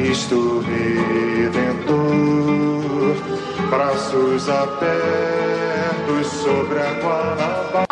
[0.00, 1.94] Cristo Redentor,
[3.68, 7.86] braços abertos sobre a Guanabara.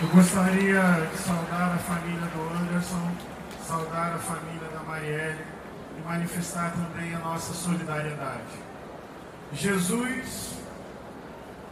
[0.00, 1.11] Eu gostaria
[4.10, 5.44] a família da Marielle
[5.96, 8.42] e manifestar também a nossa solidariedade.
[9.52, 10.54] Jesus,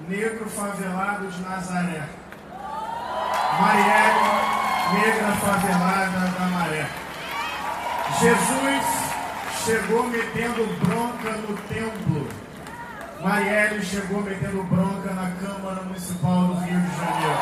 [0.09, 2.03] negro favelado de Nazaré.
[3.61, 4.51] Marielle,
[4.93, 6.87] negra favelada da Maré.
[8.21, 8.85] Jesus
[9.65, 12.29] chegou metendo bronca no templo.
[13.23, 17.39] Marielle chegou metendo bronca na Câmara Municipal do Rio de Janeiro.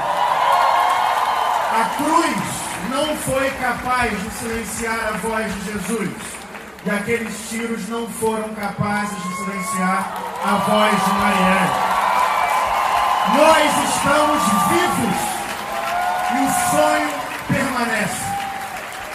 [1.70, 2.67] A cruz
[2.98, 6.10] não foi capaz de silenciar a voz de Jesus.
[6.84, 11.88] E aqueles tiros não foram capazes de silenciar a voz de Marielle.
[13.36, 15.18] Nós estamos vivos
[16.34, 17.10] e o sonho
[17.46, 18.28] permanece.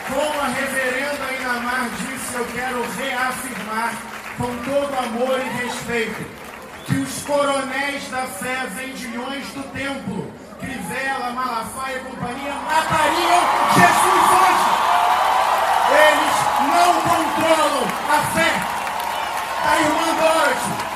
[0.08, 3.94] Como a reverenda Inamar disse, eu quero reafirmar
[4.38, 6.26] com todo amor e respeito
[6.86, 10.32] que os coronéis da fé vendilhões do templo,
[10.64, 13.42] Crivella, Malafaia e companhia, matariam
[13.76, 14.68] Jesus hoje.
[15.92, 16.36] Eles
[16.72, 18.52] não controlam a fé
[19.64, 20.93] da irmã Dorothy,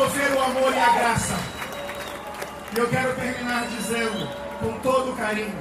[0.00, 1.34] promover o amor e a graça.
[2.74, 4.26] E eu quero terminar dizendo,
[4.58, 5.54] com todo carinho,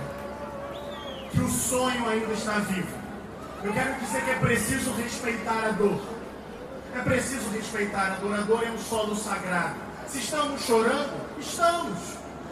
[1.31, 2.97] que o sonho ainda está vivo.
[3.61, 6.01] Eu quero dizer que é preciso respeitar a dor.
[6.95, 8.39] É preciso respeitar a dor.
[8.39, 9.75] A dor é um solo sagrado.
[10.07, 11.99] Se estamos chorando, estamos.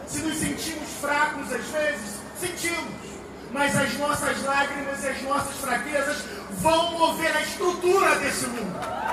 [0.06, 3.08] Se nos sentimos fracos às vezes, sentimos.
[3.50, 6.22] Mas as nossas lágrimas e as nossas fraquezas
[6.60, 9.07] vão mover a estrutura desse mundo.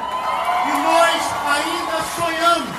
[2.16, 2.70] Sonhamos.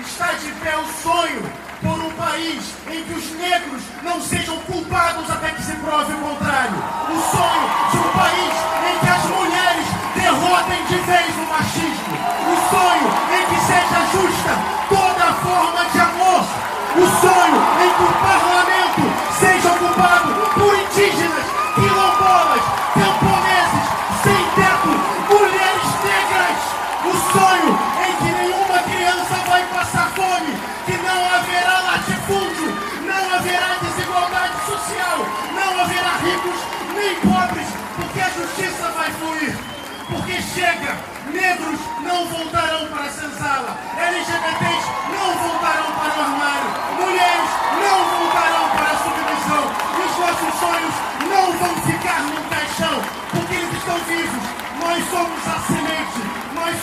[0.00, 1.42] Está de pé o sonho
[1.82, 6.18] por um país em que os negros não sejam culpados até que se prove o
[6.18, 6.78] contrário.
[7.08, 8.54] O sonho de um país
[8.88, 12.16] em que as mulheres derrotem de vez o machismo.
[12.48, 14.52] O sonho em que seja justa
[14.88, 16.44] toda forma de amor.
[16.96, 19.02] O sonho em que o parlamento
[19.38, 20.37] seja ocupado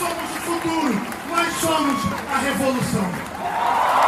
[0.05, 2.01] somos o futuro, nós somos
[2.31, 4.04] a revolução.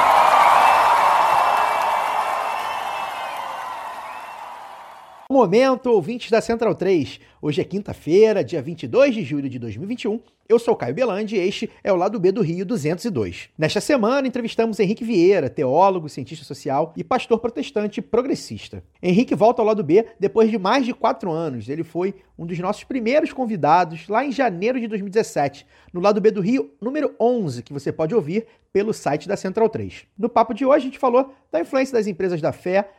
[5.37, 7.19] Momento, ouvintes da Central 3.
[7.39, 10.19] Hoje é quinta-feira, dia 22 de julho de 2021.
[10.49, 13.49] Eu sou Caio Belandi e este é o Lado B do Rio 202.
[13.55, 18.83] Nesta semana, entrevistamos Henrique Vieira, teólogo, cientista social e pastor protestante progressista.
[18.99, 21.69] Henrique volta ao Lado B depois de mais de quatro anos.
[21.69, 26.31] Ele foi um dos nossos primeiros convidados lá em janeiro de 2017, no Lado B
[26.31, 30.05] do Rio, número 11, que você pode ouvir pelo site da Central 3.
[30.17, 32.89] No papo de hoje, a gente falou da influência das empresas da fé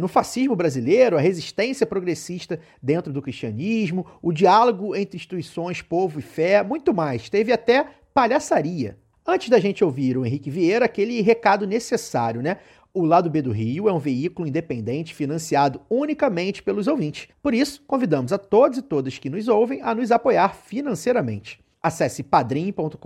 [0.00, 6.22] no fascismo brasileiro, a resistência progressista dentro do cristianismo, o diálogo entre instituições, povo e
[6.22, 7.28] fé, muito mais.
[7.28, 8.96] Teve até palhaçaria.
[9.26, 12.58] Antes da gente ouvir o Henrique Vieira, aquele recado necessário, né?
[12.94, 17.28] O Lado B do Rio é um veículo independente financiado unicamente pelos ouvintes.
[17.42, 21.60] Por isso, convidamos a todos e todas que nos ouvem a nos apoiar financeiramente.
[21.82, 22.96] Acesse padrim.com.br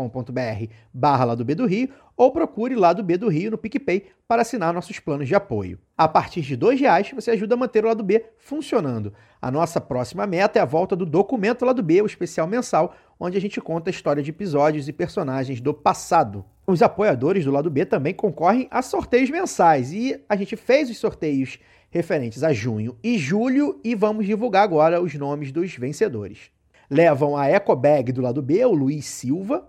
[0.94, 1.88] barra lá do B do Rio
[2.20, 5.78] ou procure lá do B do Rio no PicPay para assinar nossos planos de apoio.
[5.96, 9.14] A partir de R$ reais você ajuda a manter o lado B funcionando.
[9.40, 13.38] A nossa próxima meta é a volta do documento lado B, o especial mensal, onde
[13.38, 16.44] a gente conta a história de episódios e personagens do passado.
[16.66, 20.98] Os apoiadores do lado B também concorrem a sorteios mensais e a gente fez os
[20.98, 21.58] sorteios
[21.88, 26.50] referentes a junho e julho e vamos divulgar agora os nomes dos vencedores
[26.90, 29.68] levam a Ecobag do lado B o Luiz Silva,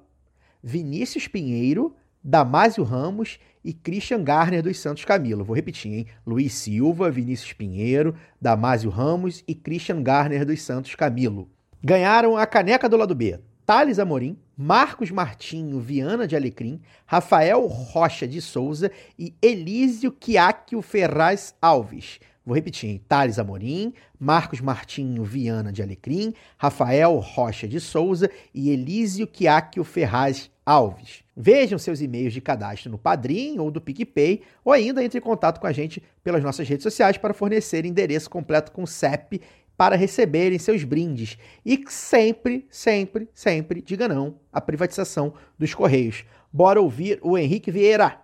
[0.63, 5.43] Vinícius Pinheiro, Damásio Ramos e Christian Garner dos Santos Camilo.
[5.43, 6.07] Vou repetir, hein?
[6.25, 11.49] Luiz Silva, Vinícius Pinheiro, Damásio Ramos e Christian Garner dos Santos Camilo.
[11.83, 13.39] Ganharam a caneca do lado B.
[13.65, 21.55] Thales Amorim, Marcos Martinho Viana de Alecrim, Rafael Rocha de Souza e Elísio Quiáquio Ferraz
[21.61, 22.19] Alves.
[22.45, 23.01] Vou repetir?
[23.07, 30.49] Thales Amorim, Marcos Martinho Viana de Alecrim, Rafael Rocha de Souza e Elísio Quiáquio Ferraz
[30.65, 31.23] Alves.
[31.37, 35.59] Vejam seus e-mails de cadastro no Padrim ou do PicPay, ou ainda entre em contato
[35.59, 39.41] com a gente pelas nossas redes sociais para fornecer endereço completo com CEP
[39.77, 41.37] para receberem seus brindes.
[41.65, 46.23] E sempre, sempre, sempre diga não à privatização dos Correios.
[46.51, 48.19] Bora ouvir o Henrique Vieira.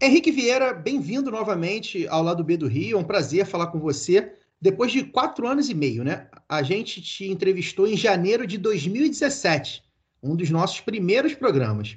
[0.00, 2.96] Henrique Vieira, bem-vindo novamente ao lado B do Rio.
[2.96, 4.32] É um prazer falar com você.
[4.60, 6.28] Depois de quatro anos e meio, né?
[6.48, 9.82] A gente te entrevistou em janeiro de 2017,
[10.22, 11.96] um dos nossos primeiros programas.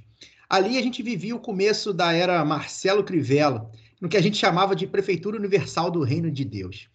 [0.50, 3.70] Ali a gente vivia o começo da era Marcelo Crivella,
[4.02, 6.90] no que a gente chamava de Prefeitura Universal do Reino de Deus.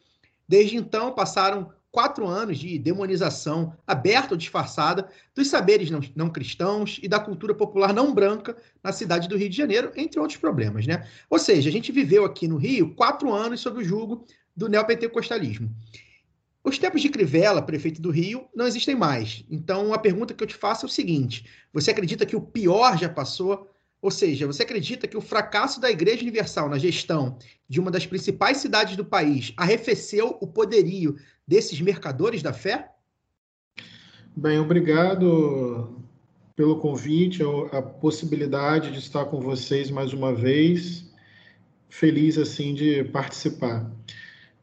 [0.49, 7.01] Desde então passaram quatro anos de demonização, aberta ou disfarçada, dos saberes não, não, cristãos
[7.03, 10.87] e da cultura popular não branca na cidade do Rio de Janeiro, entre outros problemas,
[10.87, 11.09] né?
[11.31, 14.25] Ou seja, a gente viveu aqui no Rio quatro anos sob o jugo
[14.55, 15.75] do neopentecostalismo.
[16.67, 19.45] Os tempos de Crivella, prefeito do Rio, não existem mais.
[19.49, 22.99] Então, a pergunta que eu te faço é o seguinte: você acredita que o pior
[22.99, 23.71] já passou?
[24.07, 27.37] Ou seja, você acredita que o fracasso da Igreja Universal na gestão
[27.69, 32.89] de uma das principais cidades do país arrefeceu o poderio desses mercadores da fé?
[34.37, 36.01] Bem, obrigado
[36.55, 37.43] pelo convite,
[37.73, 41.13] a possibilidade de estar com vocês mais uma vez.
[41.89, 43.91] Feliz assim de participar.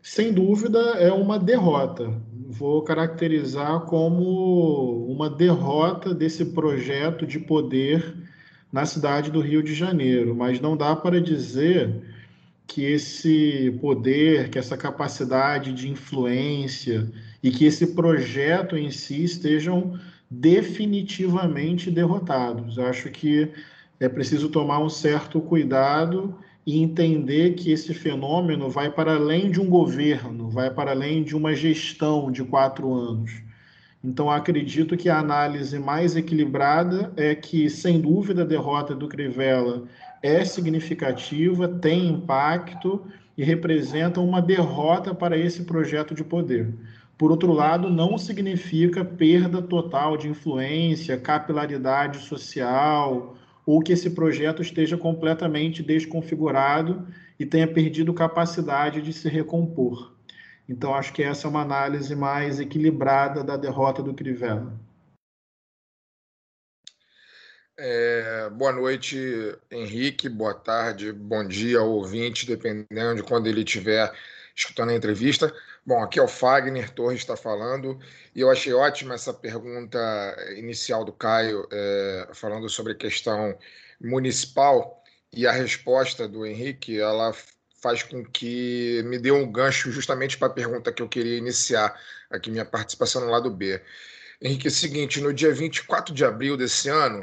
[0.01, 2.17] Sem dúvida é uma derrota.
[2.47, 8.31] Vou caracterizar como uma derrota desse projeto de poder
[8.73, 11.93] na cidade do Rio de Janeiro, mas não dá para dizer
[12.65, 17.07] que esse poder, que essa capacidade de influência
[17.43, 22.79] e que esse projeto em si estejam definitivamente derrotados.
[22.79, 23.51] Acho que
[23.99, 26.35] é preciso tomar um certo cuidado
[26.65, 31.35] e entender que esse fenômeno vai para além de um governo, vai para além de
[31.35, 33.43] uma gestão de quatro anos.
[34.03, 39.83] Então, acredito que a análise mais equilibrada é que, sem dúvida, a derrota do Crivella
[40.21, 43.01] é significativa, tem impacto
[43.37, 46.73] e representa uma derrota para esse projeto de poder.
[47.17, 54.61] Por outro lado, não significa perda total de influência, capilaridade social, ou que esse projeto
[54.61, 57.07] esteja completamente desconfigurado
[57.39, 60.11] e tenha perdido capacidade de se recompor.
[60.67, 64.73] Então, acho que essa é uma análise mais equilibrada da derrota do Crivella.
[67.77, 69.17] É, boa noite,
[69.69, 70.29] Henrique.
[70.29, 74.13] Boa tarde, bom dia ouvinte, dependendo de quando ele estiver
[74.55, 75.53] escutando a entrevista.
[75.85, 77.99] Bom, aqui é o Fagner Torres está falando
[78.33, 79.99] e eu achei ótima essa pergunta
[80.55, 83.57] inicial do Caio, é, falando sobre a questão
[83.99, 85.03] municipal
[85.33, 87.33] e a resposta do Henrique, ela
[87.83, 91.93] faz com que me dê um gancho justamente para a pergunta que eu queria iniciar
[92.29, 93.81] aqui minha participação no lado B.
[94.41, 97.21] Henrique, é o seguinte, no dia 24 de abril desse ano,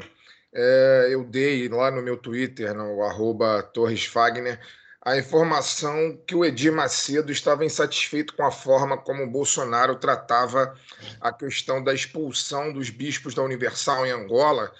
[0.53, 4.59] é, eu dei lá no meu Twitter, no arroba Torres Fagner,
[5.03, 10.77] a informação que o Edir Macedo estava insatisfeito com a forma como o Bolsonaro tratava
[11.19, 14.71] a questão da expulsão dos bispos da Universal em Angola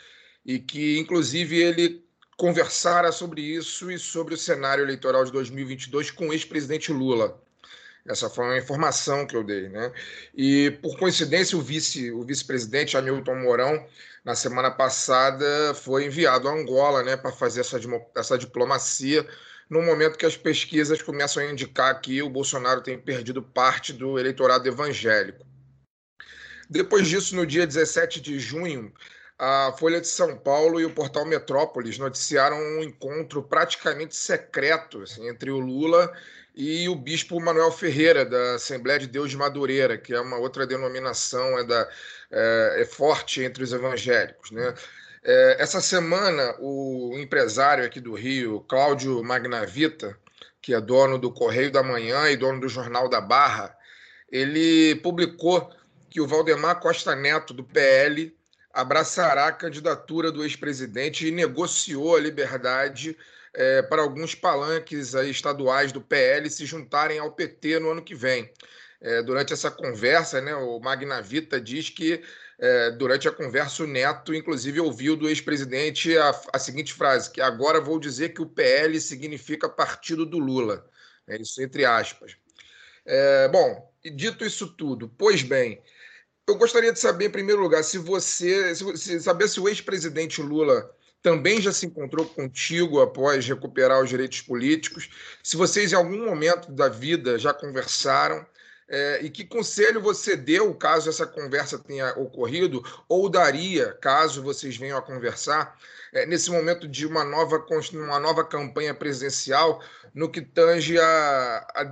[0.45, 2.00] e que, inclusive, ele
[2.41, 7.39] conversara sobre isso e sobre o cenário eleitoral de 2022 com o ex-presidente Lula.
[8.03, 9.93] Essa foi uma informação que eu dei, né?
[10.35, 13.85] E por coincidência o vice, o vice-presidente Hamilton Mourão
[14.25, 17.79] na semana passada foi enviado a Angola né, para fazer essa,
[18.15, 19.23] essa diplomacia,
[19.69, 24.17] no momento que as pesquisas começam a indicar que o Bolsonaro tem perdido parte do
[24.17, 25.45] eleitorado evangélico.
[26.67, 28.91] Depois disso, no dia 17 de junho,
[29.43, 35.27] a Folha de São Paulo e o portal Metrópolis noticiaram um encontro praticamente secreto assim,
[35.27, 36.13] entre o Lula
[36.55, 40.67] e o bispo Manuel Ferreira, da Assembleia de Deus de Madureira, que é uma outra
[40.67, 41.89] denominação, é, da,
[42.29, 44.51] é, é forte entre os evangélicos.
[44.51, 44.75] Né?
[45.23, 50.15] É, essa semana, o empresário aqui do Rio, Cláudio Magnavita,
[50.61, 53.75] que é dono do Correio da Manhã e dono do Jornal da Barra,
[54.31, 55.67] ele publicou
[56.11, 58.39] que o Valdemar Costa Neto, do PL,
[58.73, 63.17] abraçará a candidatura do ex-presidente e negociou a liberdade
[63.53, 68.15] é, para alguns palanques aí, estaduais do PL se juntarem ao PT no ano que
[68.15, 68.51] vem.
[69.01, 72.21] É, durante essa conversa, né, o Magnavita diz que
[72.59, 77.41] é, durante a conversa o Neto, inclusive, ouviu do ex-presidente a, a, seguinte frase: que
[77.41, 80.85] agora vou dizer que o PL significa partido do Lula.
[81.27, 82.37] É isso entre aspas.
[83.03, 85.81] É, bom, dito isso tudo, pois bem,
[86.47, 90.93] eu gostaria de saber, em primeiro lugar, se você, se, saber se o ex-presidente Lula
[91.21, 95.09] também já se encontrou contigo após recuperar os direitos políticos,
[95.43, 98.45] se vocês em algum momento da vida já conversaram,
[98.91, 104.75] é, e que conselho você deu caso essa conversa tenha ocorrido, ou daria caso vocês
[104.75, 105.79] venham a conversar,
[106.11, 109.81] é, nesse momento de uma nova, uma nova campanha presidencial,
[110.13, 111.83] no que tange a, a,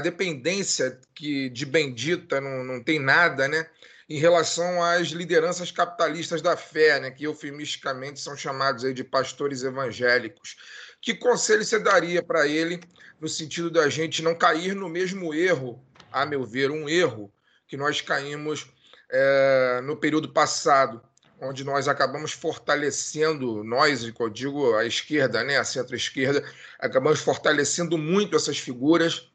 [0.00, 3.66] dependência que de Bendita não, não tem nada, né?
[4.08, 9.62] em relação às lideranças capitalistas da fé, né, que eufemisticamente são chamados aí de pastores
[9.62, 10.56] evangélicos.
[10.98, 12.80] Que conselho você daria para ele
[13.20, 17.32] no sentido da gente não cair no mesmo erro, a meu ver, um erro
[17.66, 18.66] que nós caímos
[19.10, 21.02] é, no período passado,
[21.40, 26.44] onde nós acabamos fortalecendo, nós, eu digo a esquerda, né, a centro-esquerda,
[26.78, 29.30] acabamos fortalecendo muito essas figuras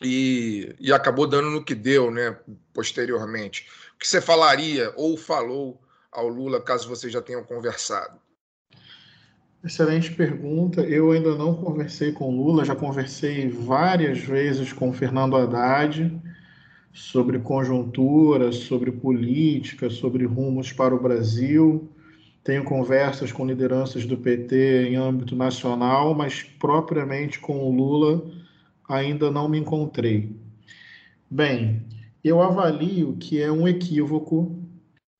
[0.00, 2.38] e, e acabou dando no que deu, né,
[2.72, 3.68] posteriormente.
[3.94, 5.80] O que você falaria ou falou
[6.10, 8.23] ao Lula, caso vocês já tenham conversado?
[9.64, 10.82] Excelente pergunta.
[10.82, 16.12] Eu ainda não conversei com Lula, já conversei várias vezes com Fernando Haddad
[16.92, 21.88] sobre conjuntura, sobre política, sobre rumos para o Brasil.
[22.44, 28.22] Tenho conversas com lideranças do PT em âmbito nacional, mas propriamente com o Lula
[28.86, 30.30] ainda não me encontrei.
[31.30, 31.80] Bem,
[32.22, 34.54] eu avalio que é um equívoco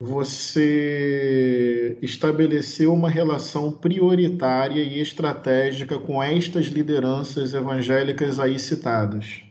[0.01, 9.43] você estabelecer uma relação prioritária e estratégica com estas lideranças evangélicas aí citadas.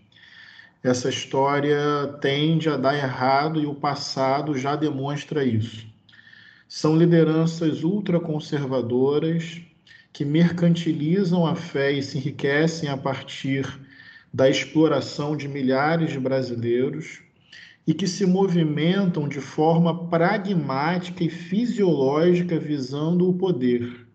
[0.84, 1.80] Essa história
[2.20, 5.88] tende a dar errado e o passado já demonstra isso.
[6.68, 9.62] São lideranças ultraconservadoras
[10.12, 13.66] que mercantilizam a fé e se enriquecem a partir
[14.34, 17.22] da exploração de milhares de brasileiros
[17.86, 24.08] e que se movimentam de forma pragmática e fisiológica visando o poder.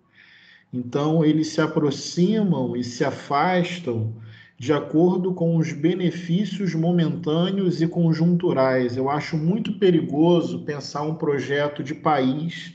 [0.73, 4.15] Então, eles se aproximam e se afastam
[4.59, 8.97] de acordo com os benefícios momentâneos e conjunturais.
[8.97, 12.75] Eu acho muito perigoso pensar um projeto de país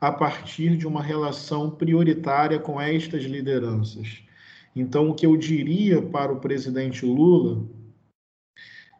[0.00, 4.22] a partir de uma relação prioritária com estas lideranças.
[4.74, 7.62] Então, o que eu diria para o presidente Lula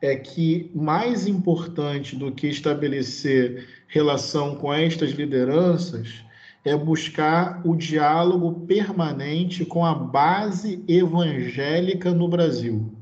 [0.00, 6.24] é que mais importante do que estabelecer relação com estas lideranças
[6.64, 12.94] é buscar o diálogo permanente com a base evangélica no Brasil.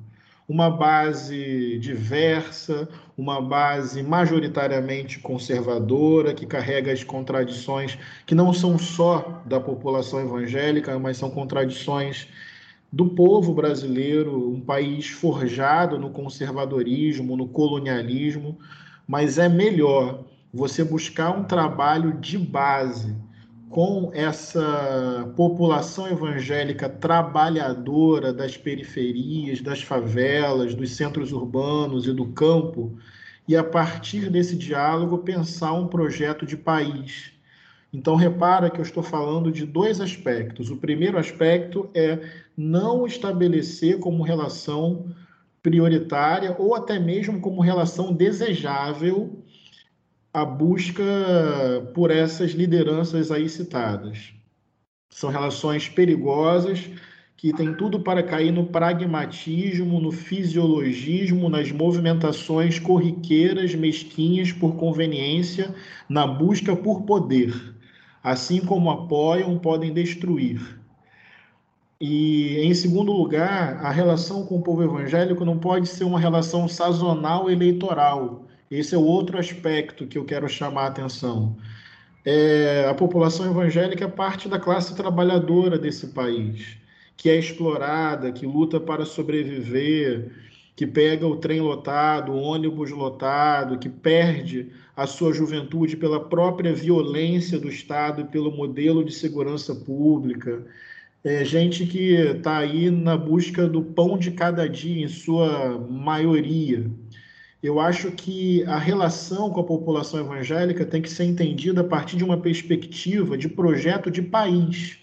[0.49, 9.43] Uma base diversa, uma base majoritariamente conservadora, que carrega as contradições que não são só
[9.45, 12.29] da população evangélica, mas são contradições
[12.93, 18.59] do povo brasileiro, um país forjado no conservadorismo, no colonialismo,
[19.07, 23.15] mas é melhor você buscar um trabalho de base
[23.69, 32.97] com essa população evangélica trabalhadora das periferias, das favelas, dos centros urbanos e do campo,
[33.47, 37.33] e a partir desse diálogo pensar um projeto de país
[37.93, 40.71] então, repara que eu estou falando de dois aspectos.
[40.71, 42.19] O primeiro aspecto é
[42.59, 45.15] não estabelecer como relação
[45.63, 49.45] prioritária ou até mesmo como relação desejável
[50.35, 51.05] a busca
[51.95, 54.35] por essas lideranças aí citadas.
[55.09, 56.91] São relações perigosas
[57.37, 65.73] que têm tudo para cair no pragmatismo, no fisiologismo, nas movimentações corriqueiras, mesquinhas por conveniência,
[66.09, 67.79] na busca por poder
[68.23, 70.78] assim como apoiam, podem destruir.
[72.01, 76.69] E, em segundo lugar, a relação com o povo evangélico não pode ser uma relação
[76.69, 78.47] sazonal eleitoral.
[78.71, 81.57] Esse é o outro aspecto que eu quero chamar a atenção.
[82.25, 86.79] É, a população evangélica é parte da classe trabalhadora desse país.
[87.17, 90.31] que é explorada, que luta para sobreviver,
[90.77, 96.73] que pega o trem lotado, o ônibus lotado, que perde a sua juventude pela própria
[96.75, 100.65] violência do Estado e pelo modelo de segurança pública.
[101.25, 106.91] É gente que está aí na busca do pão de cada dia, em sua maioria.
[107.63, 112.17] Eu acho que a relação com a população evangélica tem que ser entendida a partir
[112.17, 114.99] de uma perspectiva de projeto de país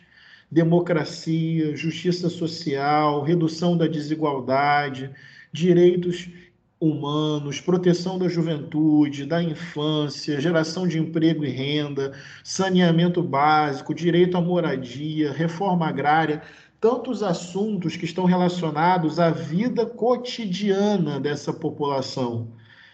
[0.51, 5.09] democracia, justiça social, redução da desigualdade,
[5.51, 6.29] direitos
[6.89, 12.13] humanos, proteção da juventude, da infância, geração de emprego e renda,
[12.43, 16.41] saneamento básico, direito à moradia, reforma agrária,
[16.79, 22.47] tantos assuntos que estão relacionados à vida cotidiana dessa população.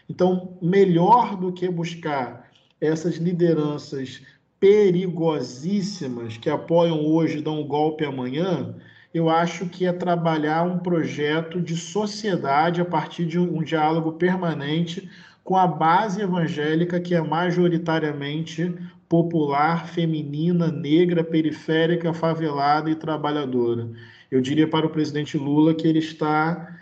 [0.10, 4.22] Então, melhor do que buscar essas lideranças
[4.60, 8.76] perigosíssimas que apoiam hoje e dão um golpe amanhã,
[9.14, 15.10] eu acho que é trabalhar um projeto de sociedade a partir de um diálogo permanente
[15.44, 18.74] com a base evangélica que é majoritariamente
[19.10, 23.90] popular, feminina, negra, periférica, favelada e trabalhadora.
[24.30, 26.78] Eu diria para o presidente Lula que ele está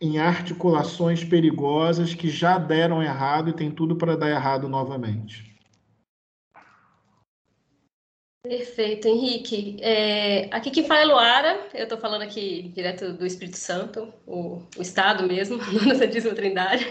[0.00, 5.49] em articulações perigosas que já deram errado e tem tudo para dar errado novamente.
[8.42, 9.76] Perfeito, Henrique.
[9.82, 14.62] É, aqui quem fala é Luara, eu estou falando aqui direto do Espírito Santo, o,
[14.78, 16.86] o Estado mesmo, na Santíssima Trindade.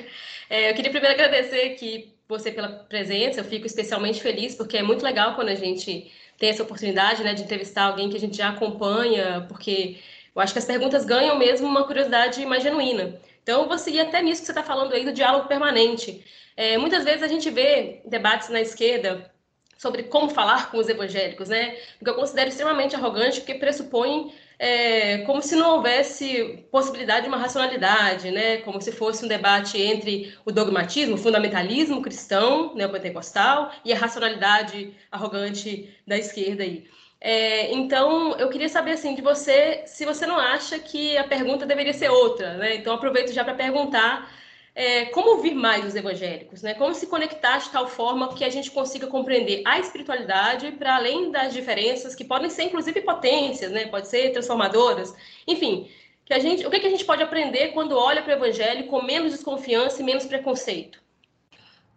[0.48, 4.84] É, eu queria primeiro agradecer aqui você pela presença, eu fico especialmente feliz, porque é
[4.84, 8.38] muito legal quando a gente tem essa oportunidade né, de entrevistar alguém que a gente
[8.38, 9.98] já acompanha, porque
[10.36, 13.20] eu acho que as perguntas ganham mesmo uma curiosidade mais genuína.
[13.42, 16.24] Então, eu vou seguir até nisso que você está falando aí do diálogo permanente.
[16.56, 19.32] É, muitas vezes a gente vê debates na esquerda
[19.80, 21.78] sobre como falar com os evangélicos, né?
[22.02, 27.30] O que eu considero extremamente arrogante, porque pressupõe é, como se não houvesse possibilidade de
[27.30, 28.58] uma racionalidade, né?
[28.58, 34.94] Como se fosse um debate entre o dogmatismo, o fundamentalismo cristão, neopentecostal, e a racionalidade
[35.10, 36.86] arrogante da esquerda aí.
[37.22, 41.66] É, então, eu queria saber assim de você, se você não acha que a pergunta
[41.66, 42.76] deveria ser outra, né?
[42.76, 44.30] Então, aproveito já para perguntar
[44.76, 46.74] é, como ouvir mais os evangélicos, né?
[46.74, 51.32] Como se conectar de tal forma que a gente consiga compreender a espiritualidade para além
[51.32, 53.88] das diferenças que podem ser inclusive potências, né?
[53.88, 55.14] Pode ser transformadoras,
[55.48, 55.90] enfim.
[56.26, 58.86] Que a gente, o que, que a gente pode aprender quando olha para o evangelho
[58.88, 61.02] com menos desconfiança e menos preconceito?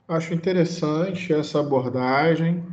[0.09, 2.65] Acho interessante essa abordagem,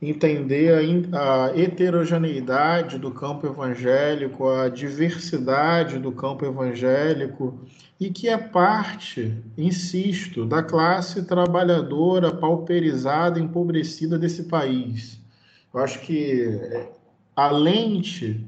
[0.00, 7.58] entender a, a heterogeneidade do campo evangélico, a diversidade do campo evangélico
[7.98, 15.18] e que é parte, insisto, da classe trabalhadora pauperizada, empobrecida desse país.
[15.72, 16.88] Eu acho que é,
[17.34, 18.44] a lente,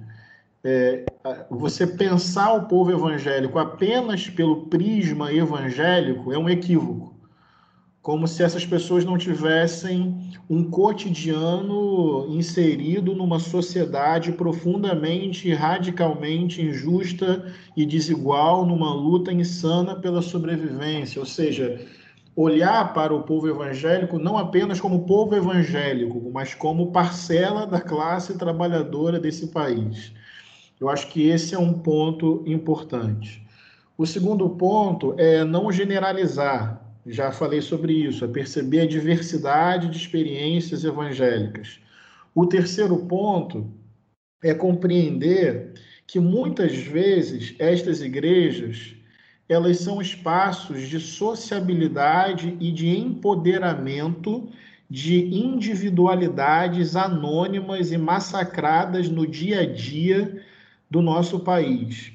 [0.63, 1.07] é,
[1.49, 7.18] você pensar o povo evangélico apenas pelo prisma evangélico é um equívoco
[8.09, 10.17] como se essas pessoas não tivessem
[10.49, 21.21] um cotidiano inserido numa sociedade profundamente, radicalmente injusta e desigual, numa luta insana pela sobrevivência.
[21.21, 21.85] Ou seja,
[22.35, 28.39] olhar para o povo evangélico não apenas como povo evangélico, mas como parcela da classe
[28.39, 30.15] trabalhadora desse país.
[30.81, 33.47] Eu acho que esse é um ponto importante.
[33.99, 39.97] O segundo ponto é não generalizar já falei sobre isso, é perceber a diversidade de
[39.97, 41.81] experiências evangélicas.
[42.35, 43.67] O terceiro ponto
[44.43, 45.73] é compreender
[46.07, 48.95] que muitas vezes estas igrejas
[49.49, 54.51] elas são espaços de sociabilidade e de empoderamento
[54.91, 60.43] de individualidades anônimas e massacradas no dia a dia
[60.91, 62.13] do nosso país.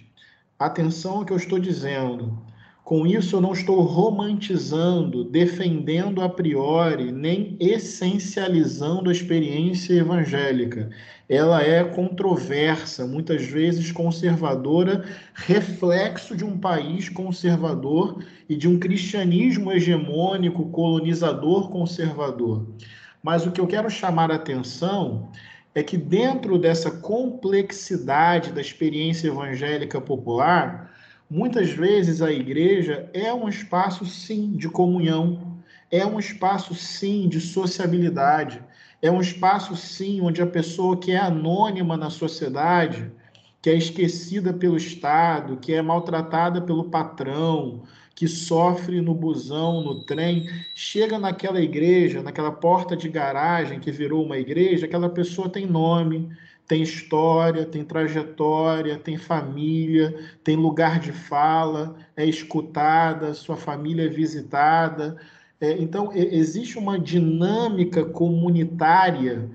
[0.60, 2.43] Atenção ao que eu estou dizendo.
[2.84, 10.90] Com isso, eu não estou romantizando, defendendo a priori, nem essencializando a experiência evangélica.
[11.30, 19.72] Ela é controversa, muitas vezes conservadora, reflexo de um país conservador e de um cristianismo
[19.72, 22.68] hegemônico, colonizador conservador.
[23.24, 25.32] Mas o que eu quero chamar a atenção
[25.74, 30.92] é que, dentro dessa complexidade da experiência evangélica popular,
[31.30, 37.40] Muitas vezes a igreja é um espaço, sim, de comunhão, é um espaço, sim, de
[37.40, 38.62] sociabilidade,
[39.02, 43.12] é um espaço, sim, onde a pessoa que é anônima na sociedade,
[43.62, 47.84] que é esquecida pelo Estado, que é maltratada pelo patrão,
[48.16, 54.24] que sofre no busão, no trem, chega naquela igreja, naquela porta de garagem que virou
[54.24, 56.30] uma igreja, aquela pessoa tem nome,
[56.74, 60.12] tem história, tem trajetória, tem família,
[60.44, 65.16] tem lugar de fala, é escutada, sua família é visitada.
[65.62, 69.48] É, então, existe uma dinâmica comunitária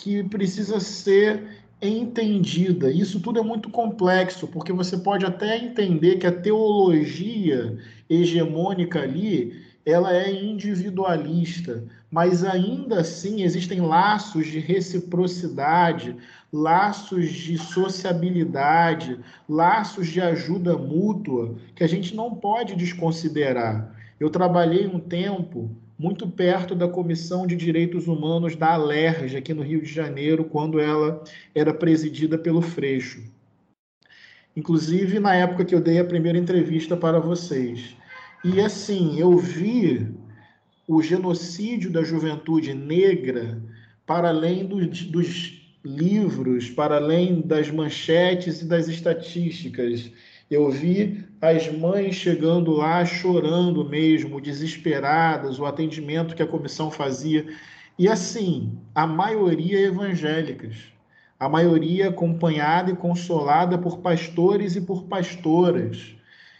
[0.00, 2.92] que precisa ser entendida.
[2.92, 7.76] Isso tudo é muito complexo, porque você pode até entender que a teologia
[8.08, 16.16] hegemônica ali ela é individualista, mas ainda assim existem laços de reciprocidade,
[16.52, 23.94] laços de sociabilidade, laços de ajuda mútua que a gente não pode desconsiderar.
[24.18, 29.62] Eu trabalhei um tempo muito perto da Comissão de Direitos Humanos da Alerj, aqui no
[29.62, 31.22] Rio de Janeiro, quando ela
[31.54, 33.22] era presidida pelo Freixo.
[34.54, 37.96] Inclusive na época que eu dei a primeira entrevista para vocês.
[38.44, 40.14] E assim, eu vi
[40.86, 43.60] o genocídio da juventude negra
[44.06, 50.10] para além dos, dos livros, para além das manchetes e das estatísticas.
[50.50, 57.46] Eu vi as mães chegando lá chorando mesmo, desesperadas, o atendimento que a comissão fazia.
[57.98, 60.76] E assim, a maioria evangélicas,
[61.38, 66.15] a maioria acompanhada e consolada por pastores e por pastoras.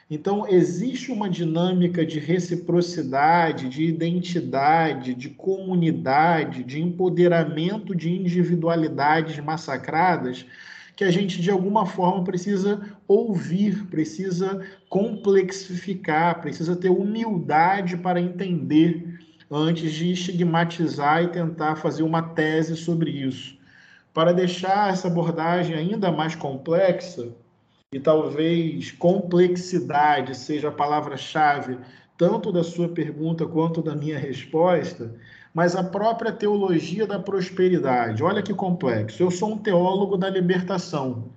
[0.08, 10.46] Então, existe uma dinâmica de reciprocidade, de identidade, de comunidade, de empoderamento de individualidades massacradas
[10.94, 19.18] que a gente, de alguma forma, precisa ouvir, precisa complexificar, precisa ter humildade para entender
[19.50, 23.58] antes de estigmatizar e tentar fazer uma tese sobre isso.
[24.14, 27.28] Para deixar essa abordagem ainda mais complexa,
[27.96, 31.78] e talvez complexidade seja a palavra-chave
[32.18, 35.14] tanto da sua pergunta quanto da minha resposta,
[35.54, 38.22] mas a própria teologia da prosperidade.
[38.22, 39.22] Olha que complexo.
[39.22, 41.30] Eu sou um teólogo da libertação.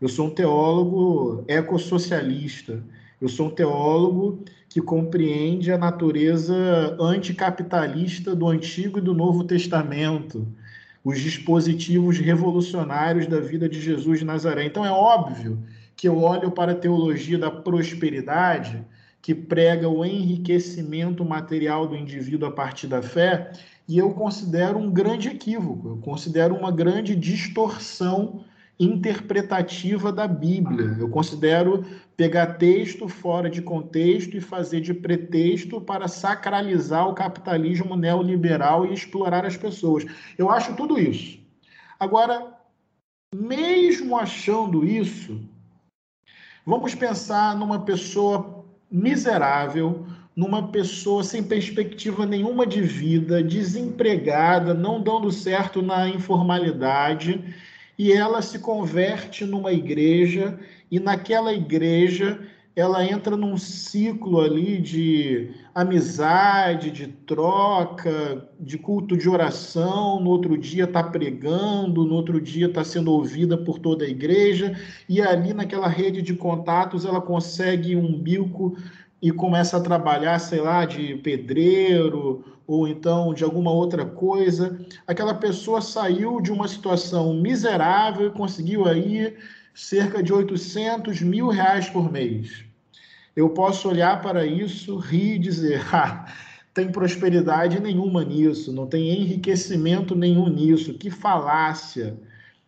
[0.00, 2.80] Eu sou um teólogo ecossocialista.
[3.20, 10.46] Eu sou um teólogo que compreende a natureza anticapitalista do Antigo e do Novo Testamento,
[11.02, 14.64] os dispositivos revolucionários da vida de Jesus de Nazaré.
[14.64, 15.58] Então é óbvio
[15.96, 18.84] que olho para a teologia da prosperidade,
[19.22, 23.52] que prega o enriquecimento material do indivíduo a partir da fé,
[23.88, 28.44] e eu considero um grande equívoco, eu considero uma grande distorção
[28.78, 30.96] interpretativa da Bíblia.
[30.98, 31.84] Eu considero
[32.16, 38.92] pegar texto fora de contexto e fazer de pretexto para sacralizar o capitalismo neoliberal e
[38.92, 40.04] explorar as pessoas.
[40.36, 41.38] Eu acho tudo isso.
[41.98, 42.52] Agora,
[43.34, 45.40] mesmo achando isso,
[46.66, 55.30] Vamos pensar numa pessoa miserável, numa pessoa sem perspectiva nenhuma de vida, desempregada, não dando
[55.30, 57.54] certo na informalidade,
[57.98, 60.58] e ela se converte numa igreja,
[60.90, 62.40] e naquela igreja
[62.74, 70.20] ela entra num ciclo ali de amizade, de troca, de culto de oração.
[70.20, 74.78] No outro dia está pregando, no outro dia está sendo ouvida por toda a igreja,
[75.08, 78.76] e ali naquela rede de contatos ela consegue um bico
[79.20, 84.78] e começa a trabalhar, sei lá, de pedreiro ou então de alguma outra coisa.
[85.06, 89.36] Aquela pessoa saiu de uma situação miserável e conseguiu aí
[89.74, 92.64] cerca de 800 mil reais por mês.
[93.36, 96.26] Eu posso olhar para isso, rir e dizer: ah,
[96.72, 102.16] tem prosperidade nenhuma nisso, não tem enriquecimento nenhum nisso, que falácia.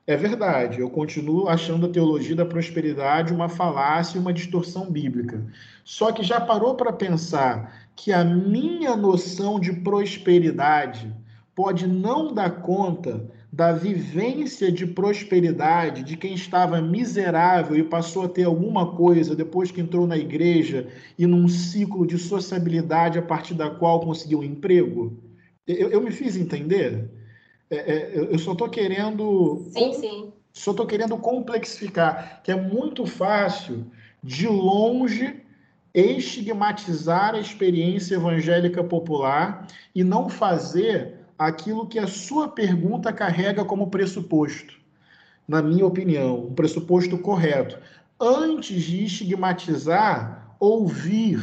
[0.07, 5.45] É verdade, eu continuo achando a teologia da prosperidade uma falácia e uma distorção bíblica.
[5.85, 11.13] Só que já parou para pensar que a minha noção de prosperidade
[11.57, 18.29] pode não dar conta da vivência de prosperidade de quem estava miserável e passou a
[18.29, 20.89] ter alguma coisa depois que entrou na igreja
[21.19, 25.19] e num ciclo de sociabilidade a partir da qual conseguiu um emprego?
[25.67, 27.11] Eu, eu me fiz entender?
[27.71, 29.65] É, é, eu só estou querendo.
[29.71, 30.33] Sim, sim.
[30.53, 33.87] Só estou querendo complexificar, que é muito fácil,
[34.23, 35.41] de longe,
[35.95, 43.91] estigmatizar a experiência evangélica popular e não fazer aquilo que a sua pergunta carrega como
[43.91, 44.75] pressuposto,
[45.47, 47.79] na minha opinião, um pressuposto correto.
[48.21, 51.41] Antes de estigmatizar, ouvir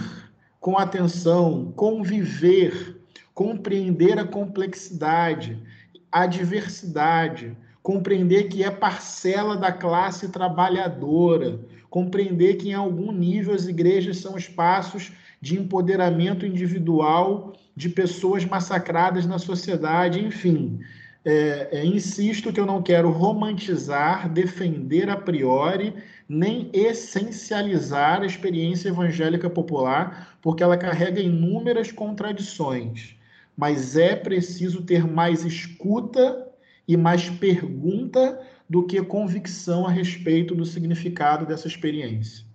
[0.60, 2.98] com atenção, conviver,
[3.34, 5.62] compreender a complexidade,
[6.12, 13.68] a diversidade, compreender que é parcela da classe trabalhadora, compreender que em algum nível as
[13.68, 20.80] igrejas são espaços de empoderamento individual de pessoas massacradas na sociedade, enfim.
[21.26, 25.94] é, é, insisto que eu não quero romantizar, defender a priori,
[26.28, 33.16] nem essencializar a experiência evangélica popular, porque ela carrega inúmeras contradições.
[33.56, 36.48] Mas é preciso ter mais escuta
[36.88, 42.46] e mais pergunta do que convicção a respeito do significado dessa experiência.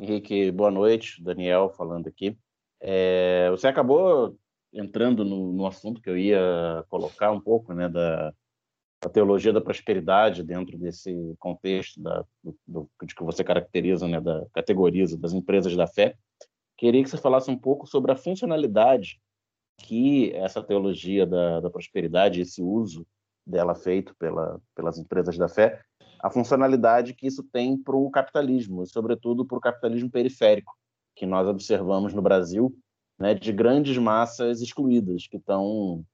[0.00, 1.22] Henrique, boa noite.
[1.22, 2.34] Daniel falando aqui.
[2.80, 4.34] É, você acabou
[4.72, 8.32] entrando no, no, assunto que eu ia colocar um pouco, né, da,
[9.02, 14.20] da teologia da prosperidade dentro desse contexto da, do, do, de que você caracteriza, né,
[14.22, 16.16] da categoriza das empresas da fé.
[16.78, 19.20] Queria que você falasse um pouco sobre a funcionalidade
[19.76, 23.06] que essa teologia da, da prosperidade, esse uso
[23.46, 25.82] dela feito pela, pelas empresas da fé,
[26.22, 30.72] a funcionalidade que isso tem para o capitalismo, e sobretudo para o capitalismo periférico,
[31.16, 32.74] que nós observamos no Brasil,
[33.18, 36.04] né, de grandes massas excluídas, que estão,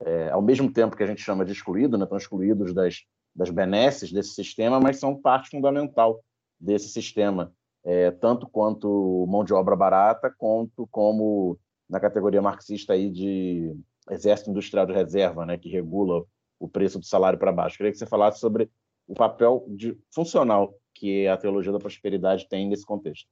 [0.00, 3.50] é, ao mesmo tempo que a gente chama de excluído, né, estão excluídos das, das
[3.50, 6.20] benesses desse sistema, mas são parte fundamental
[6.58, 7.52] desse sistema,
[7.84, 13.76] é, tanto quanto mão de obra barata, quanto como na categoria marxista aí de
[14.10, 16.24] exército industrial de reserva, né, que regula
[16.58, 17.76] o preço do salário para baixo.
[17.76, 18.70] Queria que você falasse sobre
[19.06, 23.28] o papel de, funcional que a teologia da prosperidade tem nesse contexto.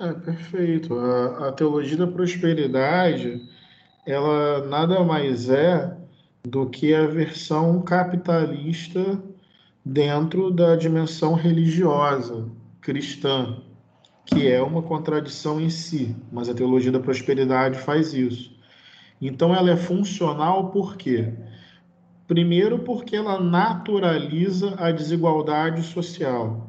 [0.00, 0.98] É, perfeito.
[0.98, 3.40] A, a teologia da prosperidade,
[4.06, 5.96] ela nada mais é
[6.42, 9.22] do que a versão capitalista
[9.84, 12.48] dentro da dimensão religiosa
[12.80, 13.62] cristã,
[14.26, 18.52] que é uma contradição em si, mas a teologia da prosperidade faz isso.
[19.20, 21.32] Então ela é funcional por quê?
[22.32, 26.66] Primeiro, porque ela naturaliza a desigualdade social.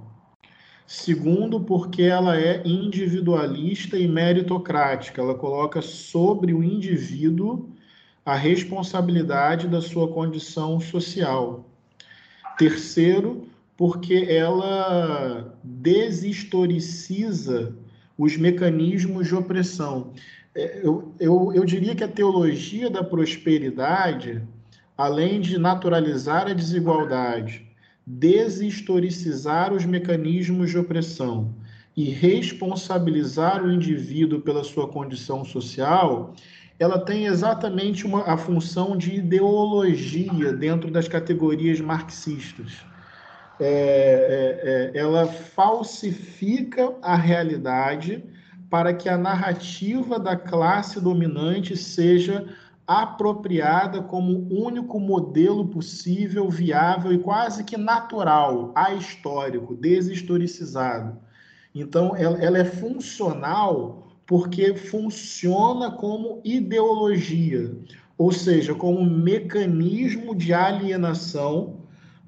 [0.85, 5.21] Segundo, porque ela é individualista e meritocrática.
[5.21, 7.69] Ela coloca sobre o indivíduo
[8.25, 11.63] a responsabilidade da sua condição social.
[12.57, 13.47] Terceiro,
[13.77, 17.73] porque ela deshistoriciza
[18.17, 20.11] os mecanismos de opressão.
[20.53, 24.45] É, eu, eu, eu diria que a teologia da prosperidade
[24.97, 27.67] além de naturalizar a desigualdade,
[28.05, 31.53] deshistoricizar os mecanismos de opressão
[31.95, 36.33] e responsabilizar o indivíduo pela sua condição social,
[36.79, 42.83] ela tem exatamente uma, a função de ideologia dentro das categorias marxistas.
[43.59, 48.23] É, é, é, ela falsifica a realidade
[48.69, 52.47] para que a narrativa da classe dominante seja
[53.01, 61.17] apropriada como único modelo possível, viável e quase que natural, ahistórico, deshistoricizado.
[61.73, 67.75] Então, ela, é funcional porque funciona como ideologia,
[68.17, 71.81] ou seja, como mecanismo de alienação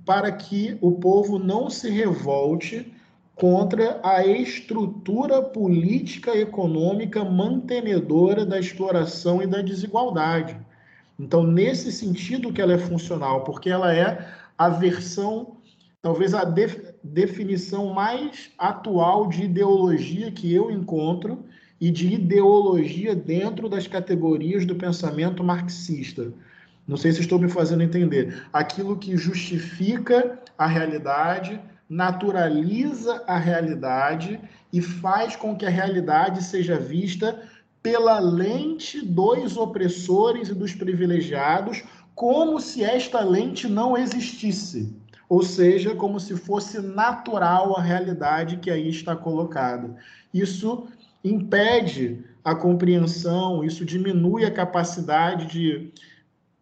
[0.03, 2.91] para que o povo não se revolte
[3.35, 10.57] contra a estrutura política econômica mantenedora da exploração e da desigualdade.
[11.19, 14.25] Então, nesse sentido que ela é funcional, porque ela é
[14.57, 15.57] a versão,
[16.01, 16.45] talvez a
[17.03, 21.43] definição mais atual de ideologia que eu encontro
[21.79, 26.31] e de ideologia dentro das categorias do pensamento marxista.
[26.87, 28.45] Não sei se estou me fazendo entender.
[28.53, 34.39] Aquilo que justifica a realidade, naturaliza a realidade
[34.73, 37.41] e faz com que a realidade seja vista
[37.81, 41.83] pela lente dos opressores e dos privilegiados,
[42.15, 44.95] como se esta lente não existisse.
[45.29, 49.95] Ou seja, como se fosse natural a realidade que aí está colocada.
[50.33, 50.87] Isso
[51.23, 55.91] impede a compreensão, isso diminui a capacidade de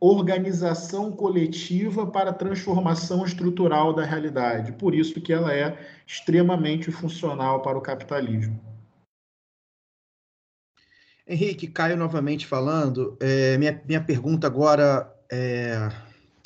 [0.05, 4.73] organização coletiva para a transformação estrutural da realidade.
[4.73, 8.59] Por isso que ela é extremamente funcional para o capitalismo.
[11.25, 13.17] Henrique, Caio novamente falando.
[13.21, 15.89] É, minha, minha pergunta agora é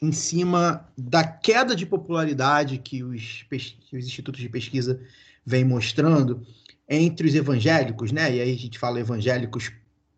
[0.03, 5.01] em cima da queda de popularidade que os, os institutos de pesquisa
[5.43, 6.45] vêm mostrando
[6.87, 8.35] entre os evangélicos, né?
[8.35, 9.71] E aí a gente fala evangélicos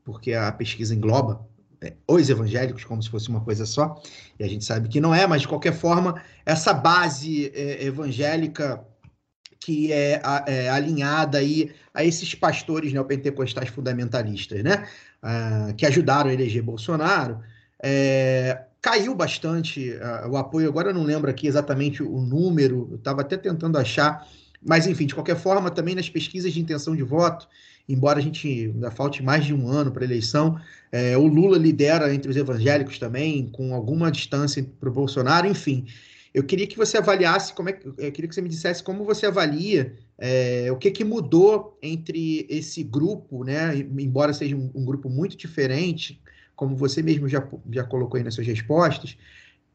[0.04, 1.48] porque a pesquisa engloba
[2.08, 4.02] os evangélicos, como se fosse uma coisa só,
[4.40, 8.86] e a gente sabe que não é, mas de qualquer forma, essa base é, evangélica
[9.60, 14.88] que é, é, alinhada aí a esses pastores neopentecostais fundamentalistas, né?
[15.22, 17.42] Ah, que ajudaram a eleger Bolsonaro,
[17.84, 20.70] é, caiu bastante ah, o apoio.
[20.70, 24.26] Agora eu não lembro aqui exatamente o número, eu estava até tentando achar
[24.62, 27.48] Mas, enfim, de qualquer forma, também nas pesquisas de intenção de voto,
[27.88, 30.60] embora a gente ainda falte mais de um ano para a eleição,
[30.92, 35.86] é, o Lula lidera entre os evangélicos também, com alguma distância para o Bolsonaro, enfim.
[36.34, 39.04] Eu queria que você avaliasse, como é que, eu queria que você me dissesse como
[39.04, 43.76] você avalia é, o que, que mudou entre esse grupo, né?
[43.78, 46.22] Embora seja um, um, grupo muito diferente,
[46.56, 49.18] como você mesmo já, já colocou aí nas suas respostas,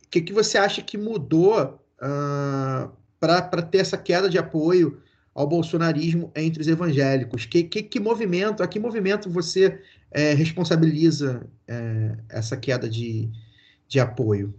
[0.05, 2.92] o que, que você acha que mudou uh,
[3.26, 5.00] para ter essa queda de apoio
[5.34, 7.44] ao bolsonarismo entre os evangélicos?
[7.44, 13.28] Que, que, que movimento, a que movimento você é, responsabiliza é, essa queda de,
[13.88, 14.54] de apoio?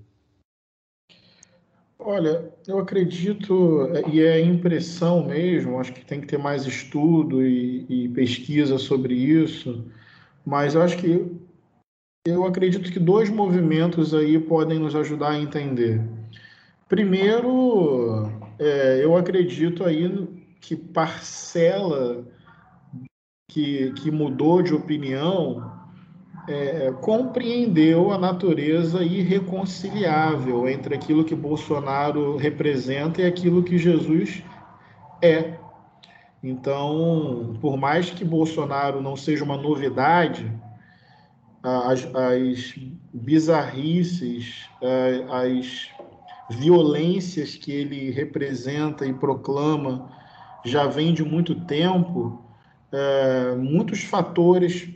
[1.97, 7.85] Olha, eu acredito, e é impressão mesmo, acho que tem que ter mais estudo e,
[7.89, 9.83] e pesquisa sobre isso,
[10.45, 11.25] mas eu acho que
[12.27, 16.01] eu acredito que dois movimentos aí podem nos ajudar a entender.
[16.87, 20.27] Primeiro, é, eu acredito aí
[20.61, 22.25] que parcela
[23.49, 25.71] que, que mudou de opinião
[26.47, 34.43] é, compreendeu a natureza irreconciliável entre aquilo que Bolsonaro representa e aquilo que Jesus
[35.21, 35.55] é.
[36.43, 40.51] Então, por mais que Bolsonaro não seja uma novidade,
[41.63, 42.75] as, as
[43.11, 44.69] bizarrices,
[45.31, 45.89] as
[46.49, 50.09] violências que ele representa e proclama
[50.63, 52.41] já vem de muito tempo,
[52.91, 54.89] é, muitos fatores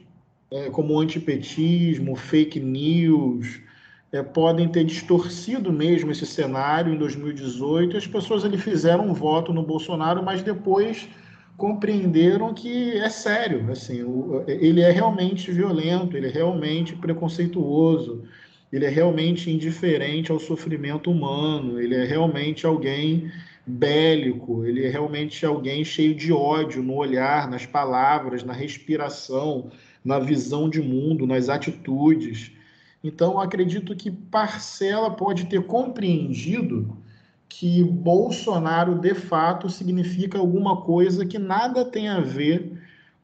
[0.51, 3.59] é, como antipetismo, fake news,
[4.12, 7.97] é, podem ter distorcido mesmo esse cenário em 2018.
[7.97, 11.07] As pessoas ali fizeram um voto no Bolsonaro, mas depois
[11.55, 18.23] compreenderam que é sério, assim, o, ele é realmente violento, ele é realmente preconceituoso,
[18.71, 23.32] ele é realmente indiferente ao sofrimento humano, ele é realmente alguém
[23.65, 29.69] bélico, ele é realmente alguém cheio de ódio no olhar, nas palavras, na respiração,
[30.03, 32.51] na visão de mundo, nas atitudes.
[33.03, 36.97] Então, acredito que parcela pode ter compreendido
[37.47, 42.68] que Bolsonaro, de fato, significa alguma coisa que nada tem a ver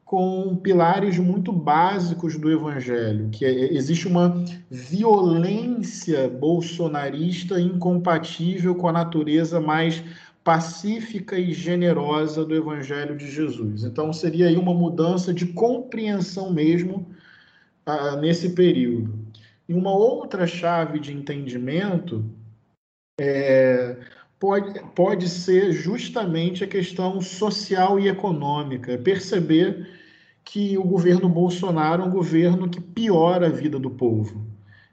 [0.06, 8.92] com pilares muito básicos do evangelho, que é, existe uma violência bolsonarista incompatível com a
[8.92, 10.02] natureza mais
[10.44, 13.82] pacífica e generosa do Evangelho de Jesus.
[13.82, 17.04] Então, seria aí uma mudança de compreensão mesmo
[17.84, 19.18] ah, nesse período.
[19.68, 22.24] E uma outra chave de entendimento
[23.20, 23.96] é,
[24.38, 28.96] pode, pode ser justamente a questão social e econômica.
[28.98, 29.95] Perceber
[30.46, 34.46] que o governo Bolsonaro é um governo que piora a vida do povo.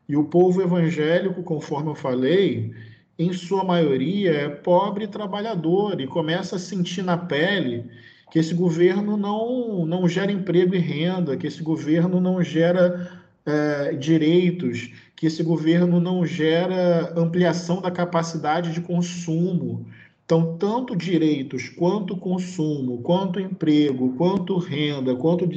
[0.10, 2.74] E o povo evangélico, conforme eu falei,
[3.18, 7.86] em sua maioria, é pobre e trabalhador e começa a sentir na pele
[8.32, 13.94] que esse governo não, não gera emprego e renda, que esse governo não gera é,
[13.94, 19.86] direitos, que esse governo não gera ampliação da capacidade de consumo.
[20.26, 25.50] Então, tanto direitos, quanto consumo, quanto emprego, quanto renda, quanto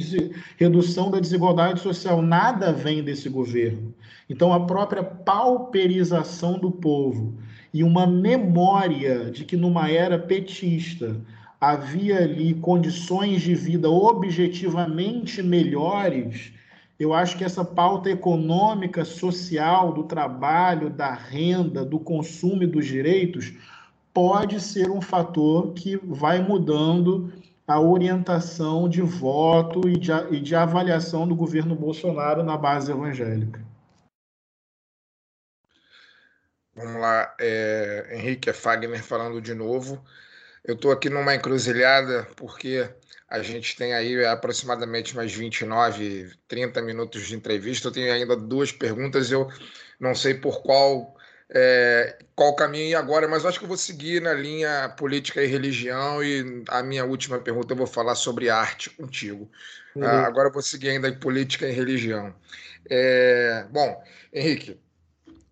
[0.57, 3.93] redução da desigualdade social, nada vem desse governo.
[4.29, 7.35] Então, a própria pauperização do povo
[7.73, 11.15] e uma memória de que numa era petista
[11.61, 16.51] havia ali condições de vida objetivamente melhores,
[16.99, 22.85] eu acho que essa pauta econômica, social, do trabalho, da renda, do consumo e dos
[22.85, 23.53] direitos
[24.17, 27.31] pode ser um fator que vai mudando
[27.67, 33.63] a orientação de voto e de, e de avaliação do governo Bolsonaro na base evangélica.
[36.73, 40.03] Vamos lá, é, Henrique Fagner falando de novo.
[40.63, 42.89] Eu estou aqui numa encruzilhada porque
[43.29, 47.89] a gente tem aí aproximadamente mais 29, 30 minutos de entrevista.
[47.89, 49.29] Eu tenho ainda duas perguntas.
[49.29, 49.47] Eu
[49.99, 51.15] não sei por qual
[51.49, 55.47] é, qual caminho ir agora, mas acho que eu vou seguir na linha política e
[55.47, 56.23] religião.
[56.23, 59.49] E a minha última pergunta eu vou falar sobre arte contigo.
[59.95, 60.03] Uhum.
[60.03, 62.35] Ah, agora eu vou seguir ainda em política e religião.
[62.89, 64.79] É, bom, Henrique,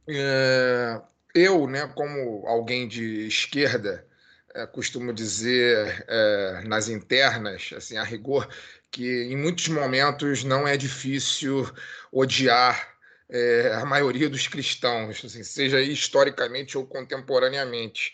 [0.08, 1.01] é,
[1.34, 4.05] eu, né, como alguém de esquerda,
[4.53, 8.47] é, costumo dizer é, nas internas, assim, a rigor,
[8.91, 11.70] que em muitos momentos não é difícil
[12.11, 12.95] odiar
[13.30, 18.13] é, a maioria dos cristãos, assim, seja historicamente ou contemporaneamente.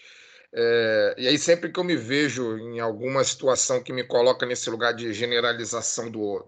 [0.54, 4.70] É, e aí, sempre que eu me vejo em alguma situação que me coloca nesse
[4.70, 6.46] lugar de generalização do,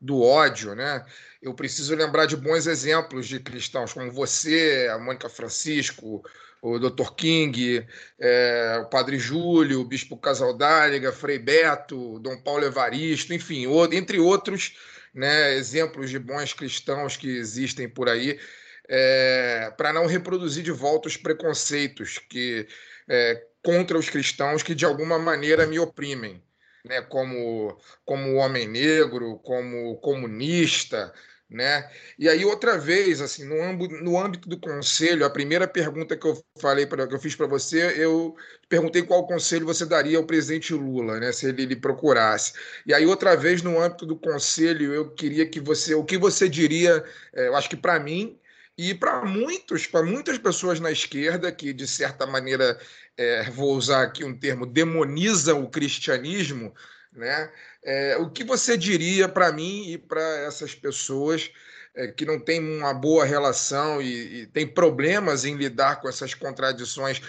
[0.00, 1.04] do ódio, né?
[1.42, 6.22] Eu preciso lembrar de bons exemplos de cristãos, como você, a Mônica Francisco,
[6.60, 7.14] o Dr.
[7.16, 7.86] King,
[8.18, 14.74] é, o Padre Júlio, o Bispo Casaldáliga, Frei Beto, Dom Paulo Evaristo, enfim, entre outros
[15.16, 18.38] né, exemplos de bons cristãos que existem por aí,
[18.86, 22.68] é, para não reproduzir de volta os preconceitos que
[23.08, 26.42] é, contra os cristãos que de alguma maneira me oprimem,
[26.84, 31.12] né, como como homem negro, como comunista,
[31.48, 31.88] né?
[32.18, 36.26] E aí outra vez, assim, no âmbito, no âmbito do conselho, a primeira pergunta que
[36.26, 38.34] eu falei que eu fiz para você, eu
[38.68, 42.52] perguntei qual conselho você daria ao presidente Lula, né, se ele lhe procurasse.
[42.84, 46.48] E aí outra vez no âmbito do conselho, eu queria que você, o que você
[46.48, 48.38] diria, é, eu acho que para mim
[48.76, 52.78] e para muitos, para muitas pessoas na esquerda que de certa maneira,
[53.16, 56.74] é, vou usar aqui um termo, demonizam o cristianismo,
[57.12, 57.50] né?
[57.88, 61.48] É, o que você diria para mim e para essas pessoas
[61.94, 66.34] é, que não têm uma boa relação e, e têm problemas em lidar com essas
[66.34, 67.22] contradições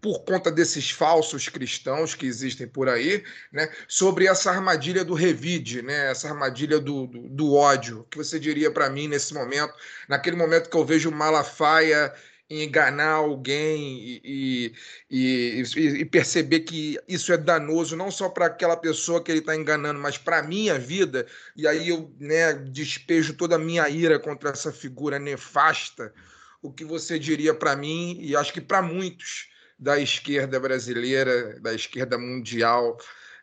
[0.00, 5.82] por conta desses falsos cristãos que existem por aí, né, sobre essa armadilha do revide,
[5.82, 8.00] né, essa armadilha do, do, do ódio.
[8.00, 9.74] O que você diria para mim nesse momento,
[10.08, 12.14] naquele momento que eu vejo Malafaia
[12.48, 14.72] enganar alguém e,
[15.10, 19.40] e, e, e, perceber que isso é danoso não só para aquela pessoa que ele
[19.40, 21.26] está enganando, mas para a minha vida,
[21.56, 26.14] e aí eu né, despejo toda a minha ira contra essa figura nefasta,
[26.62, 31.74] o que você diria para mim, e acho que para muitos da esquerda brasileira, da
[31.74, 32.96] esquerda mundial,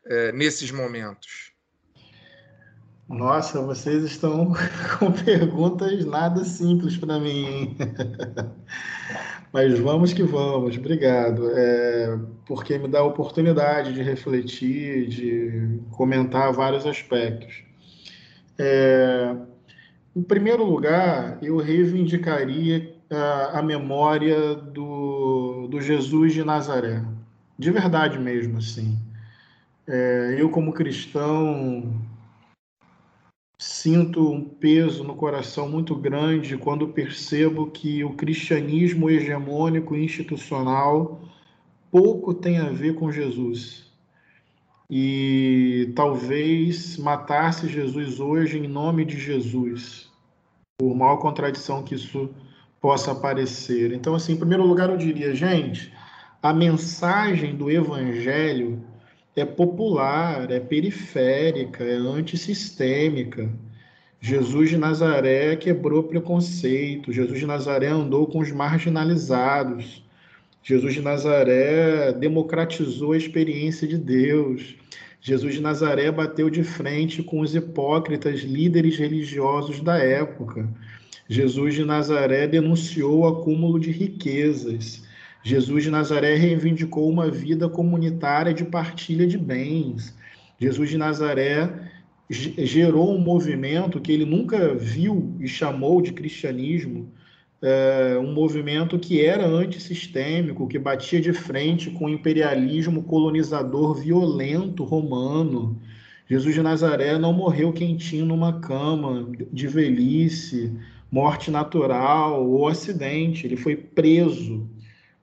[0.06, 1.53] é, nesses momentos?
[3.14, 4.54] Nossa, vocês estão
[4.98, 7.78] com perguntas nada simples para mim.
[9.54, 11.52] Mas vamos que vamos, obrigado.
[11.52, 17.64] É, porque me dá a oportunidade de refletir, de comentar vários aspectos.
[18.58, 19.36] É,
[20.16, 27.04] em primeiro lugar, eu reivindicaria a, a memória do, do Jesus de Nazaré.
[27.60, 28.98] De verdade mesmo, assim.
[29.88, 31.94] É, eu, como cristão,
[33.64, 41.22] sinto um peso no coração muito grande quando percebo que o cristianismo hegemônico institucional
[41.90, 43.90] pouco tem a ver com Jesus.
[44.90, 50.12] E talvez matasse Jesus hoje em nome de Jesus,
[50.78, 52.32] por maior contradição que isso
[52.82, 53.94] possa aparecer.
[53.94, 55.94] Então, assim, em primeiro lugar, eu diria, gente,
[56.42, 58.84] a mensagem do evangelho
[59.36, 63.50] é popular, é periférica, é antissistêmica.
[64.22, 70.04] Jesus de Nazaré quebrou preconceito, Jesus de Nazaré andou com os marginalizados,
[70.64, 74.76] Jesus de Nazaré democratizou a experiência de Deus,
[75.20, 80.70] Jesus de Nazaré bateu de frente com os hipócritas líderes religiosos da época.
[81.28, 85.03] Jesus de Nazaré denunciou o acúmulo de riquezas.
[85.44, 90.16] Jesus de Nazaré reivindicou uma vida comunitária de partilha de bens.
[90.58, 91.92] Jesus de Nazaré
[92.30, 97.12] gerou um movimento que ele nunca viu e chamou de cristianismo,
[97.62, 104.86] é, um movimento que era antissistêmico, que batia de frente com o imperialismo colonizador violento
[104.86, 105.78] romano.
[106.26, 110.72] Jesus de Nazaré não morreu quentinho numa cama de velhice,
[111.12, 114.66] morte natural ou acidente, ele foi preso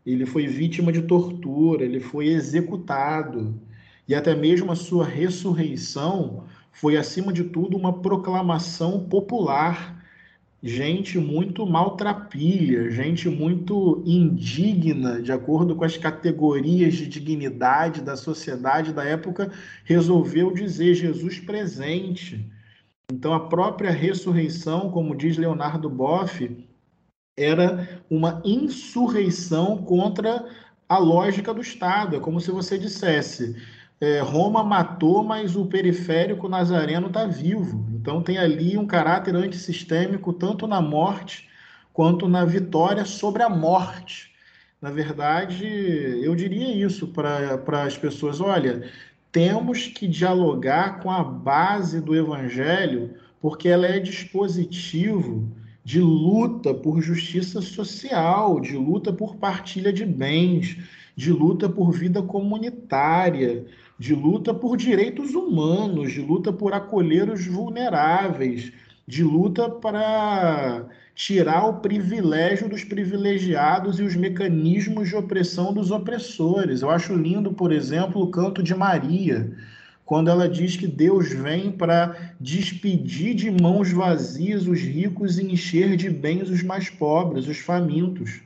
[0.04, 3.54] ele foi vítima de tortura, ele foi executado.
[4.08, 9.98] E até mesmo a sua ressurreição foi, acima de tudo, uma proclamação popular.
[10.62, 18.92] Gente muito maltrapilha, gente muito indigna, de acordo com as categorias de dignidade da sociedade
[18.92, 19.50] da época,
[19.84, 22.46] resolveu dizer Jesus presente.
[23.10, 26.50] Então, a própria ressurreição, como diz Leonardo Boff,
[27.36, 30.46] era uma insurreição contra
[30.88, 32.16] a lógica do Estado.
[32.16, 33.56] É como se você dissesse:
[34.00, 37.86] é, Roma matou, mas o periférico nazareno está vivo.
[37.92, 41.48] Então tem ali um caráter antissistêmico, tanto na morte
[41.92, 44.30] quanto na vitória sobre a morte.
[44.80, 45.66] Na verdade,
[46.22, 48.90] eu diria isso para as pessoas: olha,
[49.30, 55.48] temos que dialogar com a base do evangelho, porque ela é dispositivo
[55.90, 60.76] de luta por justiça social, de luta por partilha de bens,
[61.16, 63.66] de luta por vida comunitária,
[63.98, 68.72] de luta por direitos humanos, de luta por acolher os vulneráveis,
[69.04, 76.82] de luta para tirar o privilégio dos privilegiados e os mecanismos de opressão dos opressores.
[76.82, 79.52] Eu acho lindo, por exemplo, o canto de Maria,
[80.10, 85.94] quando ela diz que Deus vem para despedir de mãos vazias os ricos e encher
[85.94, 88.40] de bens os mais pobres, os famintos.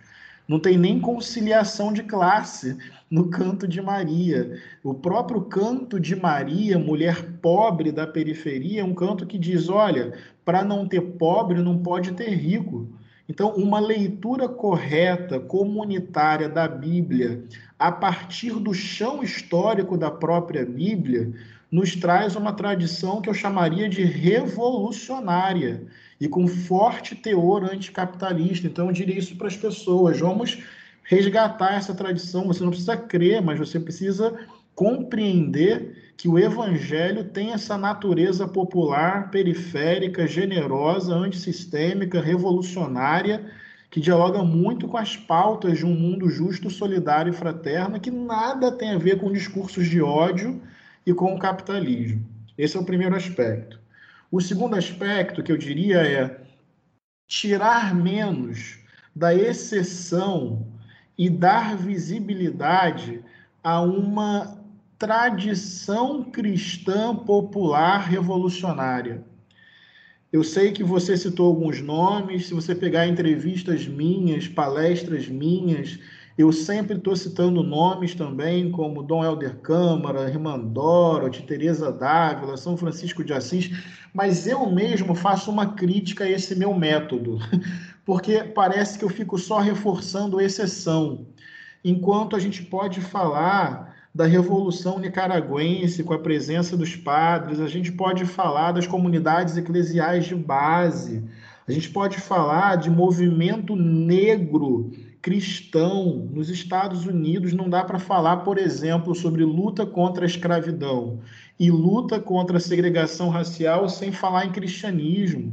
[0.47, 2.77] Não tem nem conciliação de classe
[3.11, 4.61] no canto de Maria.
[4.83, 10.13] O próprio canto de Maria, mulher pobre da periferia, é um canto que diz: olha,
[10.45, 12.91] para não ter pobre não pode ter rico.
[13.27, 17.43] Então, uma leitura correta, comunitária da Bíblia,
[17.79, 21.33] a partir do chão histórico da própria Bíblia,
[21.75, 25.85] nos traz uma tradição que eu chamaria de revolucionária
[26.21, 28.69] e com forte teor anticapitalista.
[28.69, 30.63] Então, eu diria isso para as pessoas: vamos
[31.03, 32.47] resgatar essa tradição.
[32.47, 34.33] Você não precisa crer, mas você precisa
[34.73, 43.51] compreender que o evangelho tem essa natureza popular, periférica, generosa, antissistêmica, revolucionária,
[43.91, 48.71] que dialoga muito com as pautas de um mundo justo, solidário e fraterno, que nada
[48.71, 50.63] tem a ver com discursos de ódio
[51.07, 52.25] e com o capitalismo.
[52.57, 53.81] Esse é o primeiro aspecto.
[54.31, 56.41] O segundo aspecto que eu diria é
[57.27, 58.79] tirar menos
[59.15, 60.67] da exceção
[61.17, 63.23] e dar visibilidade
[63.63, 64.59] a uma
[64.99, 69.23] tradição cristã popular revolucionária.
[70.33, 75.99] Eu sei que você citou alguns nomes, se você pegar entrevistas minhas, palestras minhas,
[76.37, 83.23] eu sempre estou citando nomes também, como Dom Helder Câmara, Rimandoro, Teresa Dávila, São Francisco
[83.23, 83.71] de Assis,
[84.13, 87.39] mas eu mesmo faço uma crítica a esse meu método,
[88.05, 91.27] porque parece que eu fico só reforçando exceção,
[91.85, 97.93] enquanto a gente pode falar da Revolução Nicaragüense, com a presença dos padres, a gente
[97.93, 101.23] pode falar das comunidades eclesiais de base,
[101.67, 104.93] a gente pode falar de movimento negro
[105.25, 107.55] cristão nos Estados Unidos.
[107.55, 111.21] Não dá para falar, por exemplo, sobre luta contra a escravidão
[111.59, 115.51] e luta contra a segregação racial sem falar em cristianismo.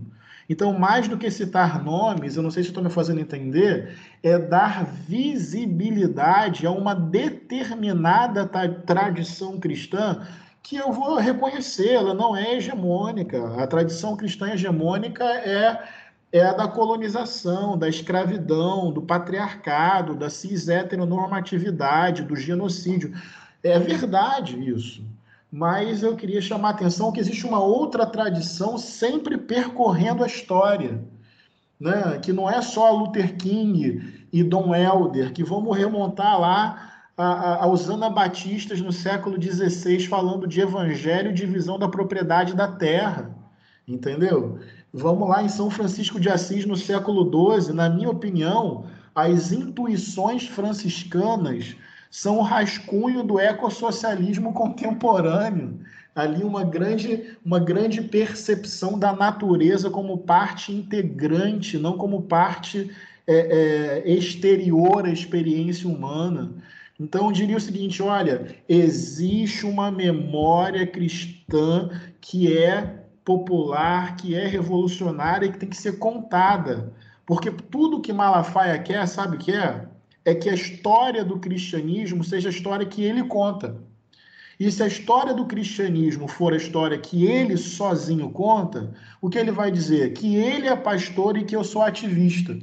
[0.49, 4.38] Então, mais do que citar nomes, eu não sei se estou me fazendo entender, é
[4.38, 8.45] dar visibilidade a uma determinada
[8.86, 10.28] tradição cristã
[10.61, 13.61] que eu vou reconhecer, ela não é hegemônica.
[13.61, 15.82] A tradição cristã hegemônica é,
[16.32, 23.13] é a da colonização, da escravidão, do patriarcado, da cis heteronormatividade, do genocídio.
[23.63, 25.03] É verdade isso
[25.51, 31.03] mas eu queria chamar a atenção que existe uma outra tradição sempre percorrendo a história,
[31.77, 32.17] né?
[32.19, 36.88] que não é só Luther King e Dom Helder, que vamos remontar lá
[37.59, 43.36] aos anabatistas no século XVI falando de evangelho e divisão da propriedade da terra,
[43.86, 44.57] entendeu?
[44.94, 47.24] Vamos lá em São Francisco de Assis no século
[47.62, 48.86] XII, na minha opinião,
[49.16, 51.76] as intuições franciscanas
[52.10, 55.80] são o rascunho do ecossocialismo contemporâneo.
[56.14, 62.92] Ali uma grande, uma grande percepção da natureza como parte integrante, não como parte
[63.26, 66.52] é, é, exterior à experiência humana.
[67.00, 71.89] Então, eu diria o seguinte: olha, existe uma memória cristã
[72.20, 76.93] que é popular, que é revolucionária e que tem que ser contada.
[77.26, 79.88] Porque tudo que Malafaia quer, sabe o que é?
[80.24, 83.82] é que a história do cristianismo seja a história que ele conta.
[84.59, 89.39] E se a história do cristianismo for a história que ele sozinho conta, o que
[89.39, 90.13] ele vai dizer?
[90.13, 92.55] Que ele é pastor e que eu sou ativista.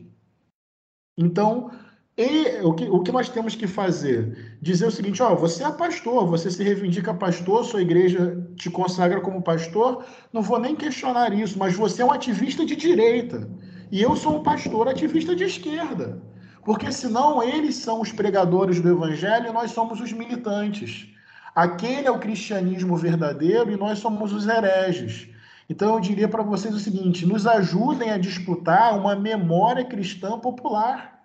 [1.19, 1.73] Então,
[2.19, 4.59] e, o, que, o que nós temos que fazer?
[4.61, 9.21] Dizer o seguinte: ó, você é pastor, você se reivindica pastor, sua igreja te consagra
[9.21, 13.49] como pastor, não vou nem questionar isso, mas você é um ativista de direita.
[13.93, 16.21] E eu sou um pastor ativista de esquerda.
[16.65, 21.07] Porque senão eles são os pregadores do evangelho e nós somos os militantes.
[21.55, 25.29] Aquele é o cristianismo verdadeiro e nós somos os hereges.
[25.71, 31.18] Então eu diria para vocês o seguinte: nos ajudem a disputar uma memória cristã popular.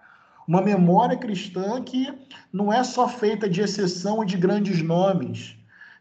[0.47, 2.13] Uma memória cristã que
[2.51, 5.55] não é só feita de exceção e de grandes nomes.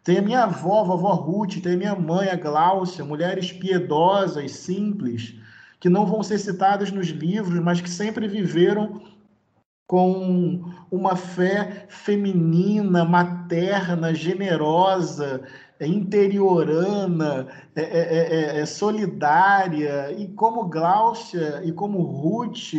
[0.05, 4.51] Tem a minha avó, a vovó Ruth, tem a minha mãe, a Gláucia, mulheres piedosas,
[4.51, 5.35] simples,
[5.79, 9.01] que não vão ser citadas nos livros, mas que sempre viveram
[9.87, 15.43] com uma fé feminina, materna, generosa,
[15.81, 22.73] interiorana, é, é, é, solidária, e como Gláucia e como Ruth,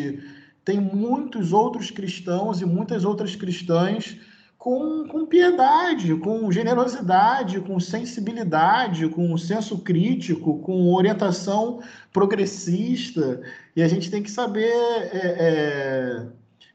[0.64, 4.18] tem muitos outros cristãos e muitas outras cristãs
[4.58, 11.82] com, com piedade, com generosidade, com sensibilidade, com senso crítico, com orientação
[12.14, 13.42] progressista.
[13.76, 16.28] E a gente tem que saber é, é,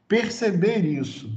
[0.07, 1.31] perceber isso.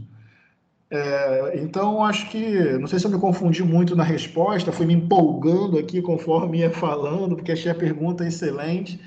[0.90, 4.94] É, então, acho que, não sei se eu me confundi muito na resposta, fui me
[4.94, 9.00] empolgando aqui conforme ia falando, porque achei a pergunta excelente,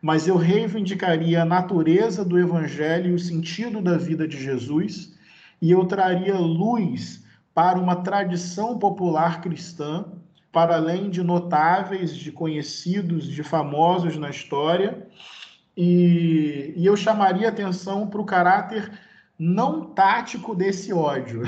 [0.00, 5.16] mas eu reivindicaria a natureza do evangelho e o sentido da vida de Jesus
[5.60, 10.04] e eu traria luz para uma tradição popular cristã,
[10.52, 15.06] para além de notáveis, de conhecidos, de famosos na história,
[15.76, 18.90] e, e eu chamaria atenção para o caráter
[19.38, 21.42] não tático desse ódio.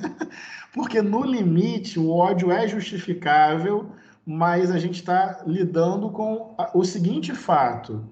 [0.72, 3.90] Porque no limite o ódio é justificável,
[4.26, 8.04] mas a gente está lidando com o seguinte fato: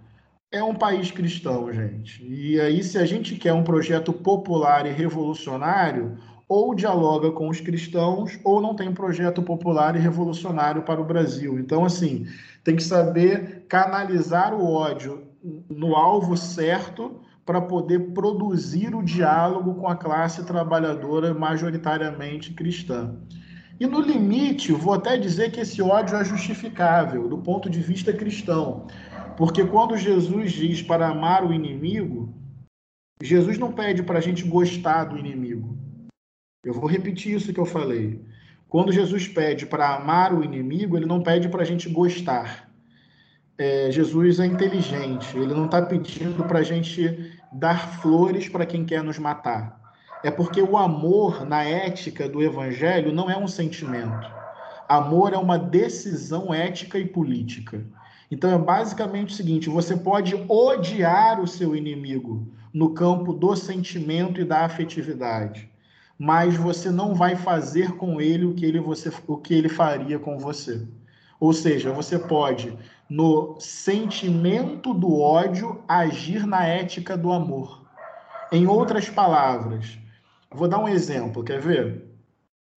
[0.51, 2.25] é um país cristão, gente.
[2.27, 7.61] E aí, se a gente quer um projeto popular e revolucionário, ou dialoga com os
[7.61, 11.61] cristãos, ou não tem projeto popular e revolucionário para o Brasil.
[11.61, 12.27] Então, assim,
[12.65, 15.29] tem que saber canalizar o ódio
[15.71, 23.15] no alvo certo para poder produzir o diálogo com a classe trabalhadora majoritariamente cristã.
[23.81, 28.13] E no limite, vou até dizer que esse ódio é justificável do ponto de vista
[28.13, 28.87] cristão.
[29.39, 32.35] Porque quando Jesus diz para amar o inimigo,
[33.23, 35.79] Jesus não pede para a gente gostar do inimigo.
[36.63, 38.23] Eu vou repetir isso que eu falei.
[38.69, 42.71] Quando Jesus pede para amar o inimigo, ele não pede para a gente gostar.
[43.57, 48.85] É, Jesus é inteligente, ele não está pedindo para a gente dar flores para quem
[48.85, 49.90] quer nos matar.
[50.23, 54.31] É porque o amor, na ética do evangelho, não é um sentimento.
[54.87, 57.83] Amor é uma decisão ética e política.
[58.31, 64.41] Então é basicamente o seguinte: você pode odiar o seu inimigo no campo do sentimento
[64.41, 65.69] e da afetividade,
[66.19, 70.19] mas você não vai fazer com ele o que ele, você, o que ele faria
[70.19, 70.87] com você.
[71.41, 72.77] Ou seja, você pode,
[73.09, 77.81] no sentimento do ódio, agir na ética do amor.
[78.53, 80.00] Em outras palavras,
[80.53, 82.05] vou dar um exemplo, quer ver?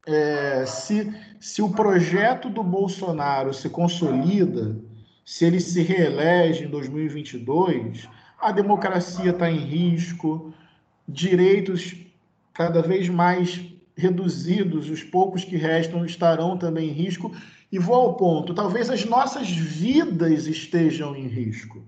[0.05, 4.77] É, se, se o projeto do Bolsonaro se consolida,
[5.25, 8.07] se ele se reelege em 2022,
[8.39, 10.53] a democracia está em risco,
[11.07, 11.95] direitos
[12.53, 13.63] cada vez mais
[13.95, 17.33] reduzidos, os poucos que restam estarão também em risco.
[17.71, 21.83] E vou ao ponto: talvez as nossas vidas estejam em risco.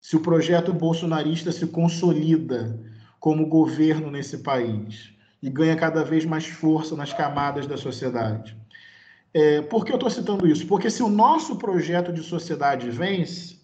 [0.00, 2.78] Se o projeto bolsonarista se consolida
[3.20, 5.12] como governo nesse país
[5.42, 8.56] e ganha cada vez mais força nas camadas da sociedade.
[9.32, 10.66] É, por que eu estou citando isso?
[10.66, 13.60] Porque se o nosso projeto de sociedade vence,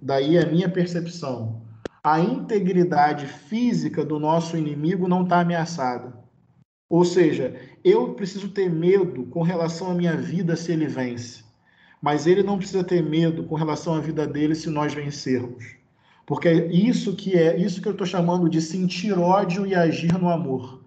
[0.00, 1.62] daí a minha percepção,
[2.02, 6.12] a integridade física do nosso inimigo não está ameaçada.
[6.88, 7.54] Ou seja,
[7.84, 11.44] eu preciso ter medo com relação à minha vida se ele vence,
[12.02, 15.79] mas ele não precisa ter medo com relação à vida dele se nós vencermos.
[16.30, 20.16] Porque é isso que é isso que eu estou chamando de sentir ódio e agir
[20.16, 20.80] no amor.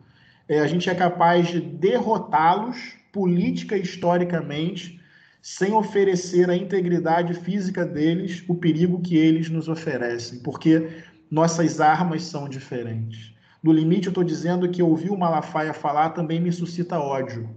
[0.48, 5.02] É, a gente é capaz de derrotá-los política historicamente,
[5.42, 10.88] sem oferecer a integridade física deles, o perigo que eles nos oferecem, porque
[11.30, 13.36] nossas armas são diferentes.
[13.62, 17.50] No limite, eu estou dizendo que ouvir o Malafaia falar também me suscita ódio.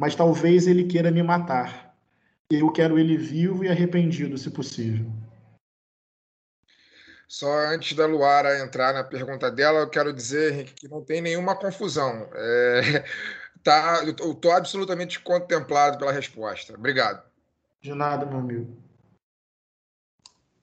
[0.00, 1.92] Mas talvez ele queira me matar.
[2.48, 5.23] Eu quero ele vivo e arrependido, se possível.
[7.26, 11.20] Só antes da Luara entrar na pergunta dela, eu quero dizer, Henrique, que não tem
[11.20, 12.28] nenhuma confusão.
[12.34, 13.04] É
[13.64, 16.74] tá, eu estou absolutamente contemplado pela resposta.
[16.74, 17.22] Obrigado.
[17.80, 18.84] De nada, meu amigo.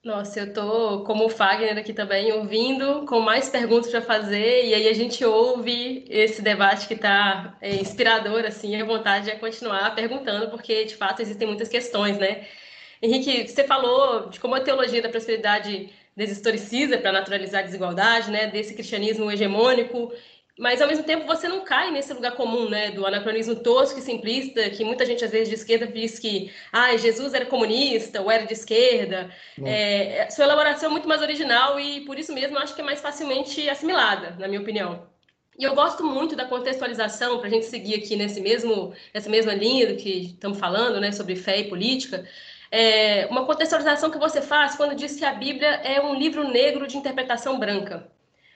[0.04, 4.74] Nossa, eu tô como o Fagner aqui também, ouvindo, com mais perguntas para fazer, e
[4.74, 9.94] aí a gente ouve esse debate que está é, inspirador, assim, a vontade é continuar
[9.94, 12.48] perguntando, porque de fato existem muitas questões, né?
[13.00, 18.48] Henrique, você falou de como a teologia da prosperidade deshistoriciza para naturalizar a desigualdade, né?
[18.48, 20.12] Desse cristianismo hegemônico
[20.62, 24.02] mas ao mesmo tempo você não cai nesse lugar comum, né, do anacronismo tosco e
[24.02, 28.30] simplista, que muita gente às vezes de esquerda diz que ah, Jesus era comunista ou
[28.30, 29.32] era de esquerda.
[29.64, 32.84] É, é sua elaboração é muito mais original e por isso mesmo acho que é
[32.84, 35.10] mais facilmente assimilada, na minha opinião.
[35.58, 39.54] E eu gosto muito da contextualização, para a gente seguir aqui nesse mesmo, nessa mesma
[39.54, 42.28] linha do que estamos falando, né, sobre fé e política.
[42.72, 46.88] É, uma contextualização que você faz quando diz que a Bíblia é um livro negro
[46.88, 48.10] de interpretação branca.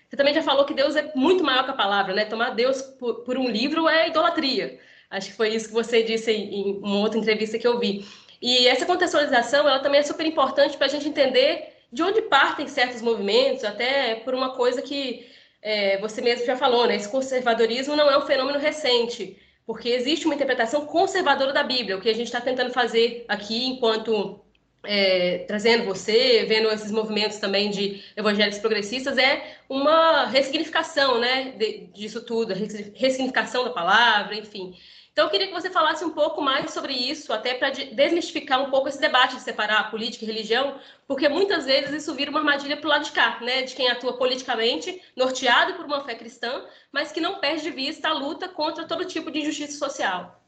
[0.10, 2.24] Você também já falou que Deus é muito maior que a palavra, né?
[2.24, 4.80] Tomar Deus por, por um livro é idolatria.
[5.10, 8.06] Acho que foi isso que você disse em uma outra entrevista que eu vi.
[8.42, 12.68] E essa contextualização, ela também é super importante para a gente entender de onde partem
[12.68, 15.28] certos movimentos, até por uma coisa que
[15.62, 16.96] é, você mesmo já falou, né?
[16.96, 21.98] Esse conservadorismo não é um fenômeno recente, porque existe uma interpretação conservadora da Bíblia.
[21.98, 24.40] O que a gente está tentando fazer aqui, enquanto
[24.84, 31.88] é, trazendo você, vendo esses movimentos também de evangélicos progressistas, é uma ressignificação, né, de,
[31.88, 34.76] disso tudo, a ressignificação da palavra, enfim.
[35.16, 38.70] Então, eu queria que você falasse um pouco mais sobre isso, até para desmistificar um
[38.70, 42.76] pouco esse debate de separar política e religião, porque muitas vezes isso vira uma armadilha
[42.76, 43.62] para o lado de cá, né?
[43.62, 48.10] De quem atua politicamente, norteado por uma fé cristã, mas que não perde de vista
[48.10, 50.44] a luta contra todo tipo de injustiça social.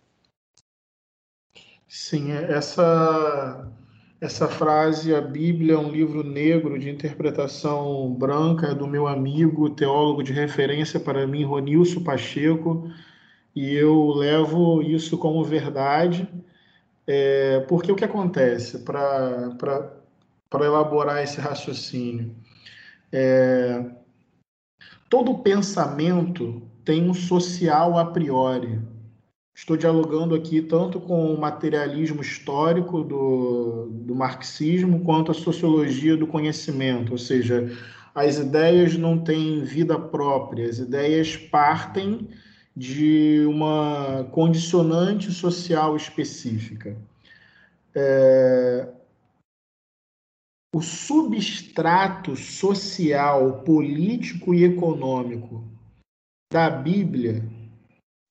[1.88, 3.72] Sim, essa
[4.20, 9.70] essa frase, a Bíblia é um livro negro de interpretação branca, é do meu amigo,
[9.70, 12.91] teólogo de referência para mim, Ronilson Pacheco,
[13.58, 16.30] e eu levo isso como verdade,
[17.08, 19.97] é, porque o que acontece para
[20.62, 22.36] elaborar esse raciocínio?
[23.12, 23.84] É,
[25.10, 28.80] todo pensamento tem um social a priori.
[29.55, 36.28] Estou dialogando aqui tanto com o materialismo histórico do, do marxismo quanto a sociologia do
[36.28, 37.76] conhecimento, ou seja,
[38.14, 42.30] as ideias não têm vida própria, as ideias partem
[42.78, 46.96] de uma condicionante social específica.
[47.96, 48.88] É...
[50.76, 55.64] O substrato social, político e econômico
[56.54, 57.44] da Bíblia,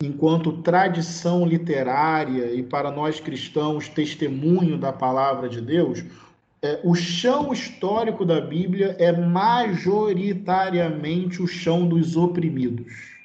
[0.01, 6.05] enquanto tradição literária e para nós cristãos testemunho da palavra de Deus,
[6.63, 13.16] é, o chão histórico da Bíblia é majoritariamente o chão dos oprimidos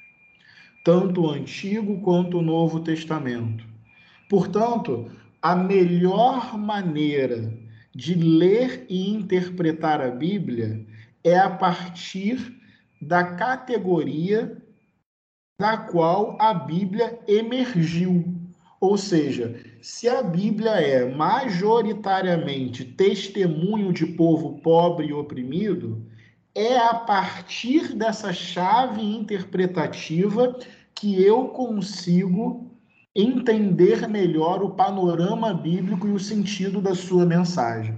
[0.84, 3.66] tanto o Antigo quanto o Novo Testamento.
[4.30, 5.12] Portanto,
[5.42, 7.54] a melhor maneira
[7.94, 10.86] de ler e interpretar a Bíblia
[11.24, 12.60] é a partir
[13.02, 14.58] da categoria
[15.60, 18.36] da qual a Bíblia emergiu.
[18.80, 26.04] Ou seja, se a Bíblia é majoritariamente testemunho de povo pobre e oprimido,
[26.54, 30.58] é a partir dessa chave interpretativa
[30.93, 32.70] que eu consigo
[33.16, 37.95] entender melhor o panorama bíblico e o sentido da sua mensagem.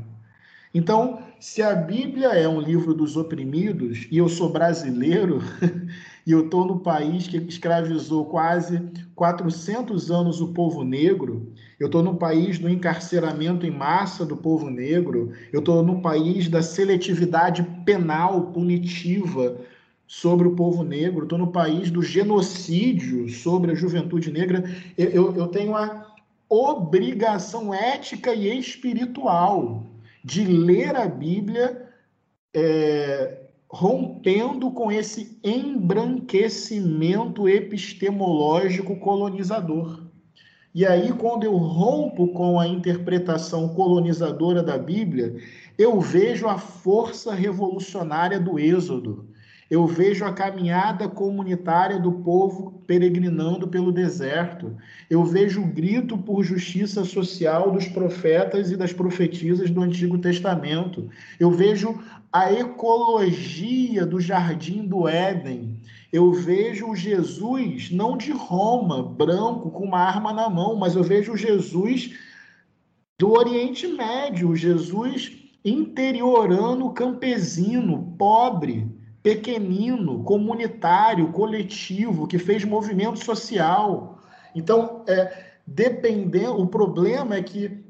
[0.73, 5.39] Então, se a Bíblia é um livro dos oprimidos, e eu sou brasileiro,
[6.25, 8.81] e eu estou no país que escravizou quase
[9.13, 11.53] 400 anos o povo negro,
[11.83, 16.47] eu estou no país do encarceramento em massa do povo negro, eu estou no país
[16.47, 19.57] da seletividade penal punitiva
[20.07, 24.63] sobre o povo negro, estou no país do genocídio sobre a juventude negra,
[24.97, 26.15] eu, eu, eu tenho a
[26.47, 29.85] obrigação ética e espiritual
[30.23, 31.85] de ler a Bíblia
[32.53, 40.02] é, rompendo com esse embranquecimento epistemológico colonizador.
[40.73, 45.35] E aí, quando eu rompo com a interpretação colonizadora da Bíblia,
[45.77, 49.27] eu vejo a força revolucionária do Êxodo.
[49.69, 54.75] Eu vejo a caminhada comunitária do povo peregrinando pelo deserto.
[55.09, 61.09] Eu vejo o grito por justiça social dos profetas e das profetisas do Antigo Testamento.
[61.39, 61.99] Eu vejo
[62.31, 65.79] a ecologia do jardim do Éden.
[66.13, 71.01] Eu vejo o Jesus não de Roma, branco, com uma arma na mão, mas eu
[71.01, 72.13] vejo o Jesus
[73.19, 75.31] do Oriente Médio, o Jesus
[75.65, 78.87] interiorano, campesino, pobre
[79.23, 84.19] pequenino, comunitário, coletivo, que fez movimento social.
[84.53, 87.85] Então, é, dependendo, o problema é que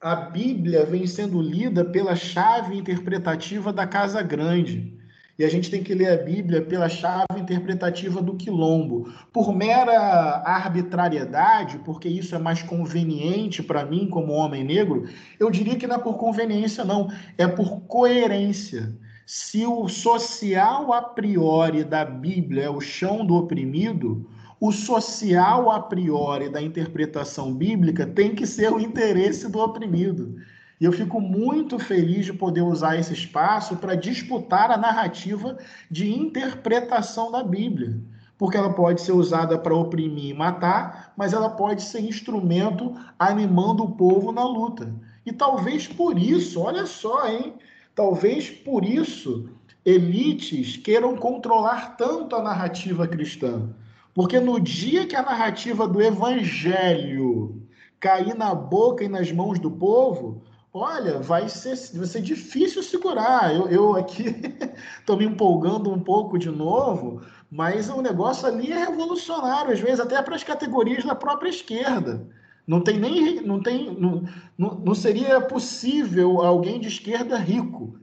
[0.00, 5.00] a Bíblia vem sendo lida pela chave interpretativa da Casa Grande.
[5.38, 9.10] E a gente tem que ler a Bíblia pela chave interpretativa do quilombo.
[9.32, 15.08] Por mera arbitrariedade, porque isso é mais conveniente para mim como homem negro,
[15.40, 18.94] eu diria que não é por conveniência, não, é por coerência.
[19.24, 24.28] Se o social a priori da Bíblia é o chão do oprimido,
[24.60, 30.36] o social a priori da interpretação bíblica tem que ser o interesse do oprimido.
[30.82, 35.56] E eu fico muito feliz de poder usar esse espaço para disputar a narrativa
[35.88, 38.00] de interpretação da Bíblia.
[38.36, 43.84] Porque ela pode ser usada para oprimir e matar, mas ela pode ser instrumento animando
[43.84, 44.92] o povo na luta.
[45.24, 47.54] E talvez por isso, olha só, hein?
[47.94, 49.48] Talvez por isso
[49.84, 53.68] elites queiram controlar tanto a narrativa cristã.
[54.12, 57.62] Porque no dia que a narrativa do evangelho
[58.00, 60.42] cair na boca e nas mãos do povo,
[60.72, 63.54] olha, vai ser, vai ser difícil segurar.
[63.54, 64.34] Eu, eu aqui
[64.98, 70.00] estou me empolgando um pouco de novo, mas o negócio ali é revolucionário, às vezes
[70.00, 72.26] até para as categorias da própria esquerda.
[72.66, 74.22] Não tem nem não tem não,
[74.56, 77.98] não, não seria possível alguém de esquerda rico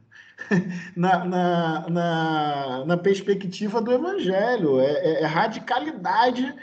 [0.96, 4.80] na, na, na, na perspectiva do evangelho.
[4.80, 6.54] É, é, é, radicalidade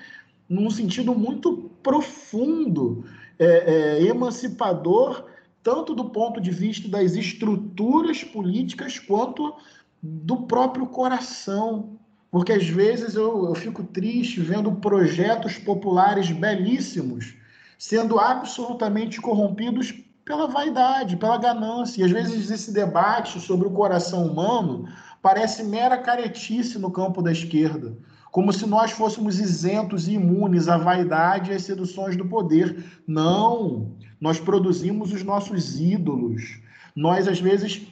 [0.49, 3.05] num sentido muito profundo,
[3.39, 5.25] é, é emancipador
[5.67, 9.53] tanto do ponto de vista das estruturas políticas quanto
[10.01, 11.99] do próprio coração.
[12.31, 17.35] Porque às vezes eu, eu fico triste vendo projetos populares belíssimos
[17.77, 19.93] sendo absolutamente corrompidos
[20.25, 22.01] pela vaidade, pela ganância.
[22.01, 24.89] E às vezes esse debate sobre o coração humano
[25.21, 27.99] parece mera caretice no campo da esquerda,
[28.31, 32.85] como se nós fôssemos isentos e imunes à vaidade e às seduções do poder.
[33.05, 33.97] Não!
[34.21, 36.59] Nós produzimos os nossos ídolos.
[36.95, 37.87] Nós, às vezes,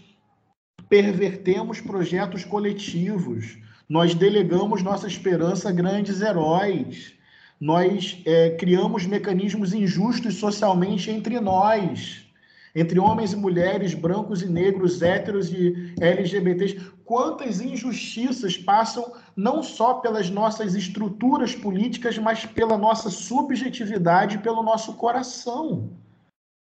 [0.89, 3.59] pervertemos projetos coletivos.
[3.89, 7.13] Nós delegamos nossa esperança a grandes heróis.
[7.61, 12.27] Nós é, criamos mecanismos injustos socialmente entre nós,
[12.75, 16.81] entre homens e mulheres, brancos e negros, héteros e LGBTs.
[17.05, 24.95] Quantas injustiças passam não só pelas nossas estruturas políticas, mas pela nossa subjetividade, pelo nosso
[24.95, 25.91] coração.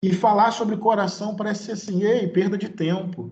[0.02, 3.30] E falar sobre coração parece assim, ei, perda de tempo.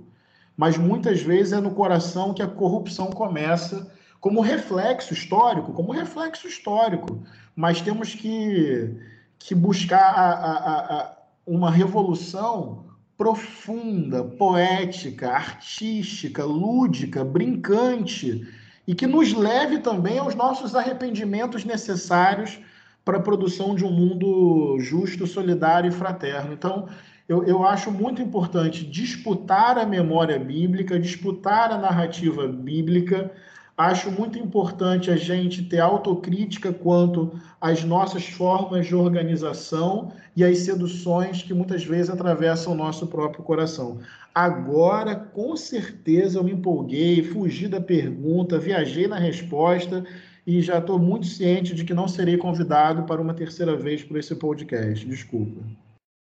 [0.57, 3.91] Mas muitas vezes é no coração que a corrupção começa,
[4.21, 7.23] como reflexo histórico, como reflexo histórico.
[7.57, 8.95] Mas temos que,
[9.39, 11.16] que buscar a, a, a,
[11.47, 12.85] uma revolução
[13.16, 18.47] profunda, poética, artística, lúdica, brincante,
[18.87, 22.61] e que nos leve também aos nossos arrependimentos necessários
[23.09, 26.52] para a produção de um mundo justo, solidário e fraterno.
[26.52, 26.90] Então,
[27.26, 33.30] eu, eu acho muito importante disputar a memória bíblica, disputar a narrativa bíblica.
[33.78, 40.59] Acho muito importante a gente ter autocrítica quanto às nossas formas de organização e às
[40.59, 44.00] seduções que muitas vezes atravessam o nosso próprio coração.
[44.34, 50.04] Agora, com certeza, eu me empolguei, fugi da pergunta, viajei na resposta
[50.49, 54.16] e já estou muito ciente de que não serei convidado para uma terceira vez por
[54.16, 55.05] esse podcast.
[55.05, 55.61] Desculpa.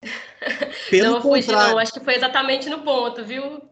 [0.90, 1.78] Pelo não, fugi, não.
[1.78, 3.62] Acho que foi exatamente no ponto, viu?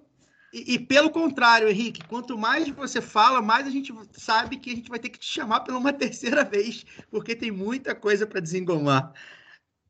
[0.51, 4.75] E, e, pelo contrário, Henrique, quanto mais você fala, mais a gente sabe que a
[4.75, 8.41] gente vai ter que te chamar pela uma terceira vez, porque tem muita coisa para
[8.41, 9.13] desengomar.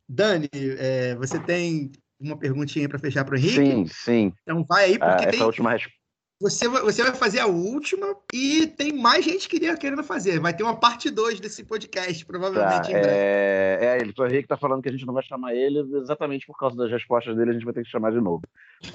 [0.08, 3.54] Dani, é, você tem uma perguntinha para fechar para o Henrique?
[3.54, 4.32] Sim, sim.
[4.42, 5.42] Então vai aí, porque ah, essa tem...
[5.42, 5.99] última resposta
[6.40, 10.40] você vai, você vai fazer a última e tem mais gente que querendo fazer.
[10.40, 13.08] Vai ter uma parte 2 desse podcast, provavelmente tá, em breve.
[13.10, 16.46] É, é ele, o Henrique tá falando que a gente não vai chamar ele exatamente
[16.46, 18.42] por causa das respostas dele, a gente vai ter que chamar de novo.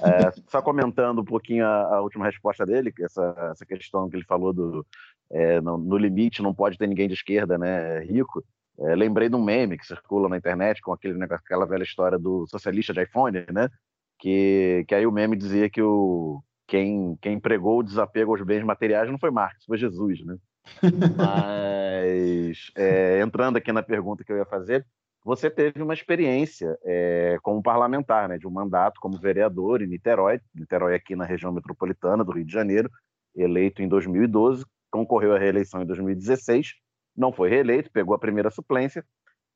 [0.02, 4.24] É, só comentando um pouquinho a, a, última resposta dele, essa, essa questão que ele
[4.24, 4.84] falou do
[5.30, 8.44] é, no, no, limite não pode ter ninguém de esquerda, né, rico.
[8.80, 12.18] É, lembrei de um meme que circula na internet com aquele, né, aquela velha história
[12.18, 13.68] do socialista de iPhone, né?
[14.18, 18.62] Que, que aí o meme dizia que o, quem, quem pregou o desapego aos bens
[18.62, 20.36] materiais não foi Marx, foi Jesus, né?
[21.16, 24.84] Mas, é, entrando aqui na pergunta que eu ia fazer,
[25.24, 30.40] você teve uma experiência é, como parlamentar, né, de um mandato como vereador em Niterói,
[30.54, 32.88] Niterói aqui na região metropolitana do Rio de Janeiro,
[33.34, 36.74] eleito em 2012, concorreu à reeleição em 2016,
[37.16, 39.04] não foi reeleito, pegou a primeira suplência,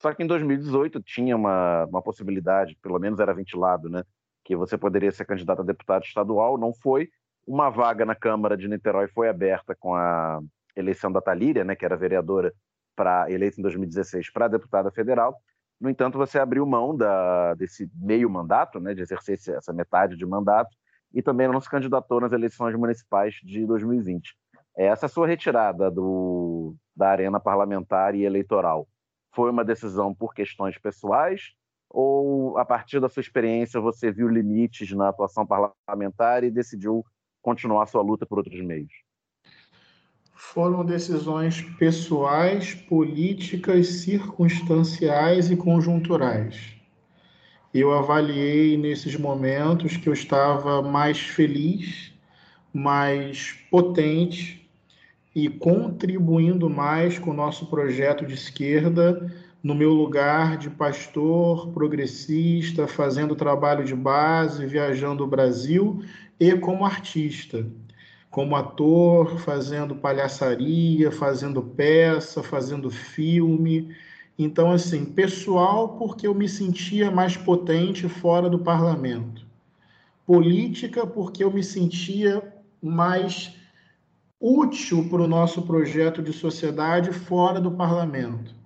[0.01, 4.03] só que em 2018 tinha uma, uma possibilidade, pelo menos era ventilado, né,
[4.51, 7.09] que você poderia ser candidato a deputado estadual, não foi.
[7.47, 10.41] Uma vaga na Câmara de Niterói foi aberta com a
[10.75, 12.53] eleição da Talíria, né, que era vereadora
[12.97, 15.37] para eleita em 2016 para deputada federal.
[15.81, 20.27] No entanto, você abriu mão da, desse meio mandato, né, de exercer essa metade de
[20.27, 20.77] mandato,
[21.15, 24.37] e também não se candidatou nas eleições municipais de 2020.
[24.77, 28.89] Essa sua retirada do, da arena parlamentar e eleitoral
[29.33, 31.55] foi uma decisão por questões pessoais
[31.91, 37.05] ou a partir da sua experiência você viu limites na atuação parlamentar e decidiu
[37.43, 38.93] continuar sua luta por outros meios?
[40.33, 46.77] Foram decisões pessoais, políticas, circunstanciais e conjunturais.
[47.75, 52.13] Eu avaliei nesses momentos que eu estava mais feliz,
[52.73, 54.69] mais potente
[55.35, 59.31] e contribuindo mais com o nosso projeto de esquerda
[59.63, 66.03] no meu lugar de pastor progressista, fazendo trabalho de base, viajando o Brasil
[66.39, 67.67] e como artista,
[68.31, 73.95] como ator, fazendo palhaçaria, fazendo peça, fazendo filme.
[74.39, 79.47] Então, assim, pessoal, porque eu me sentia mais potente fora do parlamento.
[80.27, 83.57] política porque eu me sentia mais
[84.41, 88.60] útil para o nosso projeto de sociedade fora do parlamento.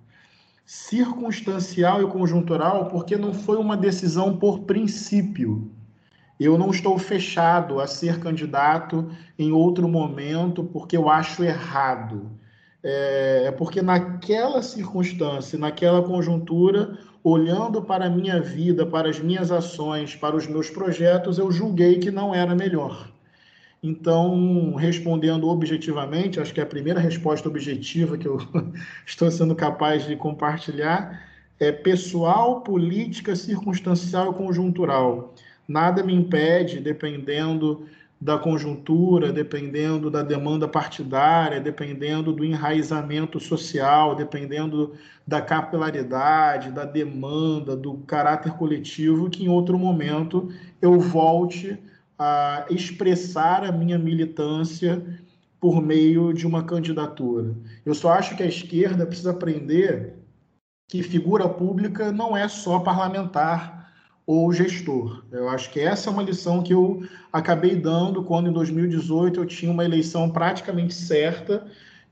[0.65, 5.71] Circunstancial e conjuntural porque não foi uma decisão por princípio.
[6.39, 12.31] Eu não estou fechado a ser candidato em outro momento porque eu acho errado.
[12.83, 19.51] É, é porque naquela circunstância, naquela conjuntura, olhando para a minha vida, para as minhas
[19.51, 23.14] ações, para os meus projetos, eu julguei que não era melhor.
[23.85, 28.39] Então, respondendo objetivamente, acho que é a primeira resposta objetiva que eu
[29.05, 31.21] estou sendo capaz de compartilhar
[31.59, 35.35] é pessoal, política, circunstancial e conjuntural.
[35.67, 37.85] Nada me impede, dependendo
[38.19, 44.93] da conjuntura, dependendo da demanda partidária, dependendo do enraizamento social, dependendo
[45.27, 50.49] da capilaridade, da demanda, do caráter coletivo, que em outro momento
[50.81, 51.77] eu volte
[52.17, 55.03] a expressar a minha militância
[55.59, 57.55] por meio de uma candidatura.
[57.85, 60.13] Eu só acho que a esquerda precisa aprender
[60.87, 63.91] que figura pública não é só parlamentar
[64.25, 65.23] ou gestor.
[65.31, 69.45] Eu acho que essa é uma lição que eu acabei dando quando, em 2018, eu
[69.45, 71.65] tinha uma eleição praticamente certa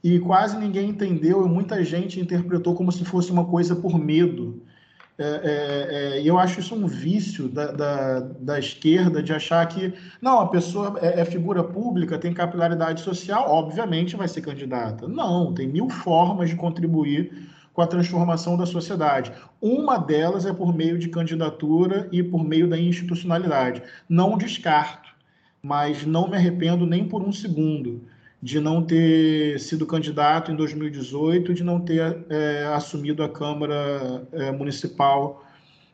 [0.04, 4.62] e quase ninguém entendeu e muita gente interpretou como se fosse uma coisa por medo.
[5.18, 9.94] É, é, é, eu acho isso um vício da, da, da, esquerda de achar que,
[10.20, 15.08] não, a pessoa é, é figura pública, tem capilaridade social, obviamente vai ser candidata.
[15.08, 19.32] Não, tem mil formas de contribuir com a transformação da sociedade.
[19.62, 23.84] Uma delas é por meio de candidatura e por meio da institucionalidade.
[24.10, 25.10] Não descarto,
[25.62, 28.02] mas não me arrependo nem por um segundo
[28.44, 34.52] de não ter sido candidato em 2018, de não ter é, assumido a Câmara é,
[34.52, 35.46] Municipal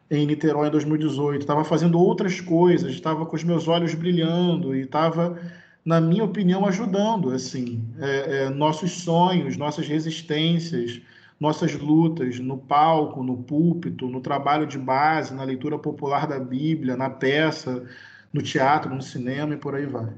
[0.10, 1.41] em Niterói em 2018.
[1.41, 5.39] Estava fazendo outras coisas, estava com os meus olhos brilhando e estava,
[5.86, 11.00] na minha opinião, ajudando assim é, é nossos sonhos, nossas resistências,
[11.39, 16.97] nossas lutas no palco, no púlpito, no trabalho de base, na leitura popular da Bíblia,
[16.97, 17.86] na peça,
[18.34, 20.10] no teatro, no cinema e por aí vai.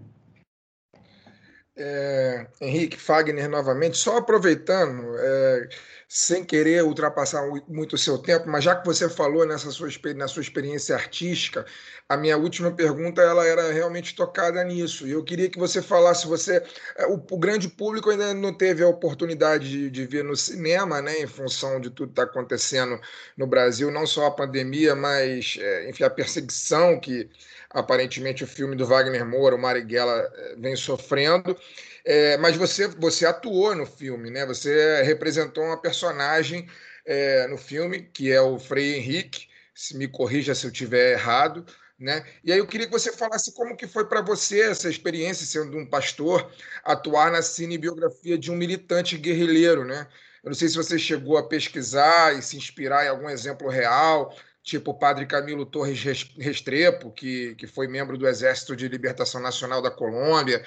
[1.74, 5.70] É, Henrique Fagner novamente, só aproveitando, é,
[6.06, 10.28] sem querer ultrapassar muito o seu tempo, mas já que você falou nessa sua, na
[10.28, 11.66] sua experiência artística,
[12.10, 15.08] a minha última pergunta ela era realmente tocada nisso.
[15.08, 16.62] E eu queria que você falasse, você,
[16.98, 21.02] é, o, o grande público ainda não teve a oportunidade de, de ver no cinema,
[21.02, 23.00] né, em função de tudo que está acontecendo
[23.38, 27.30] no Brasil, não só a pandemia, mas é, enfim, a perseguição que
[27.74, 31.58] aparentemente o filme do Wagner Moura, o Marighella, é, vem sofrendo.
[32.06, 34.46] É, mas você, você atuou no filme, né?
[34.46, 36.68] Você representou uma personagem
[37.06, 41.66] é, no filme, que é o Frei Henrique, se me corrija se eu estiver errado,
[42.00, 42.26] né?
[42.44, 45.78] E aí eu queria que você falasse como que foi para você essa experiência, sendo
[45.78, 46.52] um pastor,
[46.84, 50.08] atuar na cinebiografia de um militante guerrilheiro, né?
[50.44, 54.36] Eu não sei se você chegou a pesquisar e se inspirar em algum exemplo real,
[54.64, 56.04] tipo o padre Camilo Torres
[56.38, 60.64] Restrepo, que, que foi membro do Exército de Libertação Nacional da Colômbia,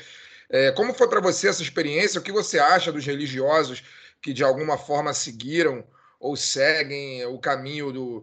[0.50, 2.20] é, como foi para você essa experiência?
[2.20, 3.82] O que você acha dos religiosos
[4.20, 5.84] que de alguma forma seguiram
[6.18, 8.22] ou seguem o caminho do,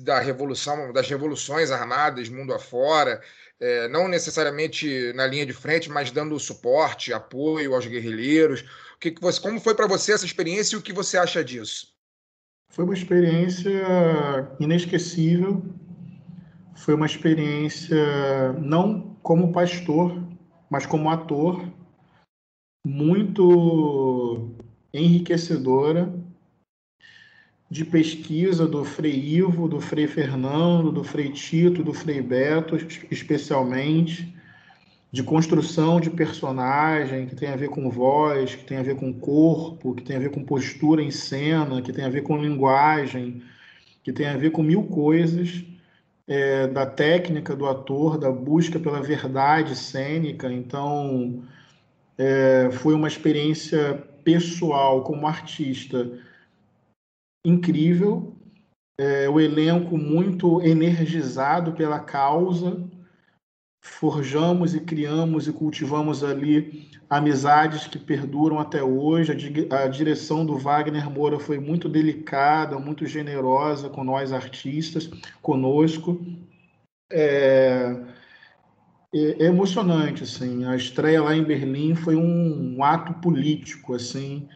[0.00, 3.20] da revolução, das revoluções armadas mundo afora,
[3.60, 8.62] é, não necessariamente na linha de frente, mas dando suporte, apoio aos guerrilheiros.
[8.94, 11.44] O que, que você, como foi para você essa experiência e o que você acha
[11.44, 11.92] disso?
[12.72, 13.70] Foi uma experiência
[14.58, 15.62] inesquecível.
[16.74, 20.26] Foi uma experiência não como pastor,
[20.70, 21.62] mas como ator,
[22.84, 24.56] muito
[24.92, 26.12] enriquecedora
[27.70, 32.76] de pesquisa do Frei Ivo, do Frei Fernando, do Frei Tito, do Frei Beto,
[33.10, 34.34] especialmente,
[35.12, 39.12] de construção de personagem que tem a ver com voz, que tem a ver com
[39.12, 43.42] corpo, que tem a ver com postura em cena, que tem a ver com linguagem,
[44.02, 45.62] que tem a ver com mil coisas
[46.26, 50.50] é, da técnica do ator, da busca pela verdade cênica.
[50.50, 51.42] Então,
[52.16, 53.94] é, foi uma experiência
[54.24, 56.10] pessoal como artista
[57.44, 58.34] incrível.
[58.98, 62.82] É, o elenco muito energizado pela causa.
[63.84, 69.32] Forjamos e criamos e cultivamos ali amizades que perduram até hoje.
[69.70, 75.10] A, direção do Wagner Moura foi muito delicada, muito generosa com nós artistas,
[75.42, 76.24] conosco.
[77.10, 77.96] É,
[79.12, 80.64] é, é emocionante, assim.
[80.64, 84.48] A estreia lá em Berlim foi um, um ato político, assim,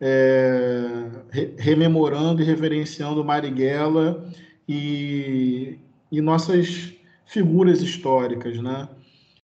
[0.00, 4.28] é, re, rememorando e reverenciando Marighella
[4.68, 5.78] e,
[6.10, 6.92] e nossas
[7.32, 8.86] figuras históricas, né?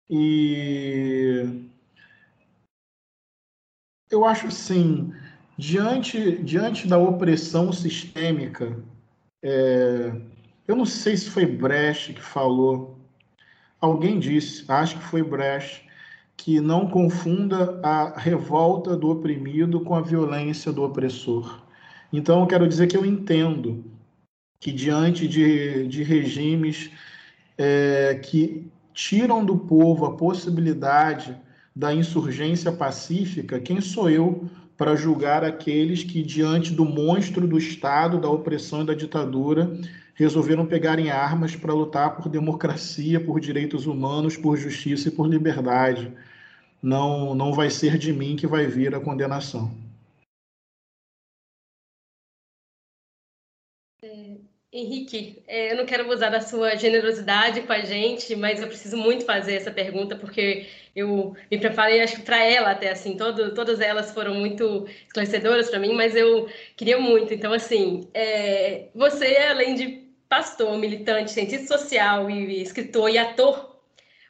[0.09, 1.67] E
[4.09, 5.13] eu acho assim,
[5.59, 8.79] diante, diante da opressão sistêmica,
[9.43, 10.13] é,
[10.69, 12.99] eu não sei se foi Brecht que falou,
[13.81, 15.85] alguém disse, acho que foi Brecht,
[16.37, 21.61] que não confunda a revolta do oprimido com a violência do opressor.
[22.13, 23.85] Então, eu quero dizer que eu entendo
[24.61, 26.91] que, diante de, de regimes
[27.63, 31.37] é, que tiram do povo a possibilidade
[31.75, 34.45] da insurgência pacífica, quem sou eu
[34.77, 39.79] para julgar aqueles que, diante do monstro do Estado, da opressão e da ditadura,
[40.15, 45.29] resolveram pegar em armas para lutar por democracia, por direitos humanos, por justiça e por
[45.29, 46.13] liberdade?
[46.83, 49.71] não, não vai ser de mim que vai vir a condenação.
[54.73, 58.97] Henrique, é, eu não quero usar da sua generosidade com a gente, mas eu preciso
[58.97, 60.67] muito fazer essa pergunta porque
[60.97, 65.69] eu me preparei, acho que para ela até assim, todo, todas elas foram muito esclarecedoras
[65.69, 67.35] para mim, mas eu queria muito.
[67.35, 73.79] Então, assim, é, você além de pastor, militante, cientista social e escritor e ator,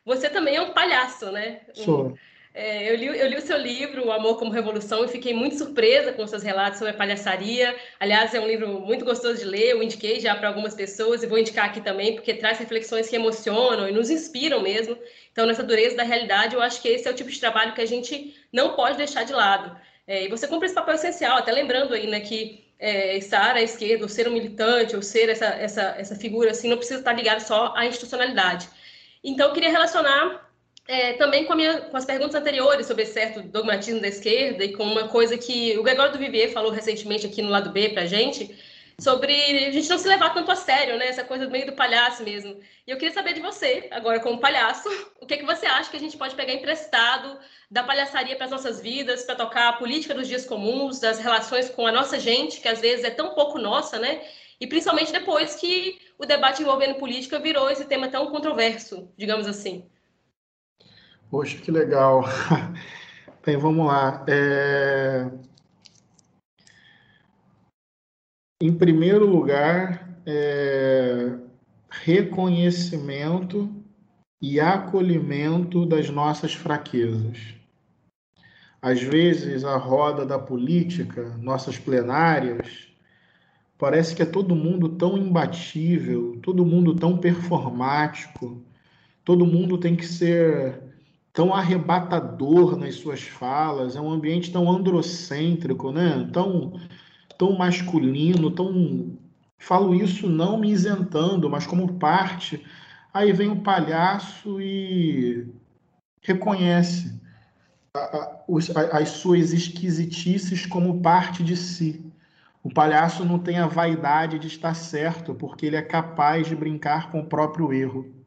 [0.04, 1.60] você também é um palhaço, né?
[1.72, 2.06] Sou.
[2.08, 2.14] Um,
[2.54, 5.56] é, eu, li, eu li o seu livro, O Amor como Revolução, e fiquei muito
[5.56, 7.74] surpresa com os seus relatos sobre a palhaçaria.
[7.98, 11.26] Aliás, é um livro muito gostoso de ler, eu indiquei já para algumas pessoas e
[11.26, 14.98] vou indicar aqui também, porque traz reflexões que emocionam e nos inspiram mesmo.
[15.32, 17.80] Então, nessa dureza da realidade, eu acho que esse é o tipo de trabalho que
[17.80, 19.74] a gente não pode deixar de lado.
[20.06, 23.62] É, e você cumpre esse papel essencial, até lembrando aí, né, que é, estar à
[23.62, 27.14] esquerda, ou ser um militante, ou ser essa, essa, essa figura assim, não precisa estar
[27.14, 28.68] ligado só à institucionalidade.
[29.24, 30.51] Então, eu queria relacionar
[30.86, 34.84] é, também com, minha, com, as perguntas anteriores sobre certo dogmatismo da esquerda e com
[34.84, 38.06] uma coisa que o Gregório do Vivier falou recentemente aqui no lado B para a
[38.06, 38.56] gente,
[38.98, 39.32] sobre
[39.66, 41.06] a gente não se levar tanto a sério, né?
[41.06, 42.58] Essa coisa meio do palhaço mesmo.
[42.86, 44.88] E eu queria saber de você, agora como palhaço,
[45.20, 47.38] o que, que você acha que a gente pode pegar emprestado
[47.70, 51.70] da palhaçaria para as nossas vidas, para tocar a política dos dias comuns, das relações
[51.70, 54.20] com a nossa gente, que às vezes é tão pouco nossa, né?
[54.60, 59.90] E principalmente depois que o debate envolvendo política virou esse tema tão controverso, digamos assim.
[61.32, 62.24] Poxa, que legal.
[63.42, 64.22] Bem, vamos lá.
[64.28, 65.30] É...
[68.62, 71.34] Em primeiro lugar, é...
[71.88, 73.74] reconhecimento
[74.42, 77.54] e acolhimento das nossas fraquezas.
[78.82, 82.88] Às vezes, a roda da política, nossas plenárias,
[83.78, 88.62] parece que é todo mundo tão imbatível, todo mundo tão performático,
[89.24, 90.91] todo mundo tem que ser
[91.32, 96.28] tão arrebatador nas suas falas, é um ambiente tão androcêntrico, né?
[96.32, 96.78] Tão,
[97.38, 99.18] tão masculino, tão
[99.58, 102.64] falo isso não me isentando, mas como parte.
[103.14, 105.46] Aí vem o palhaço e
[106.22, 107.20] reconhece
[108.92, 112.12] as suas esquisitices como parte de si.
[112.62, 117.10] O palhaço não tem a vaidade de estar certo, porque ele é capaz de brincar
[117.10, 118.21] com o próprio erro.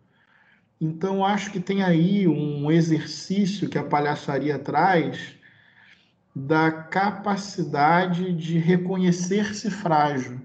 [0.86, 5.34] Então, acho que tem aí um exercício que a palhaçaria traz
[6.36, 10.40] da capacidade de reconhecer-se frágil.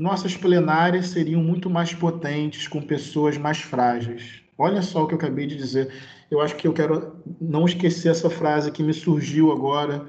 [0.00, 4.42] Nossas plenárias seriam muito mais potentes com pessoas mais frágeis.
[4.56, 5.92] Olha só o que eu acabei de dizer.
[6.30, 10.06] Eu acho que eu quero não esquecer essa frase que me surgiu agora,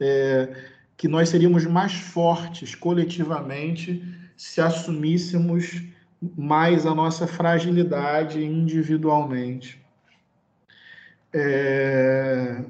[0.00, 0.56] é,
[0.96, 4.02] que nós seríamos mais fortes coletivamente
[4.36, 5.82] se assumíssemos
[6.20, 9.80] mais a nossa fragilidade individualmente.
[11.32, 12.64] É,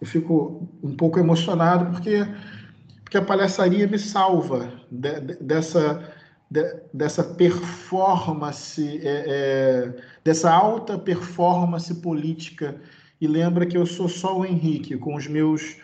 [0.00, 2.26] eu fico um pouco emocionado porque,
[3.02, 6.12] porque a palhaçaria me salva de, de, dessa,
[6.50, 12.76] de, dessa performance, é, é, dessa alta performance política.
[13.20, 15.76] E lembra que eu sou só o Henrique, com os meus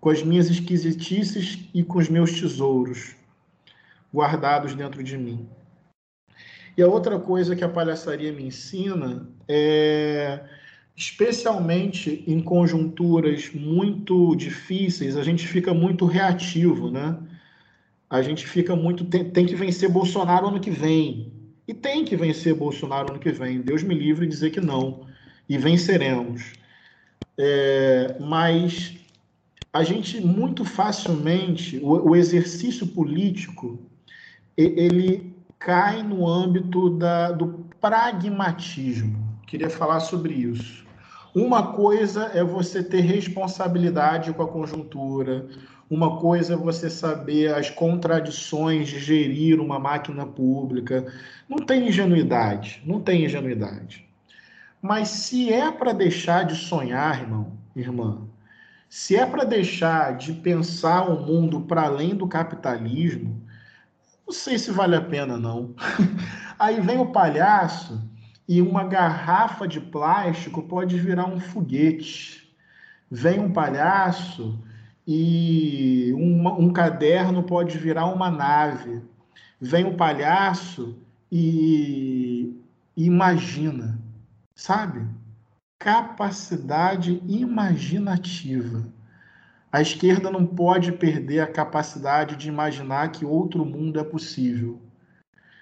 [0.00, 3.14] com as minhas esquisitices e com os meus tesouros
[4.12, 5.48] guardados dentro de mim.
[6.76, 10.40] E a outra coisa que a palhaçaria me ensina é,
[10.96, 17.18] especialmente em conjunturas muito difíceis, a gente fica muito reativo, né?
[18.08, 19.04] A gente fica muito.
[19.04, 21.32] Tem, tem que vencer Bolsonaro ano que vem.
[21.66, 23.60] E tem que vencer Bolsonaro ano que vem.
[23.60, 25.06] Deus me livre de dizer que não.
[25.48, 26.52] E venceremos.
[27.38, 28.94] É, mas
[29.72, 33.80] a gente muito facilmente, o, o exercício político,
[34.56, 35.31] ele
[35.64, 39.18] cai no âmbito da, do pragmatismo.
[39.46, 40.84] Queria falar sobre isso.
[41.34, 45.46] Uma coisa é você ter responsabilidade com a conjuntura,
[45.88, 51.06] uma coisa é você saber as contradições de gerir uma máquina pública.
[51.48, 54.06] Não tem ingenuidade, não tem ingenuidade.
[54.80, 58.22] Mas se é para deixar de sonhar, irmão, irmã,
[58.88, 63.40] se é para deixar de pensar o mundo para além do capitalismo,
[64.32, 65.74] não sei se vale a pena, não.
[66.58, 68.02] Aí vem o palhaço
[68.48, 72.50] e uma garrafa de plástico pode virar um foguete.
[73.10, 74.58] Vem um palhaço
[75.06, 79.02] e uma, um caderno pode virar uma nave.
[79.60, 80.96] Vem um palhaço
[81.30, 82.58] e
[82.96, 83.98] imagina,
[84.54, 85.06] sabe?
[85.78, 88.82] Capacidade imaginativa.
[89.72, 94.78] A esquerda não pode perder a capacidade de imaginar que outro mundo é possível.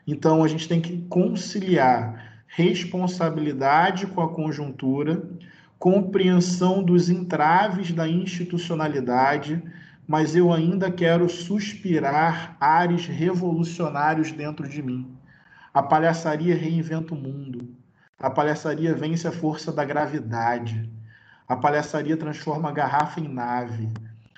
[0.05, 5.23] Então a gente tem que conciliar responsabilidade com a conjuntura,
[5.79, 9.63] compreensão dos entraves da institucionalidade,
[10.09, 15.17] mas eu ainda quero suspirar ares revolucionários dentro de mim.
[15.73, 17.77] A palhaçaria reinventa o mundo.
[18.19, 20.91] A palhaçaria vence a força da gravidade.
[21.51, 23.89] A palhaçaria transforma a garrafa em nave.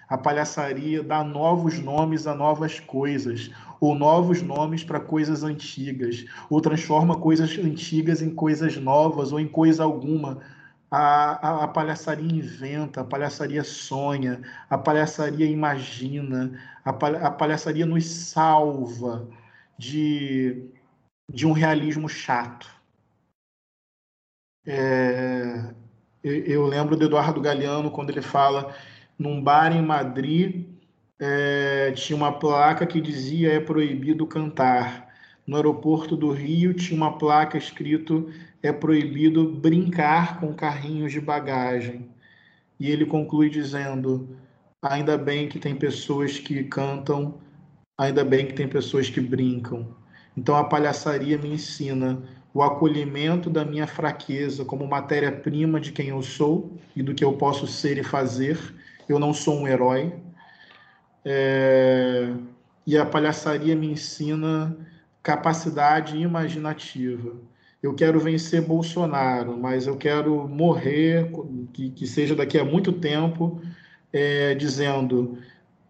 [0.09, 6.59] A palhaçaria dá novos nomes a novas coisas ou novos nomes para coisas antigas, ou
[6.59, 10.41] transforma coisas antigas em coisas novas, ou em coisa alguma.
[10.91, 14.41] A, a, a, palhaçaria inventa, a palhaçaria sonha,
[14.71, 16.91] a palhaçaria imagina, a,
[17.27, 19.29] a palhaçaria nos salva
[19.77, 20.65] de,
[21.29, 22.71] de um realismo chato.
[24.65, 25.75] É,
[26.23, 28.75] eu, lembro do Eduardo Galeano quando ele fala
[29.19, 30.67] num bar em Madrid
[31.19, 35.09] é, tinha uma placa que dizia é proibido cantar.
[35.47, 38.31] No aeroporto do Rio tinha uma placa escrito
[38.63, 42.09] é proibido brincar com carrinhos de bagagem.
[42.79, 44.37] E ele conclui dizendo:
[44.81, 47.41] ainda bem que tem pessoas que cantam,
[47.99, 49.87] ainda bem que tem pessoas que brincam.
[50.37, 52.23] Então a palhaçaria me ensina
[52.55, 57.33] o acolhimento da minha fraqueza como matéria-prima de quem eu sou e do que eu
[57.33, 58.59] posso ser e fazer.
[59.09, 60.13] Eu não sou um herói,
[61.25, 62.33] é,
[62.87, 64.77] e a palhaçaria me ensina
[65.23, 67.37] capacidade imaginativa.
[67.83, 71.31] Eu quero vencer Bolsonaro, mas eu quero morrer,
[71.73, 73.61] que, que seja daqui a muito tempo,
[74.13, 75.39] é, dizendo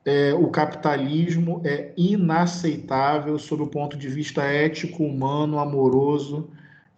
[0.04, 6.50] é, o capitalismo é inaceitável sob o ponto de vista ético, humano, amoroso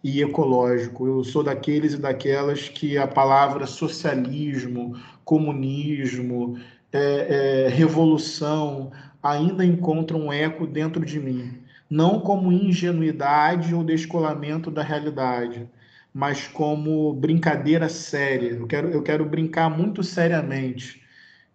[0.03, 1.05] e ecológico.
[1.05, 6.57] Eu sou daqueles e daquelas que a palavra socialismo, comunismo,
[6.91, 8.91] é, é, revolução
[9.21, 11.59] ainda encontra um eco dentro de mim.
[11.87, 15.69] Não como ingenuidade ou descolamento da realidade,
[16.11, 18.49] mas como brincadeira séria.
[18.49, 21.04] Eu quero, eu quero brincar muito seriamente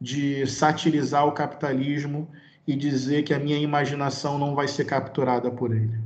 [0.01, 2.31] de satirizar o capitalismo
[2.67, 5.99] e dizer que a minha imaginação não vai ser capturada por ele.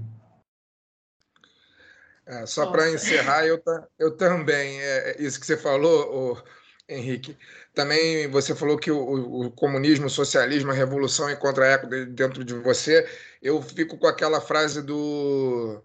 [2.26, 3.62] É, só para encerrar, eu,
[3.98, 6.42] eu também, é, é, isso que você falou,
[6.88, 7.36] Henrique,
[7.74, 12.54] também você falou que o, o, comunismo, o socialismo, a revolução encontra eco dentro de
[12.54, 13.06] você.
[13.42, 15.82] Eu fico com aquela frase do,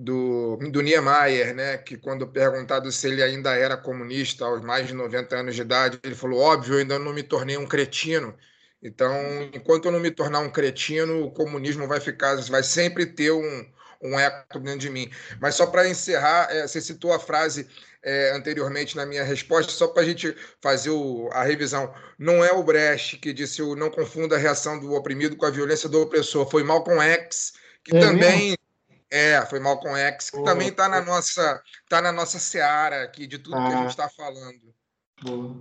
[0.00, 1.76] do, do Niemeyer, né?
[1.76, 6.00] que quando perguntado se ele ainda era comunista aos mais de 90 anos de idade,
[6.02, 8.34] ele falou: óbvio, eu ainda não me tornei um cretino.
[8.82, 9.12] Então,
[9.52, 13.66] enquanto eu não me tornar um cretino, o comunismo vai ficar, vai sempre ter um,
[14.02, 15.10] um eco dentro de mim.
[15.38, 17.68] Mas só para encerrar, é, você citou a frase
[18.02, 21.92] é, anteriormente na minha resposta, só para a gente fazer o, a revisão.
[22.18, 25.50] Não é o Brecht que disse o não confunda a reação do oprimido com a
[25.50, 27.52] violência do opressor, foi Malcolm X,
[27.84, 28.56] que é também.
[29.10, 33.26] É, foi Malcolm X, que oh, também está na nossa tá na nossa seara aqui
[33.26, 34.72] de tudo ah, que a gente está falando.
[35.22, 35.56] Boa.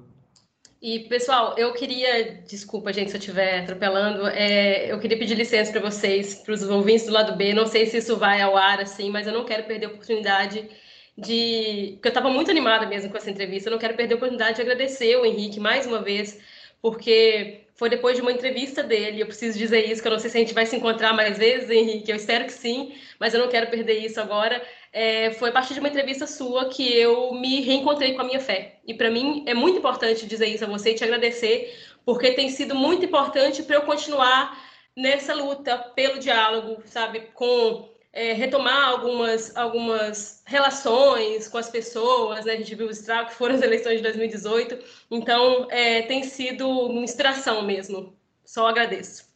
[0.82, 5.74] E, pessoal, eu queria, desculpa, gente, se eu estiver atropelando, é, eu queria pedir licença
[5.74, 7.54] para vocês, para os ouvintes do lado B.
[7.54, 10.70] Não sei se isso vai ao ar assim, mas eu não quero perder a oportunidade
[11.18, 11.92] de.
[11.96, 13.68] Porque eu estava muito animada mesmo com essa entrevista.
[13.68, 16.40] Eu não quero perder a oportunidade de agradecer o Henrique mais uma vez,
[16.82, 19.22] porque foi depois de uma entrevista dele.
[19.22, 21.38] Eu preciso dizer isso, que eu não sei se a gente vai se encontrar mais
[21.38, 22.12] vezes, Henrique.
[22.12, 24.62] Eu espero que sim, mas eu não quero perder isso agora.
[24.92, 28.42] É, foi a partir de uma entrevista sua que eu me reencontrei com a minha
[28.42, 28.80] fé.
[28.86, 31.74] E para mim é muito importante dizer isso a você e te agradecer,
[32.04, 34.62] porque tem sido muito importante para eu continuar
[34.94, 42.54] nessa luta pelo diálogo, sabe, com é, retomar algumas, algumas relações com as pessoas, né?
[42.54, 44.78] A gente viu o estrago que foram as eleições de 2018,
[45.12, 48.14] então é, tem sido uma inspiração mesmo.
[48.44, 49.30] Só agradeço.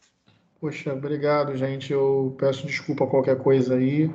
[0.60, 1.92] Poxa, obrigado, gente.
[1.92, 4.10] Eu peço desculpa a qualquer coisa aí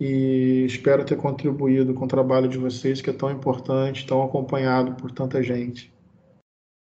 [0.00, 4.94] e espero ter contribuído com o trabalho de vocês, que é tão importante, tão acompanhado
[4.94, 5.92] por tanta gente.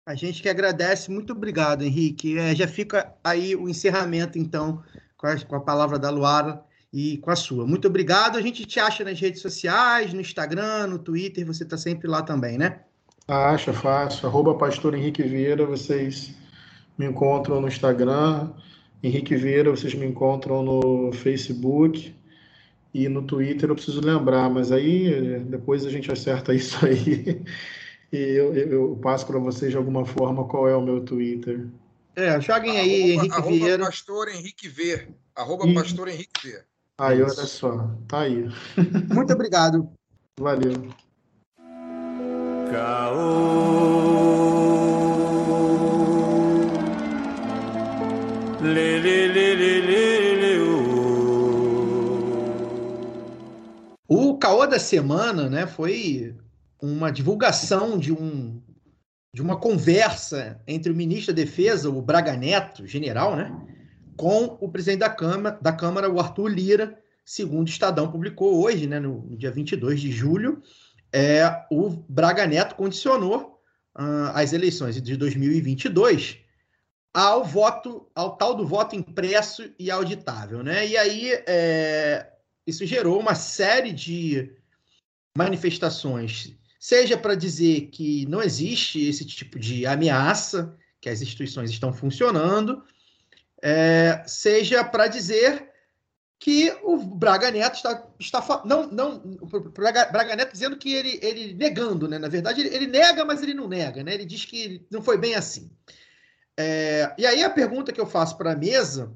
[0.09, 2.39] A gente que agradece, muito obrigado, Henrique.
[2.39, 4.82] É, já fica aí o encerramento, então,
[5.16, 6.64] com a, com a palavra da Luara
[6.97, 7.66] e com a sua.
[7.66, 8.39] Muito obrigado.
[8.39, 12.23] A gente te acha nas redes sociais, no Instagram, no Twitter, você está sempre lá
[12.23, 12.81] também, né?
[13.28, 14.27] Acha fácil.
[14.27, 16.32] Arroba Pastor Henrique Vieira, vocês
[16.97, 18.51] me encontram no Instagram.
[19.02, 22.16] Henrique Vieira, vocês me encontram no Facebook.
[22.94, 27.43] E no Twitter eu preciso lembrar, mas aí depois a gente acerta isso aí.
[28.10, 31.66] E eu, eu passo para vocês de alguma forma qual é o meu Twitter.
[32.14, 33.85] É, joguem aí, arroba, Henrique arroba Vieira.
[33.85, 35.09] Pastor Henrique V.
[35.35, 35.74] Arroba Ih.
[35.74, 36.64] Pastor Henrique V.
[36.98, 38.48] Aí, olha só, tá aí.
[39.14, 39.90] Muito obrigado.
[40.40, 40.73] Valeu.
[54.09, 56.35] O caô da semana, né, foi
[56.81, 58.62] uma divulgação de um
[59.35, 63.55] de uma conversa entre o ministro da Defesa, o Braga Neto, general, né,
[64.16, 68.86] com o presidente da Câmara, da Câmara, o Arthur Lira, segundo o Estadão publicou hoje,
[68.86, 70.62] né, no, dia 22 de julho,
[71.12, 73.60] é, o Braga Neto condicionou
[73.94, 76.38] ah, as eleições de 2022
[77.12, 80.86] ao voto, ao tal do voto impresso e auditável, né?
[80.86, 82.30] E aí é,
[82.66, 84.52] isso gerou uma série de
[85.34, 91.93] manifestações, seja para dizer que não existe esse tipo de ameaça, que as instituições estão
[91.93, 92.82] funcionando,
[93.68, 95.68] é, seja para dizer
[96.38, 99.18] que o Braga Neto está, está não, não,
[99.74, 102.16] Braga, Braga Neto dizendo que ele, ele negando, né?
[102.16, 104.14] Na verdade, ele, ele nega, mas ele não nega, né?
[104.14, 105.68] Ele diz que não foi bem assim.
[106.56, 109.12] É, e aí a pergunta que eu faço para a mesa,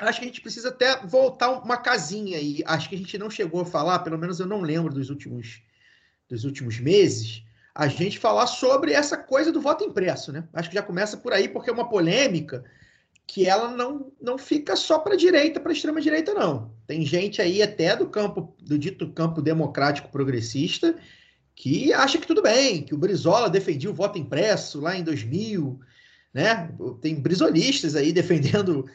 [0.00, 2.64] acho que a gente precisa até voltar uma casinha aí.
[2.66, 5.62] Acho que a gente não chegou a falar, pelo menos eu não lembro dos últimos,
[6.28, 10.42] dos últimos meses, a gente falar sobre essa coisa do voto impresso, né?
[10.52, 12.64] Acho que já começa por aí, porque é uma polêmica
[13.26, 16.70] que ela não, não fica só para a direita, para a extrema direita, não.
[16.86, 20.96] Tem gente aí até do campo, do dito campo democrático progressista,
[21.54, 25.80] que acha que tudo bem, que o Brizola defendia o voto impresso lá em 2000,
[26.32, 26.70] né?
[27.00, 28.88] Tem brisolistas aí defendendo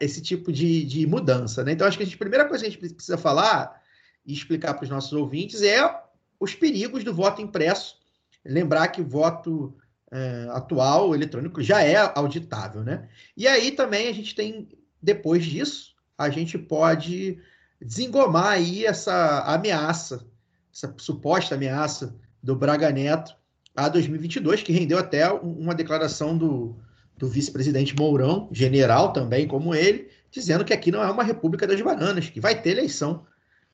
[0.00, 1.72] esse tipo de, de mudança, né?
[1.72, 3.80] Então acho que a, gente, a primeira coisa que a gente precisa falar
[4.26, 6.02] e explicar para os nossos ouvintes é
[6.40, 8.00] os perigos do voto impresso.
[8.44, 9.76] Lembrar que o voto
[10.10, 13.08] é, atual, eletrônico, já é auditável, né?
[13.36, 14.68] E aí também a gente tem,
[15.00, 17.38] depois disso, a gente pode
[17.80, 20.26] desengomar aí essa ameaça,
[20.74, 23.34] essa suposta ameaça do Braga Neto
[23.74, 26.76] a 2022, que rendeu até uma declaração do,
[27.16, 31.80] do vice-presidente Mourão, general também como ele, dizendo que aqui não é uma república das
[31.80, 33.24] bananas, que vai ter eleição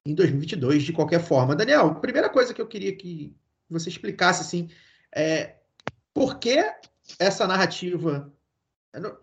[0.04, 1.56] em 2022 de qualquer forma.
[1.56, 3.34] Daniel, primeira coisa que eu queria que
[3.68, 4.68] você explicasse assim
[5.14, 5.55] é
[6.16, 6.64] por que
[7.18, 8.32] essa narrativa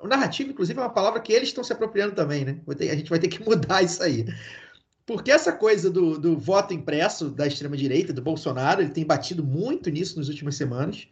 [0.03, 2.60] narrativa, inclusive, é uma palavra que eles estão se apropriando também, né?
[2.68, 4.28] A gente vai ter que mudar isso aí.
[5.03, 9.90] Porque essa coisa do, do voto impresso da extrema-direita, do Bolsonaro, ele tem batido muito
[9.90, 11.07] nisso nas últimas semanas.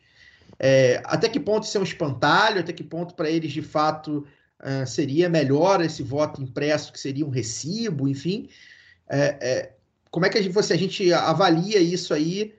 [0.59, 2.59] É, até que ponto isso é um espantalho?
[2.59, 4.27] Até que ponto, para eles, de fato,
[4.59, 8.47] uh, seria melhor esse voto impresso, que seria um recibo, enfim.
[9.09, 9.73] É, é,
[10.11, 12.53] como é que a gente, você, a gente avalia isso aí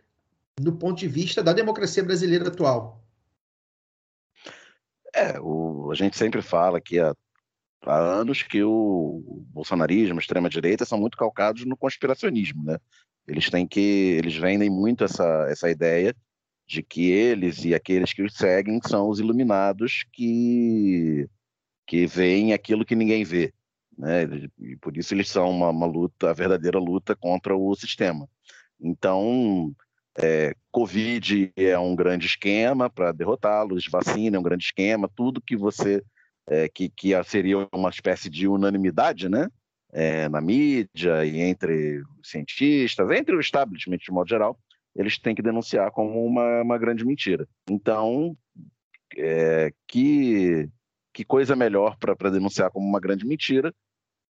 [0.60, 3.01] do ponto de vista da democracia brasileira atual?
[5.22, 7.14] É, o, a gente sempre fala que há,
[7.84, 12.76] há anos que o bolsonarismo, extrema-direita, são muito calcados no conspiracionismo, né?
[13.26, 13.80] Eles têm que,
[14.18, 16.14] eles vendem muito essa, essa ideia
[16.66, 21.28] de que eles e aqueles que os seguem são os iluminados que,
[21.86, 23.54] que veem aquilo que ninguém vê,
[23.96, 24.22] né?
[24.58, 28.28] E por isso eles são uma, uma luta, a verdadeira luta contra o sistema.
[28.80, 29.72] Então,
[30.18, 35.56] é, Covid é um grande esquema para derrotá-los, vacina é um grande esquema, tudo que
[35.56, 36.02] você
[36.48, 39.48] é, que, que seria uma espécie de unanimidade, né?
[39.94, 44.58] É, na mídia e entre cientistas, entre o establishment de modo geral,
[44.96, 47.46] eles têm que denunciar como uma, uma grande mentira.
[47.68, 48.36] Então,
[49.16, 50.68] é, que,
[51.12, 53.74] que coisa melhor para denunciar como uma grande mentira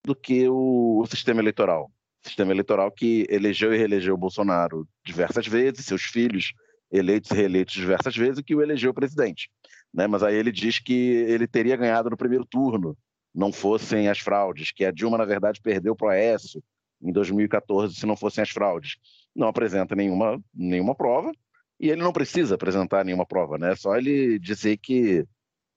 [0.06, 1.92] do que o, o sistema eleitoral?
[2.22, 6.54] Sistema eleitoral que elegeu e reelegeu o Bolsonaro diversas vezes, seus filhos
[6.92, 9.50] eleitos e reeleitos diversas vezes, e que o elegeu presidente.
[9.94, 10.08] Né?
[10.08, 12.98] Mas aí ele diz que ele teria ganhado no primeiro turno,
[13.34, 16.64] não fossem as fraudes, que a Dilma, na verdade, perdeu para o Aécio
[17.02, 18.98] em 2014 se não fossem as fraudes.
[19.36, 21.32] Não apresenta nenhuma, nenhuma prova,
[21.80, 23.72] e ele não precisa apresentar nenhuma prova, né?
[23.72, 25.26] É só ele dizer que,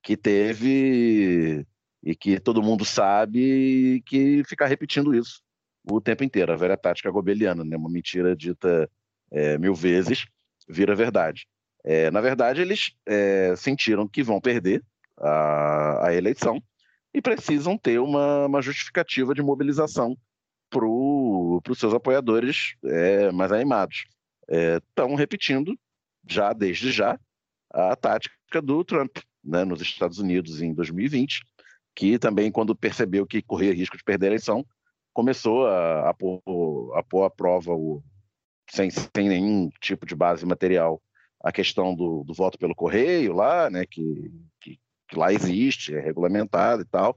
[0.02, 1.64] que teve
[2.02, 5.40] e que todo mundo sabe e que ficar repetindo isso
[5.84, 7.76] o tempo inteiro, a velha tática gobeliana, né?
[7.76, 8.88] uma mentira dita
[9.30, 10.24] é, mil vezes
[10.68, 11.46] vira verdade.
[11.84, 14.84] É, na verdade, eles é, sentiram que vão perder
[15.18, 16.62] a, a eleição
[17.12, 20.16] e precisam ter uma, uma justificativa de mobilização
[20.70, 24.04] para os seus apoiadores é, mais animados.
[24.48, 25.78] Estão repetindo,
[26.28, 27.18] já desde já,
[27.70, 31.42] a tática do Trump né, nos Estados Unidos em 2020,
[31.94, 34.64] que também, quando percebeu que corria risco de perder a eleição,
[35.12, 36.40] começou a, a, pôr,
[36.94, 38.02] a pôr à prova, o,
[38.70, 41.01] sem, sem nenhum tipo de base material,
[41.43, 44.30] a questão do, do voto pelo correio lá, né, que,
[44.60, 44.78] que,
[45.09, 47.16] que lá existe, é regulamentado e tal,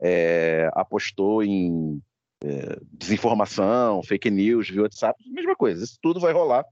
[0.00, 2.00] é, apostou em
[2.42, 5.82] é, desinformação, fake news via WhatsApp, mesma coisa.
[5.82, 6.64] Isso tudo vai rolar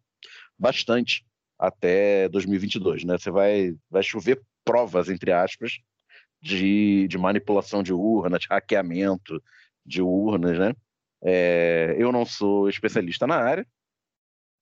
[0.58, 1.24] bastante
[1.58, 3.16] até 2022, né?
[3.18, 5.78] Você vai, vai chover provas, entre aspas,
[6.40, 9.42] de, de manipulação de urna, de hackeamento
[9.84, 10.74] de urnas, né?
[11.22, 13.66] É, eu não sou especialista na área,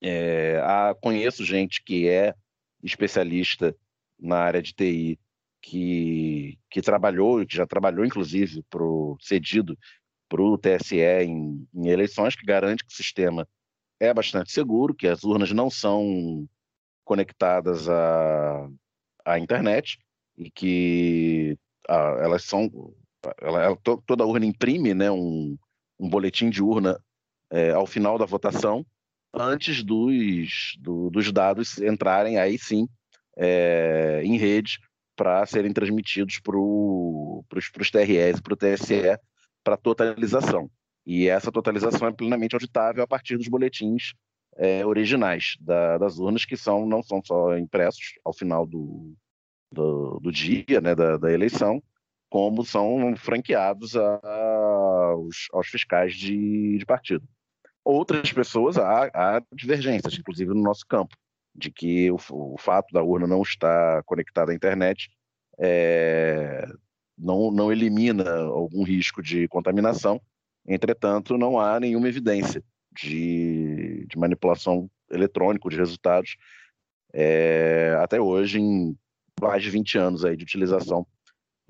[0.03, 2.35] é, a, conheço gente que é
[2.83, 3.77] especialista
[4.19, 5.19] na área de TI,
[5.63, 9.77] que, que trabalhou, que já trabalhou, inclusive, pro, cedido
[10.29, 13.47] para o TSE em, em eleições, que garante que o sistema
[13.99, 16.49] é bastante seguro, que as urnas não são
[17.05, 18.69] conectadas à,
[19.25, 19.99] à internet
[20.37, 22.71] e que ah, elas são.
[23.41, 23.77] Ela,
[24.07, 25.57] toda urna imprime né, um,
[25.99, 26.99] um boletim de urna
[27.51, 28.85] é, ao final da votação,
[29.35, 32.89] antes dos, do, dos dados entrarem aí sim
[33.37, 34.79] é, em rede
[35.17, 39.19] para serem transmitidos para os TREs e para o TSE
[39.63, 40.71] para totalização.
[41.05, 44.15] E essa totalização é plenamente auditável a partir dos boletins
[44.57, 49.15] é, originais da, das urnas, que são, não são só impressos ao final do,
[49.73, 51.83] do, do dia né, da, da, eleição,
[52.31, 54.21] como são franqueados a,
[55.11, 57.29] aos, aos, fiscais de, de partido.
[57.85, 61.17] Outras pessoas, há, há, divergências, inclusive no nosso campo,
[61.55, 65.11] de que o, o fato da urna não estar conectada à internet
[65.59, 66.65] é,
[67.19, 70.21] não, não elimina algum risco de contaminação,
[70.65, 72.63] entretanto, não há nenhuma evidência
[72.93, 76.37] de, de manipulação eletrônica de resultados
[77.13, 78.97] é, até hoje, em
[79.41, 81.05] mais de 20 anos aí de utilização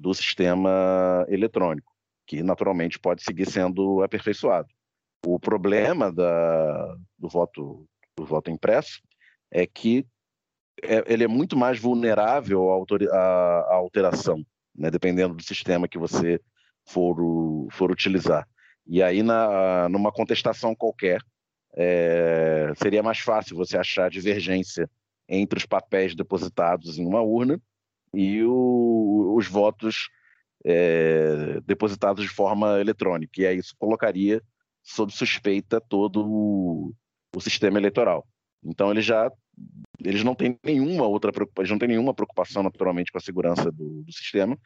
[0.00, 1.92] do sistema eletrônico,
[2.26, 4.68] que naturalmente pode seguir sendo aperfeiçoado.
[5.26, 7.86] O problema da, do, voto,
[8.16, 9.02] do voto impresso
[9.50, 10.06] é que
[10.82, 12.70] é, ele é muito mais vulnerável
[13.12, 14.42] à, alteração,
[14.74, 16.40] né, dependendo do sistema que você
[16.88, 17.16] for,
[17.70, 18.48] for utilizar.
[18.86, 21.20] E aí, na, numa contestação qualquer,
[21.76, 24.88] é, seria mais fácil você achar divergência
[25.28, 27.60] entre os papéis depositados em uma urna
[28.14, 30.08] e o, os votos
[30.64, 33.40] é, depositados de forma eletrônica.
[33.40, 34.42] E aí isso colocaria
[34.82, 36.92] sob suspeita todo o,
[37.34, 38.26] o sistema eleitoral.
[38.64, 39.30] Então eles já
[40.02, 44.02] eles não têm nenhuma outra preocupação, não têm nenhuma preocupação naturalmente com a segurança do,
[44.02, 44.58] do sistema.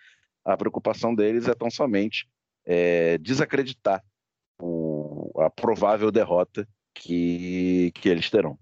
[0.45, 2.29] A preocupação deles é tão somente
[2.65, 4.03] é, desacreditar
[4.61, 8.59] o, a provável derrota que, que eles terão.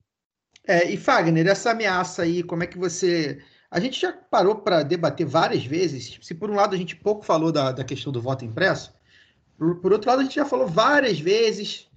[0.67, 3.43] É, e Fagner, essa ameaça aí, como é que você.
[3.73, 6.19] A gente já parou para debater várias vezes.
[6.21, 8.93] Se por um lado a gente pouco falou da, da questão do voto impresso,
[9.57, 11.89] por, por outro lado a gente já falou várias vezes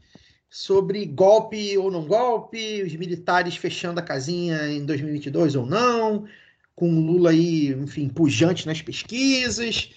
[0.49, 6.25] sobre golpe ou não golpe, os militares fechando a casinha em 2022 ou não,
[6.73, 9.91] com Lula aí, enfim, pujante nas pesquisas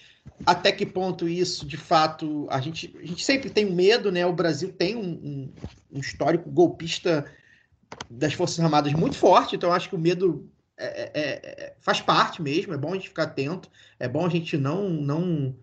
[0.45, 4.25] até que ponto isso, de fato, a gente, a gente sempre tem medo, né?
[4.25, 5.53] O Brasil tem um, um,
[5.93, 7.25] um histórico golpista
[8.09, 10.49] das Forças Armadas muito forte, então acho que o medo
[10.79, 13.69] é, é, é, faz parte mesmo, é bom a gente ficar atento,
[13.99, 15.55] é bom a gente não não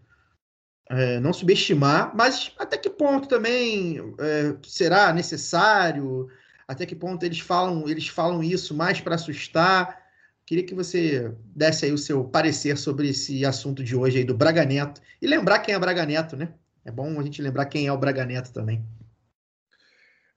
[0.88, 6.28] é, não subestimar, mas até que ponto também é, será necessário?
[6.68, 10.04] Até que ponto eles falam eles falam isso mais para assustar?
[10.44, 14.36] Queria que você desse aí o seu parecer sobre esse assunto de hoje aí do
[14.36, 15.00] Braga Neto.
[15.20, 16.52] E lembrar quem é Braga Neto, né?
[16.84, 18.84] É bom a gente lembrar quem é o Braga Neto também.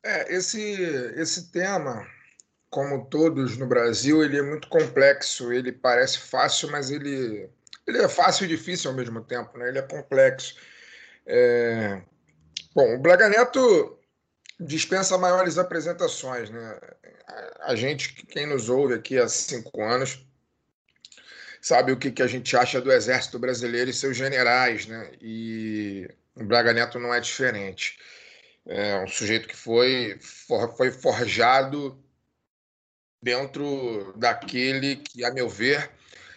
[0.04, 0.62] É, esse,
[1.16, 2.08] esse tema,
[2.70, 5.52] como todos no Brasil, ele é muito complexo.
[5.52, 7.50] Ele parece fácil, mas ele,
[7.88, 9.70] ele é fácil e difícil ao mesmo tempo, né?
[9.70, 10.56] Ele é complexo.
[11.26, 12.02] É...
[12.76, 14.00] Bom, o Braga Neto
[14.60, 16.50] dispensa maiores apresentações.
[16.50, 16.80] Né?
[17.62, 20.24] A gente, quem nos ouve aqui há cinco anos,
[21.62, 25.12] sabe o que, que a gente acha do Exército Brasileiro e seus generais, né?
[25.20, 27.98] E o Braga Neto não é diferente.
[28.68, 30.20] É um sujeito que foi,
[30.78, 31.98] foi forjado
[33.22, 35.92] dentro daquele que, a meu ver,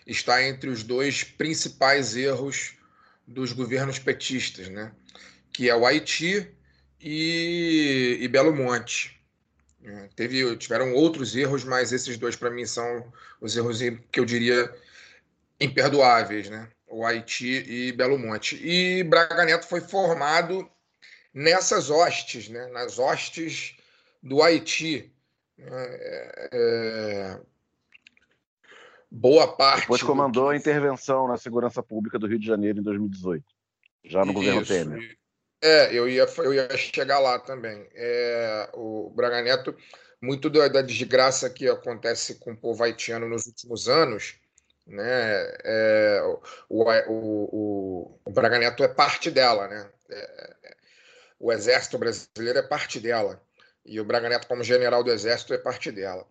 [0.06, 2.74] está entre os dois principais erros
[3.26, 4.92] dos governos petistas, né?
[5.52, 6.50] que é o Haiti
[7.00, 9.20] e, e Belo Monte.
[9.80, 10.08] Né?
[10.16, 13.78] Teve, tiveram outros erros, mas esses dois, para mim, são os erros
[14.10, 14.72] que eu diria
[15.60, 16.68] imperdoáveis, né?
[16.86, 18.60] O Haiti e Belo Monte.
[18.62, 20.68] E Braga Neto foi formado
[21.32, 22.66] nessas hostes, né?
[22.68, 23.76] nas hostes
[24.22, 25.10] do Haiti.
[25.70, 27.40] É, é,
[29.10, 29.82] boa parte.
[29.82, 33.44] Depois comandou a intervenção na segurança pública do Rio de Janeiro em 2018,
[34.04, 35.16] já no governo Temer.
[35.62, 37.86] É, eu ia, eu ia chegar lá também.
[37.94, 39.76] É, o Braga Neto,
[40.20, 44.34] muito da, da, desgraça que acontece com o povo haitiano nos últimos anos,
[44.84, 45.04] né?
[45.64, 46.20] É,
[46.68, 49.88] o, o, o, o, Braga Neto é parte dela, né?
[50.10, 50.74] É,
[51.38, 53.40] o exército brasileiro é parte dela.
[53.84, 56.26] E o Braga Neto, como general do exército, é parte dela.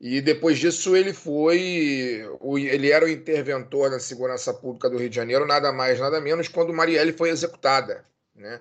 [0.00, 2.26] E depois disso ele foi,
[2.68, 6.48] ele era o interventor da segurança pública do Rio de Janeiro, nada mais, nada menos,
[6.48, 8.04] quando Marielle foi executada,
[8.34, 8.60] né?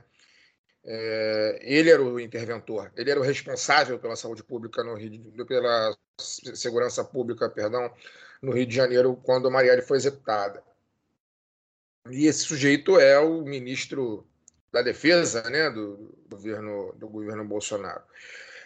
[0.86, 5.98] É, ele era o interventor, ele era o responsável pela saúde pública no Rio, pela
[6.18, 7.92] segurança pública, perdão,
[8.42, 10.62] no Rio de Janeiro quando Marielle foi executada.
[12.10, 14.28] E esse sujeito é o ministro
[14.74, 18.02] da Defesa, né, do, governo do governo Bolsonaro.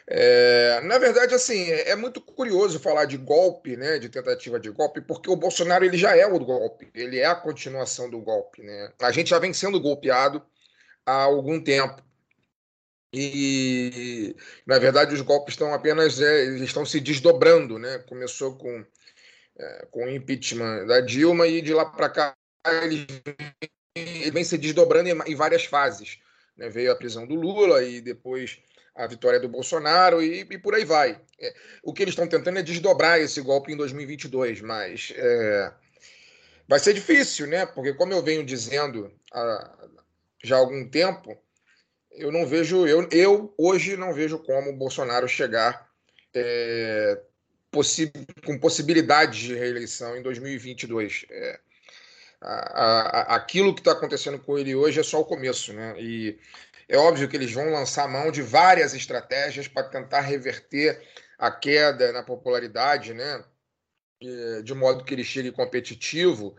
[0.09, 4.69] É, na verdade, assim, é, é muito curioso falar de golpe, né, de tentativa de
[4.69, 8.63] golpe, porque o Bolsonaro ele já é o golpe, ele é a continuação do golpe,
[8.63, 8.93] né?
[9.01, 10.41] A gente já vem sendo golpeado
[11.05, 12.01] há algum tempo.
[13.13, 14.35] E,
[14.65, 17.79] na verdade, os golpes estão apenas é, estão se desdobrando.
[17.79, 17.99] Né?
[17.99, 18.85] Começou com,
[19.57, 22.35] é, com o impeachment da Dilma e de lá para cá
[22.83, 23.07] ele,
[23.97, 26.19] ele vem se desdobrando em, em várias fases.
[26.55, 26.69] Né?
[26.69, 28.59] Veio a prisão do Lula e depois
[28.95, 31.21] a vitória do Bolsonaro e, e por aí vai.
[31.39, 31.53] É,
[31.83, 35.71] o que eles estão tentando é desdobrar esse golpe em 2022, mas é,
[36.67, 37.65] vai ser difícil, né?
[37.65, 39.89] Porque, como eu venho dizendo há,
[40.43, 41.37] já há algum tempo,
[42.11, 45.87] eu não vejo, eu, eu hoje não vejo como o Bolsonaro chegar
[46.33, 47.21] é,
[47.69, 48.11] possi
[48.45, 51.25] com possibilidade de reeleição em 2022.
[51.29, 51.59] É,
[52.41, 55.95] aquilo que está acontecendo com ele hoje é só o começo, né?
[55.99, 56.39] E
[56.87, 61.01] é óbvio que eles vão lançar mão de várias estratégias para tentar reverter
[61.37, 63.43] a queda na popularidade, né?
[64.63, 66.55] De modo que ele chegue competitivo.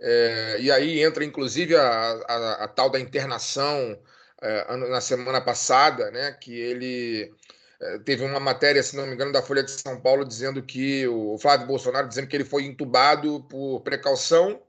[0.00, 3.96] É, e aí entra inclusive a, a, a tal da internação
[4.42, 7.32] é, na semana passada, né, que ele
[7.80, 11.06] é, teve uma matéria, se não me engano, da Folha de São Paulo dizendo que
[11.06, 14.60] o Flávio Bolsonaro dizendo que ele foi entubado por precaução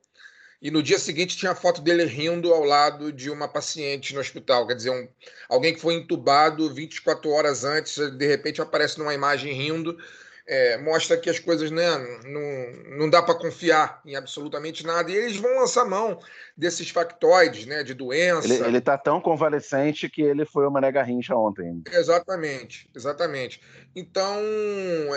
[0.63, 4.21] e no dia seguinte tinha a foto dele rindo ao lado de uma paciente no
[4.21, 5.09] hospital, quer dizer, um,
[5.49, 9.97] alguém que foi entubado 24 horas antes, de repente aparece numa imagem rindo
[10.45, 11.87] é, mostra que as coisas né,
[12.25, 15.09] não, não dá para confiar em absolutamente nada.
[15.09, 16.19] E eles vão lançar mão
[16.55, 18.53] desses factoides né, de doença.
[18.53, 21.81] Ele está tão convalescente que ele foi uma nega rincha ontem.
[21.91, 23.61] Exatamente, exatamente.
[23.95, 24.35] Então,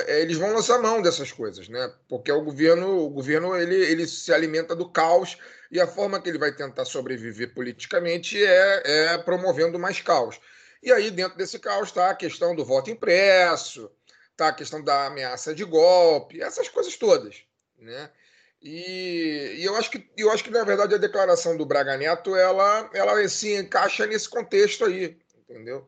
[0.06, 1.92] é, eles vão lançar mão dessas coisas, né?
[2.08, 5.36] Porque o governo, o governo ele, ele se alimenta do caos
[5.70, 10.38] e a forma que ele vai tentar sobreviver politicamente é, é promovendo mais caos.
[10.82, 13.90] E aí, dentro desse caos, está a questão do voto impresso,
[14.36, 17.42] tá a questão da ameaça de golpe, essas coisas todas,
[17.78, 18.10] né?
[18.62, 22.34] E, e, eu acho que eu acho que na verdade a declaração do Braga Neto
[22.34, 25.16] ela ela se encaixa nesse contexto aí,
[25.48, 25.86] entendeu?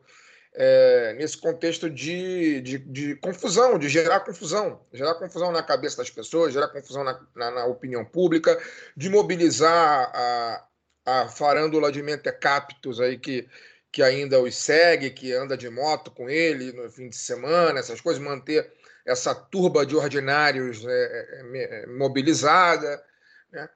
[0.53, 6.09] É, nesse contexto de, de, de, confusão, de gerar confusão, gerar confusão na cabeça das
[6.09, 8.59] pessoas, gerar confusão na, na, na opinião pública,
[8.97, 10.65] de mobilizar a,
[11.05, 13.47] a farândula de mentecaptos aí que
[13.91, 17.99] que ainda os segue, que anda de moto com ele no fim de semana, essas
[18.01, 18.71] coisas, manter
[19.05, 23.03] essa turba de ordinários é, é, é, mobilizada.
[23.51, 23.69] Né?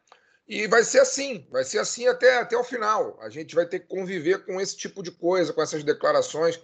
[0.48, 3.20] E vai ser assim, vai ser assim até, até o final.
[3.22, 6.60] A gente vai ter que conviver com esse tipo de coisa, com essas declarações,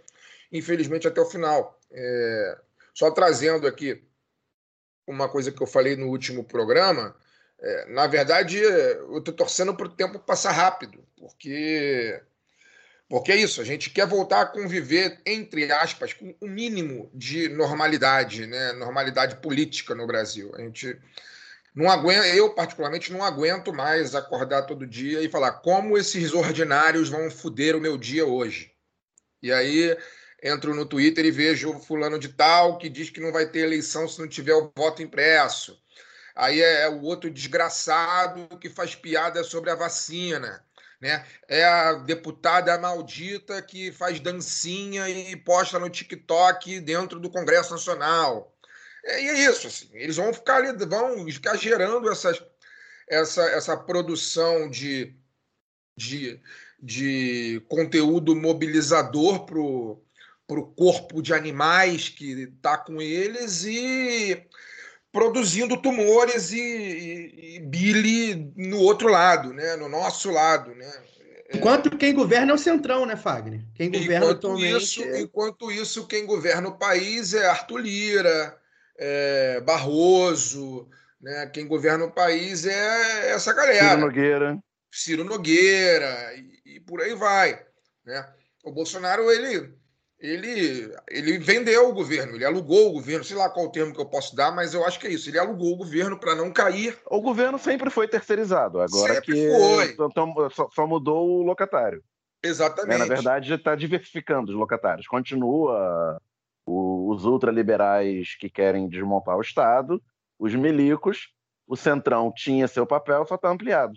[0.51, 1.79] infelizmente, até o final.
[1.91, 2.57] É...
[2.93, 4.03] Só trazendo aqui
[5.07, 7.15] uma coisa que eu falei no último programa.
[7.61, 12.21] É, na verdade, eu estou torcendo para o tempo passar rápido, porque
[13.09, 17.09] porque é isso, a gente quer voltar a conviver, entre aspas, com o um mínimo
[17.11, 18.71] de normalidade, né?
[18.73, 20.51] normalidade política no Brasil.
[20.53, 20.95] A gente
[21.73, 27.09] não aguenta, eu particularmente não aguento mais acordar todo dia e falar como esses ordinários
[27.09, 28.71] vão foder o meu dia hoje.
[29.41, 29.97] E aí
[30.43, 34.07] entro no Twitter e vejo fulano de tal que diz que não vai ter eleição
[34.07, 35.81] se não tiver o voto impresso.
[36.35, 40.63] Aí é o outro desgraçado que faz piada sobre a vacina
[40.99, 41.25] né?
[41.47, 48.53] É a deputada maldita que faz dancinha e posta no TikTok dentro do Congresso Nacional.
[49.05, 52.43] É, e é isso, assim, eles vão ficar ali, vão ficar gerando essas,
[53.07, 55.15] essa, essa produção de,
[55.95, 56.39] de,
[56.81, 59.45] de conteúdo mobilizador
[60.59, 64.45] o corpo de animais que está com eles e
[65.11, 69.75] produzindo tumores e, e, e bile no outro lado, né?
[69.75, 70.73] no nosso lado.
[70.75, 70.91] Né?
[71.53, 73.61] Enquanto quem governa é o Centrão, né, Fagner?
[73.73, 74.83] Quem governa enquanto atualmente.
[74.83, 78.57] Isso, é- enquanto isso, quem governa o país é Arthur Lira,
[78.97, 80.87] é Barroso,
[81.19, 81.49] né?
[81.51, 83.89] quem governa o país é essa galera.
[83.89, 84.59] Ciro Nogueira.
[84.91, 87.59] Ciro Nogueira e, e por aí vai.
[88.05, 88.25] Né?
[88.63, 89.73] O Bolsonaro, ele,
[90.19, 94.01] ele, ele vendeu o governo, ele alugou o governo, sei lá qual o termo que
[94.01, 95.29] eu posso dar, mas eu acho que é isso.
[95.29, 96.97] Ele alugou o governo para não cair.
[97.05, 99.91] O governo sempre foi terceirizado, agora Sempre que foi.
[99.91, 101.99] então, só, só mudou o locatário.
[102.43, 102.49] né?
[102.49, 102.97] Exatamente.
[102.99, 105.07] Na verdade, está diversificando os locatários.
[105.07, 106.21] Continua
[106.65, 110.01] o- os ultraliberais que querem desmontar o Estado,
[110.37, 111.33] os milicos,
[111.67, 113.93] o Centrão tinha seu papel, só está ampliado.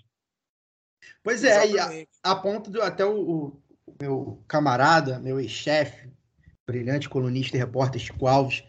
[1.22, 2.10] Pois é, e a, Exatamente.
[2.22, 3.62] a ponto do até o, o
[4.00, 6.11] meu camarada, meu ex-chefe,
[6.66, 8.62] brilhante colunista e repórter Chico Alves,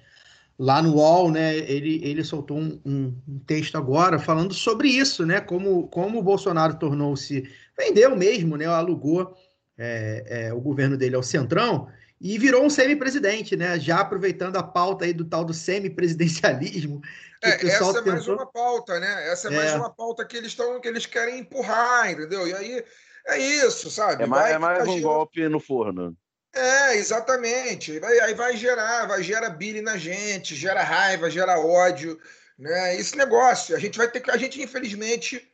[0.58, 5.26] lá no UOL, né, ele, ele soltou um, um- um texto agora falando sobre isso,
[5.26, 9.36] né, como, como o Bolsonaro tornou-se, vendeu mesmo, né, alugou
[9.78, 11.88] é, é, o governo dele ao Centrão
[12.22, 17.02] e virou um semi-presidente, né, já aproveitando a pauta aí do tal do semi-presidencialismo.
[17.44, 19.30] É, essa é mais tentou- uma pauta, né?
[19.30, 19.76] Essa é, mais É.
[19.76, 22.48] uma pauta que eles estão que eles querem empurrar, entendeu?
[22.48, 22.84] E aí
[23.28, 24.24] é isso, sabe?
[24.24, 26.16] É mais, é mais um girando- golpe no forno.
[26.54, 28.00] É, exatamente.
[28.00, 32.20] Vai, aí vai gerar, vai gerar bile na gente, gera raiva, gera ódio,
[32.58, 32.96] né?
[32.96, 35.52] Esse negócio, a gente vai ter que, a gente infelizmente,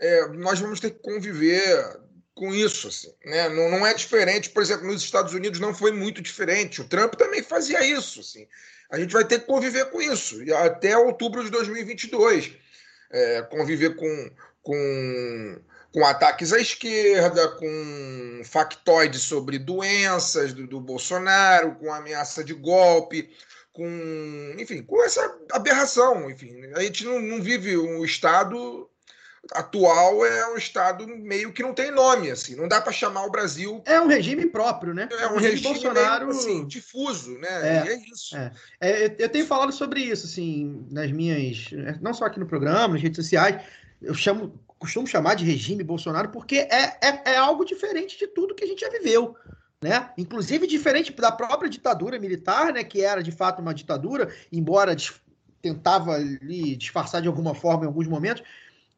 [0.00, 2.00] é, nós vamos ter que conviver
[2.34, 3.48] com isso, assim, né?
[3.50, 6.80] Não, não é diferente, por exemplo, nos Estados Unidos não foi muito diferente.
[6.80, 8.48] O Trump também fazia isso, assim.
[8.90, 12.52] A gente vai ter que conviver com isso até outubro de 2022,
[13.14, 14.30] É, conviver com,
[14.62, 15.62] com
[15.92, 23.30] com ataques à esquerda, com factoides sobre doenças do, do Bolsonaro, com ameaça de golpe,
[23.72, 26.30] com, enfim, com essa aberração.
[26.30, 28.88] Enfim, a gente não, não vive um estado
[29.50, 33.30] atual é um estado meio que não tem nome, assim, não dá para chamar o
[33.30, 35.08] Brasil É um regime próprio, né?
[35.10, 37.48] é um regime Bolsonaro meio, assim, difuso, né?
[37.50, 38.36] É, e é isso.
[38.36, 38.52] é.
[38.80, 41.70] É, eu tenho falado sobre isso, assim, nas minhas.
[42.00, 43.60] Não só aqui no programa, nas redes sociais.
[44.00, 48.54] Eu chamo, costumo chamar de regime Bolsonaro porque é, é, é algo diferente de tudo
[48.54, 49.36] que a gente já viveu.
[49.80, 50.10] Né?
[50.18, 52.82] Inclusive diferente da própria ditadura militar, né?
[52.82, 54.96] Que era de fato uma ditadura, embora
[55.60, 58.42] tentava ali disfarçar de alguma forma em alguns momentos.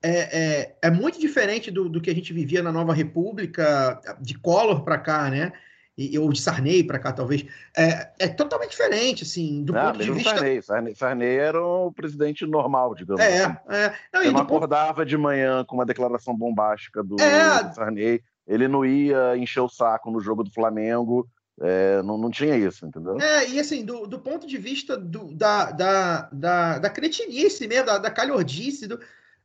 [0.03, 4.35] É, é, é muito diferente do, do que a gente vivia na Nova República, de
[4.39, 5.53] Collor para cá, né?
[5.97, 7.47] E, ou de Sarney para cá, talvez.
[7.77, 10.31] É, é totalmente diferente, assim, do Ah, ponto de vista.
[10.31, 10.61] Sarney.
[10.63, 10.95] Sarney.
[10.97, 13.57] Sarney era o presidente normal, digamos É, assim.
[13.69, 13.95] é.
[14.13, 17.63] Não, Ele não do ponto- acordava de manhã com uma declaração bombástica do, É.
[17.63, 18.21] do Sarney.
[18.47, 21.29] Ele não ia encher o saco no jogo do Flamengo.
[21.63, 23.17] é, não, não tinha isso, entendeu?
[23.21, 27.87] É, e assim, do, do ponto de vista do- da, da, da, da cretinice mesmo,
[27.87, 28.99] da, da calhordice, do-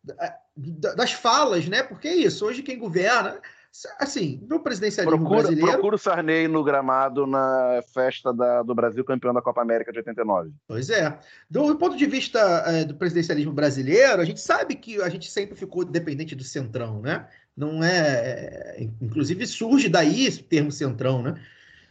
[0.03, 1.83] da- das falas, né?
[1.83, 3.39] Porque é isso, hoje quem governa,
[3.99, 9.03] assim, no presidencialismo Procura, brasileiro, procura o Sarney no gramado na festa da- do Brasil
[9.05, 10.51] campeão da Copa América de 89.
[10.67, 11.17] Pois é.
[11.49, 15.55] Do ponto de vista eh, do presidencialismo brasileiro, a gente sabe que a gente sempre
[15.55, 17.27] ficou dependente do centrão, né?
[17.55, 17.97] Não é.
[18.79, 21.35] é, Inclusive surge daí esse termo centrão, né?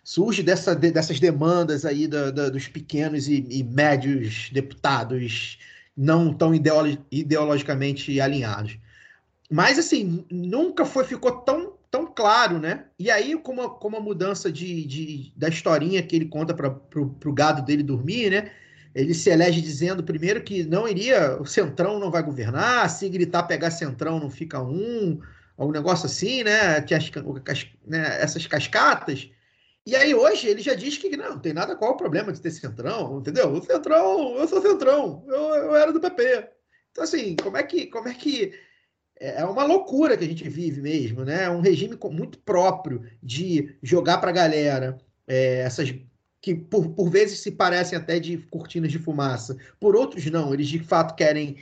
[0.03, 5.59] Surge dessa, de- dessas demandas aí da- da- dos pequenos e, e médios deputados
[5.97, 8.79] não tão ideolo- ideologicamente alinhados.
[9.51, 11.68] Mas, assim, nunca foi, ficou tão
[12.19, 12.87] claro, né?
[12.99, 16.69] E aí, como a, como a mudança de, de- da historinha que ele conta para
[17.01, 18.51] o gado dele dormir, né?
[18.93, 23.45] Ele se elege dizendo, primeiro, que não iria, o Centrão não vai governar, se gritar
[23.45, 25.21] pegar Centrão não fica um,
[25.57, 26.79] algum negócio assim, né?
[26.79, 29.31] As né, essas cascatas.
[29.87, 32.41] E aí, hoje, ele já diz que não, não tem nada qual o problema de
[32.41, 33.53] ter Centrão, entendeu?
[33.53, 36.49] O Centrão, eu sou Centrão, eu, eu era do PP.
[36.91, 37.87] Então, assim, como é que.
[37.87, 38.53] Como é que
[39.21, 41.45] é uma loucura que a gente vive mesmo, né?
[41.45, 45.95] É um regime muito próprio de jogar para a galera é, essas
[46.41, 50.69] que por, por vezes se parecem até de cortinas de fumaça, por outros não, eles
[50.69, 51.57] de fato querem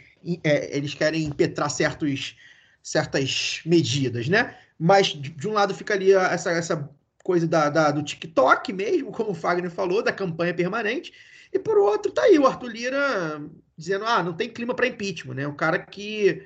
[0.45, 2.37] é, eles querem impetrar certos,
[2.83, 4.57] certas medidas, né?
[4.79, 6.91] Mas de, de um lado fica ali essa, essa
[7.23, 11.13] coisa da, da- do TikTok mesmo, como o Fagner falou, da campanha permanente,
[11.53, 13.41] e por outro tá aí o Arthur Lira
[13.77, 15.47] dizendo, ah, não tem clima para impeachment, né?
[15.47, 16.43] O cara que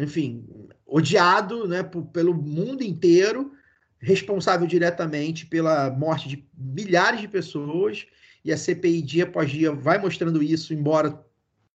[0.00, 0.46] enfim,
[0.86, 3.52] odiado né, pelo mundo inteiro,
[3.98, 8.06] responsável diretamente pela morte de milhares de pessoas,
[8.44, 11.22] e a CPI dia após dia vai mostrando isso, embora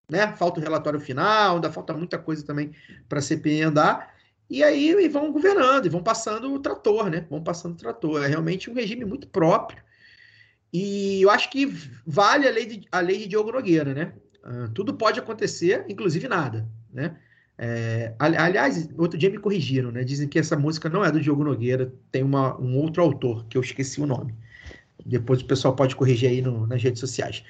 [0.09, 2.71] né, falta o relatório final, ainda falta muita coisa também
[3.07, 4.13] para a CPI andar,
[4.49, 7.25] e aí e vão governando, e vão passando o trator, né?
[7.29, 8.23] Vão passando o trator.
[8.23, 9.81] É realmente um regime muito próprio.
[10.71, 11.65] E eu acho que
[12.05, 14.13] vale a lei de, a lei de Diogo Nogueira, né?
[14.43, 17.17] Uh, tudo pode acontecer, inclusive nada, né?
[17.57, 20.03] É, aliás, outro dia me corrigiram, né?
[20.03, 23.57] Dizem que essa música não é do Diogo Nogueira, tem uma, um outro autor, que
[23.57, 24.33] eu esqueci o nome.
[25.05, 27.43] Depois o pessoal pode corrigir aí no, nas redes sociais.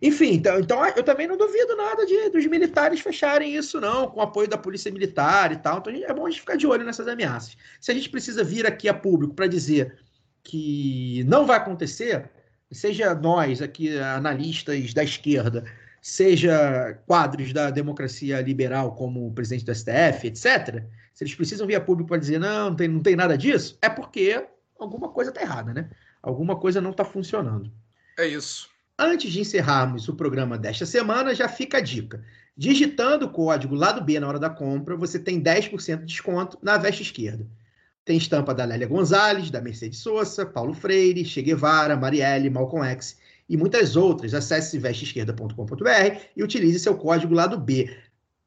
[0.00, 4.20] Enfim, então, então eu também não duvido nada de, dos militares fecharem isso, não, com
[4.20, 5.78] apoio da polícia militar e tal.
[5.78, 7.56] Então é bom a gente ficar de olho nessas ameaças.
[7.80, 9.98] Se a gente precisa vir aqui a público para dizer
[10.44, 12.30] que não vai acontecer,
[12.70, 15.64] seja nós aqui, analistas da esquerda,
[16.00, 20.84] seja quadros da democracia liberal, como o presidente do STF, etc.,
[21.14, 23.76] se eles precisam vir a público para dizer não, não tem, não tem nada disso,
[23.82, 24.46] é porque
[24.78, 25.90] alguma coisa está errada, né?
[26.22, 27.72] Alguma coisa não está funcionando.
[28.16, 28.68] É isso.
[28.96, 32.24] Antes de encerrarmos o programa desta semana, já fica a dica.
[32.56, 36.76] Digitando o código lado B na hora da compra, você tem 10% de desconto na
[36.76, 37.46] veste esquerda.
[38.04, 43.16] Tem estampa da Lélia Gonzalez, da Mercedes Sosa, Paulo Freire, Che Guevara, Marielle, Malcolm X
[43.48, 44.34] e muitas outras.
[44.34, 47.96] Acesse vesteesquerda.com.br e utilize seu código lado B.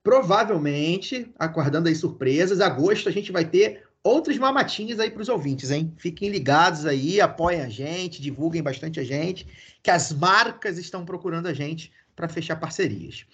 [0.04, 5.70] Provavelmente, aguardando aí surpresas, agosto a gente vai ter outros mamatinhos aí para os ouvintes,
[5.70, 5.94] hein?
[5.98, 9.48] Fiquem ligados aí, apoiem a gente, divulguem bastante a gente,
[9.82, 13.26] que as marcas estão procurando a gente para fechar parcerias.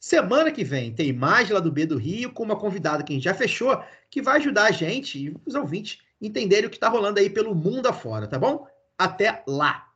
[0.00, 3.16] Semana que vem tem mais lá do B do Rio, com uma convidada que a
[3.16, 6.88] gente já fechou, que vai ajudar a gente e os ouvintes entenderem o que está
[6.88, 8.66] rolando aí pelo mundo afora, tá bom?
[8.98, 9.93] Até lá!